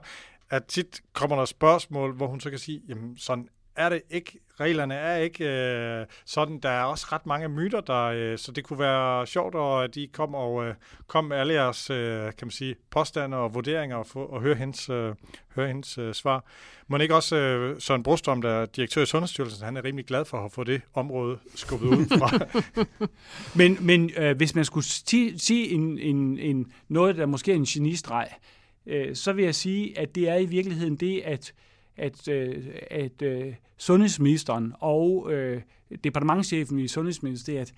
[0.51, 4.39] at tit kommer der spørgsmål, hvor hun så kan sige, jamen sådan er det ikke.
[4.61, 6.59] Reglerne er ikke øh, sådan.
[6.59, 9.95] Der er også ret mange myter, der, øh, så det kunne være sjovt, at øh,
[9.95, 10.75] de kom og øh,
[11.07, 14.55] kom med alle jeres øh, kan man sige, påstande og vurderinger og, få, og høre
[14.55, 15.15] hendes, øh,
[15.55, 16.45] høre hendes øh, svar.
[16.89, 20.25] Må ikke også øh, Søren Brostrøm, der er direktør i Sundhedsstyrelsen, han er rimelig glad
[20.25, 22.63] for at få det område skubbet ud fra.
[23.59, 24.87] men men øh, hvis man skulle
[25.39, 28.29] sige en, en, en, noget, der måske er en genistreg,
[28.87, 31.53] øh, så vil jeg sige, at det er i virkeligheden det, at
[31.97, 35.63] at, øh, at øh, sundhedsministeren og øh,
[36.05, 37.73] departementchefen i Sundhedsministeriet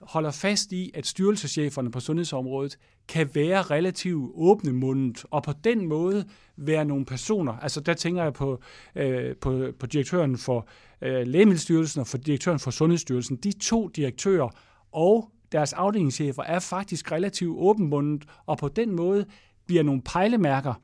[0.00, 2.78] holder fast i, at styrelsescheferne på sundhedsområdet
[3.08, 6.24] kan være relativt åbne mundet, og på den måde
[6.56, 8.60] være nogle personer, altså der tænker jeg på,
[8.94, 10.68] øh, på, på direktøren for
[11.02, 14.48] øh, Lægemiddelstyrelsen og for direktøren for Sundhedsstyrelsen, de to direktører
[14.92, 19.26] og deres afdelingschefer er faktisk relativt åbenmundet, og på den måde
[19.66, 20.74] bliver nogle pejlemærker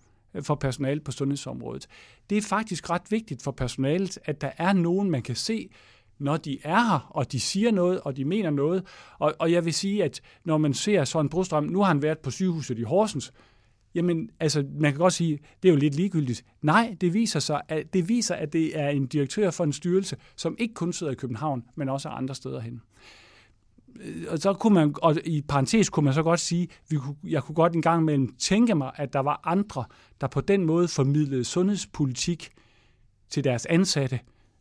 [0.43, 1.86] for personalet på sundhedsområdet.
[2.31, 5.69] Det er faktisk ret vigtigt for personalet, at der er nogen, man kan se,
[6.19, 8.86] når de er her, og de siger noget, og de mener noget.
[9.19, 12.19] Og, og jeg vil sige, at når man ser sådan Brostrøm, nu har han været
[12.19, 13.32] på sygehuset i Horsens,
[13.94, 16.44] jamen, altså, man kan godt sige, det er jo lidt ligegyldigt.
[16.62, 20.16] Nej, det viser sig, at det viser, at det er en direktør for en styrelse,
[20.36, 22.82] som ikke kun sidder i København, men også andre steder hen.
[24.00, 27.16] Øh, og så kunne man, og i parentes kunne man så godt sige, vi kunne,
[27.24, 29.84] jeg kunne godt en gang imellem tænke mig, at der var andre,
[30.20, 32.50] der på den måde formidlede sundhedspolitik
[33.30, 34.20] til deres ansatte,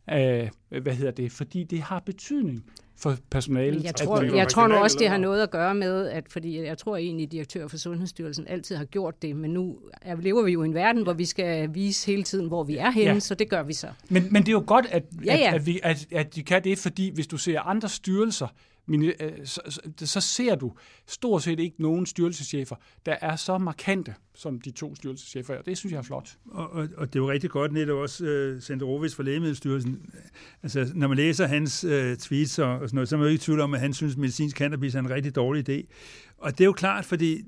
[0.09, 0.49] øh,
[0.81, 2.63] hvad hedder det, fordi det har betydning
[2.97, 3.83] for personalet.
[3.83, 6.77] Jeg tror, jeg tror nu også, det har noget at gøre med, at fordi jeg
[6.77, 9.77] tror egentlig, at direktør for Sundhedsstyrelsen altid har gjort det, men nu
[10.19, 12.91] lever vi jo i en verden, hvor vi skal vise hele tiden, hvor vi er
[12.91, 13.19] henne, ja.
[13.19, 13.87] så det gør vi så.
[14.09, 15.47] Men, men det er jo godt, at, ja, ja.
[15.47, 18.53] At, at, vi, at, at de kan det, fordi hvis du ser andre styrelser, Øh,
[18.87, 19.11] Øh,
[19.45, 20.73] så, så, så ser du
[21.07, 25.77] stort set ikke nogen styrelseschefer, der er så markante som de to styrelseschefer, og det
[25.77, 26.37] synes jeg er flot.
[26.51, 30.09] Og, og, og det er jo rigtig godt netop også øh, uh, Senderovic for Lægemiddelstyrelsen.
[30.63, 33.29] Altså, når man læser hans uh, tweets og, og sådan noget, så er man jo
[33.29, 35.93] ikke i tvivl om, at han synes, at medicinsk cannabis er en rigtig dårlig idé.
[36.37, 37.41] Og det er jo klart, fordi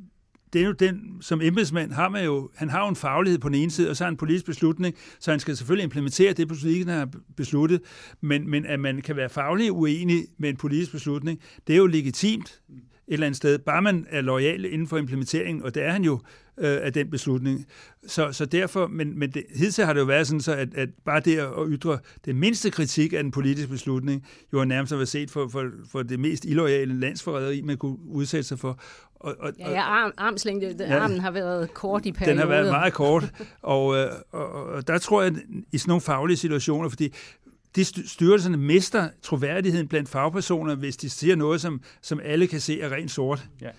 [0.56, 3.50] det er jo den, som embedsmand har man jo, han har jo en faglighed på
[3.50, 6.34] den ene side, og så har han en politisk beslutning, så han skal selvfølgelig implementere
[6.34, 7.82] det, politikken har besluttet,
[8.22, 11.88] men, men at man kan være faglig uenig med en politisk beslutning, det er jo
[11.88, 12.62] legitimt
[13.08, 16.04] et eller andet sted, bare man er lojal inden for implementeringen, og det er han
[16.04, 16.20] jo
[16.58, 17.66] øh, af den beslutning.
[18.08, 20.90] Så, så derfor, men, men det, hidtil har det jo været sådan, så at, at
[21.06, 25.06] bare det at ytre den mindste kritik af en politisk beslutning, jo nærmest at være
[25.06, 28.80] set for, for, for det mest illoyale landsforræderi, man kunne udsætte sig for.
[29.26, 32.32] Og, og, ja, ja arm, armslængde, ja, armen har været kort i perioder.
[32.32, 33.24] Den har været meget kort,
[33.62, 35.34] og, øh, og, og der tror jeg,
[35.72, 37.14] i sådan nogle faglige situationer, fordi
[37.76, 42.82] de styrelserne mister troværdigheden blandt fagpersoner, hvis de siger noget, som, som alle kan se
[42.82, 43.46] er rent sort.
[43.62, 43.70] Ja.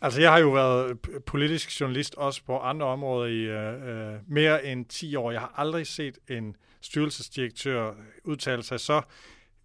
[0.00, 4.66] Altså, jeg har jo været politisk journalist også på andre områder i øh, øh mere
[4.66, 5.30] end 10 år.
[5.30, 7.92] Jeg har aldrig set en styrelsesdirektør
[8.24, 9.02] udtale sig så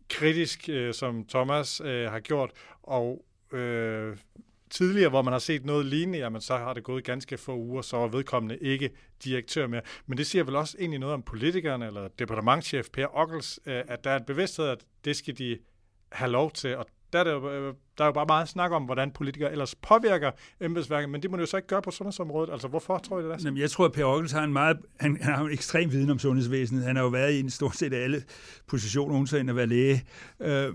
[0.10, 2.52] kritisk, øh, som Thomas øh, har gjort,
[2.84, 4.18] og øh,
[4.76, 7.82] tidligere, hvor man har set noget lignende, jamen så har det gået ganske få uger,
[7.82, 8.90] så er vedkommende ikke
[9.24, 9.82] direktør mere.
[10.06, 14.04] Men det siger vel også egentlig noget om politikerne, eller departementchef Per Ockels, øh, at
[14.04, 15.58] der er en bevidsthed, at det skal de
[16.12, 18.72] have lov til, og der er, det jo, øh, der er jo bare meget snak
[18.72, 20.32] om, hvordan politikere ellers påvirker
[20.62, 22.52] embedsværket, men det må de jo så ikke gøre på sundhedsområdet.
[22.52, 24.78] Altså, hvorfor tror I det er Jamen, jeg tror, at Per Ockels har en meget,
[25.00, 26.84] han, han har en ekstrem viden om sundhedsvæsenet.
[26.84, 28.24] Han har jo været i en stort set alle
[28.68, 30.04] positioner, undtagen at være læge.
[30.40, 30.74] Øh,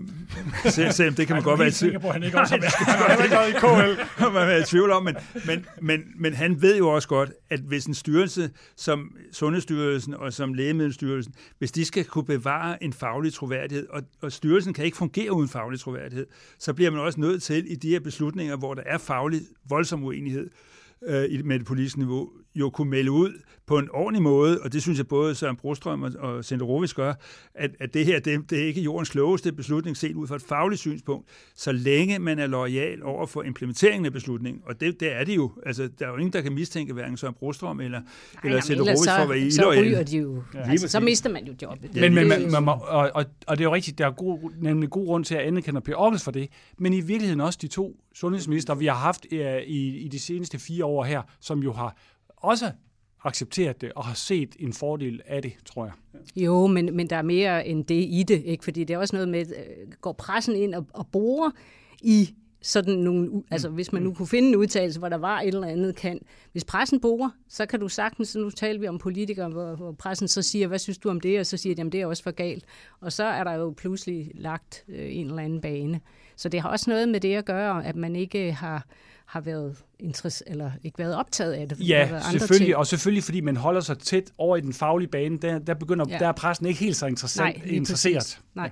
[0.65, 2.01] selv, selv, det kan man godt være i tvivl om.
[2.01, 4.23] Han ikke også har i KL.
[4.33, 5.15] man er i tvivl om, men,
[5.45, 10.33] men, men, men han ved jo også godt, at hvis en styrelse som Sundhedsstyrelsen og
[10.33, 14.97] som Lægemiddelstyrelsen, hvis de skal kunne bevare en faglig troværdighed, og, og styrelsen kan ikke
[14.97, 16.25] fungere uden faglig troværdighed,
[16.59, 20.03] så bliver man også nødt til i de her beslutninger, hvor der er faglig voldsom
[20.03, 20.49] uenighed
[21.03, 24.81] øh, med det politiske niveau, jo kunne melde ud på en ordentlig måde, og det
[24.81, 27.13] synes jeg både Søren Brostrøm og, og Rovis gør,
[27.55, 30.41] at, at det her det, det er ikke jordens klogeste beslutning set ud fra et
[30.41, 35.15] fagligt synspunkt, så længe man er lojal over for implementeringen af beslutningen, og det, det
[35.15, 35.51] er det jo.
[35.65, 38.01] Altså, der er jo ingen, der kan mistænke hverken Søren Brostrøm eller,
[38.43, 39.95] eller Rovis for at være illoyal.
[39.95, 40.43] Så de jo.
[40.53, 40.71] Ja.
[40.71, 41.95] Altså, så mister man jo jobbet.
[41.95, 44.89] Men, men, man, man, og, og, og det er jo rigtigt, der er god, nemlig
[44.89, 47.95] god grund til at anerkende Per Ockels for det, men i virkeligheden også de to
[48.15, 51.97] sundhedsminister, vi har haft i, i de seneste fire år her, som jo har
[52.41, 52.71] også
[53.23, 55.93] accepteret det og har set en fordel af det, tror jeg.
[56.35, 58.63] Jo, men, men der er mere end det i det, ikke?
[58.63, 61.51] fordi det er også noget med, at går pressen ind og, og borer
[62.01, 65.47] i sådan nogle, altså hvis man nu kunne finde en udtalelse, hvor der var et
[65.47, 66.19] eller andet kan.
[66.51, 70.27] Hvis pressen borer, så kan du sagtens, nu taler vi om politikere, hvor, hvor pressen
[70.27, 71.39] så siger, hvad synes du om det?
[71.39, 72.65] Og så siger de, jamen det er også for galt.
[72.99, 76.01] Og så er der jo pludselig lagt øh, en eller anden bane.
[76.35, 78.85] Så det har også noget med det at gøre, at man ikke har
[79.31, 81.89] har været interesse, eller ikke været optaget af det.
[81.89, 82.75] Ja, der selvfølgelig, ting.
[82.77, 86.05] og selvfølgelig fordi man holder sig tæt over i den faglige bane, der, der begynder
[86.09, 86.17] ja.
[86.17, 88.15] der er pressen ikke helt så interessant, Nej, interesseret.
[88.15, 88.41] Præcis.
[88.53, 88.71] Nej.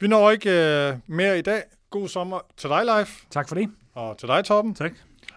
[0.00, 1.62] Vi når ikke uh, mere i dag.
[1.90, 3.24] God sommer til dig, Leif.
[3.30, 3.70] Tak for det.
[3.94, 4.74] Og til dig, Torben.
[4.74, 4.92] Tak.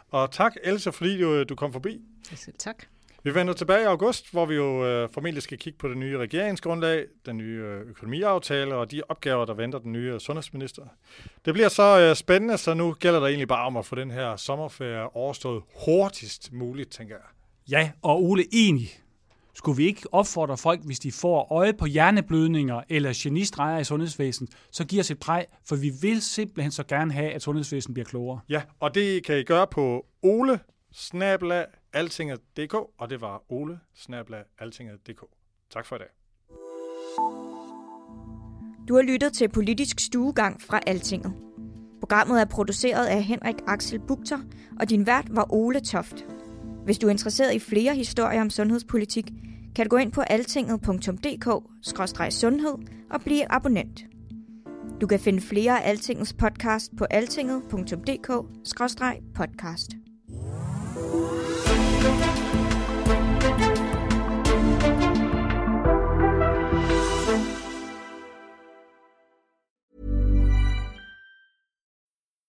[0.10, 2.02] Og tak, Else, fordi du, du kom forbi.
[2.36, 2.84] Selv tak.
[3.24, 6.18] Vi vender tilbage i august, hvor vi jo øh, formentlig skal kigge på det nye
[6.18, 10.84] regeringsgrundlag, den nye øh, økonomiaftale og de opgaver, der venter den nye sundhedsminister.
[11.46, 14.12] Det bliver så øh, spændende, så nu gælder der egentlig bare om at få den
[14.12, 17.26] her sommerferie overstået hurtigst muligt, tænker jeg.
[17.72, 18.90] Ja, og Ole, enig.
[19.54, 24.50] Skulle vi ikke opfordre folk, hvis de får øje på hjerneblødninger eller genistreger i sundhedsvæsenet,
[24.72, 28.06] så giv os et præg, for vi vil simpelthen så gerne have, at sundhedsvæsenet bliver
[28.06, 28.40] klogere.
[28.50, 30.60] Ja, og det kan I gøre på ole
[31.94, 33.80] altinget.dk, og det var ole
[34.60, 35.24] altinget.dk.
[35.70, 36.08] Tak for i dag.
[38.88, 41.34] Du har lyttet til Politisk Stuegang fra Altinget.
[42.00, 44.40] Programmet er produceret af Henrik Axel Bugter,
[44.80, 46.26] og din vært var Ole Toft.
[46.86, 49.32] Hvis du er interesseret i flere historier om sundhedspolitik,
[49.76, 52.78] kan du gå ind på altinget.dk-sundhed
[53.12, 54.06] og blive abonnent.
[55.02, 60.09] Du kan finde flere af Altingets podcast på altinget.dk-podcast.
[61.12, 62.39] Thank you.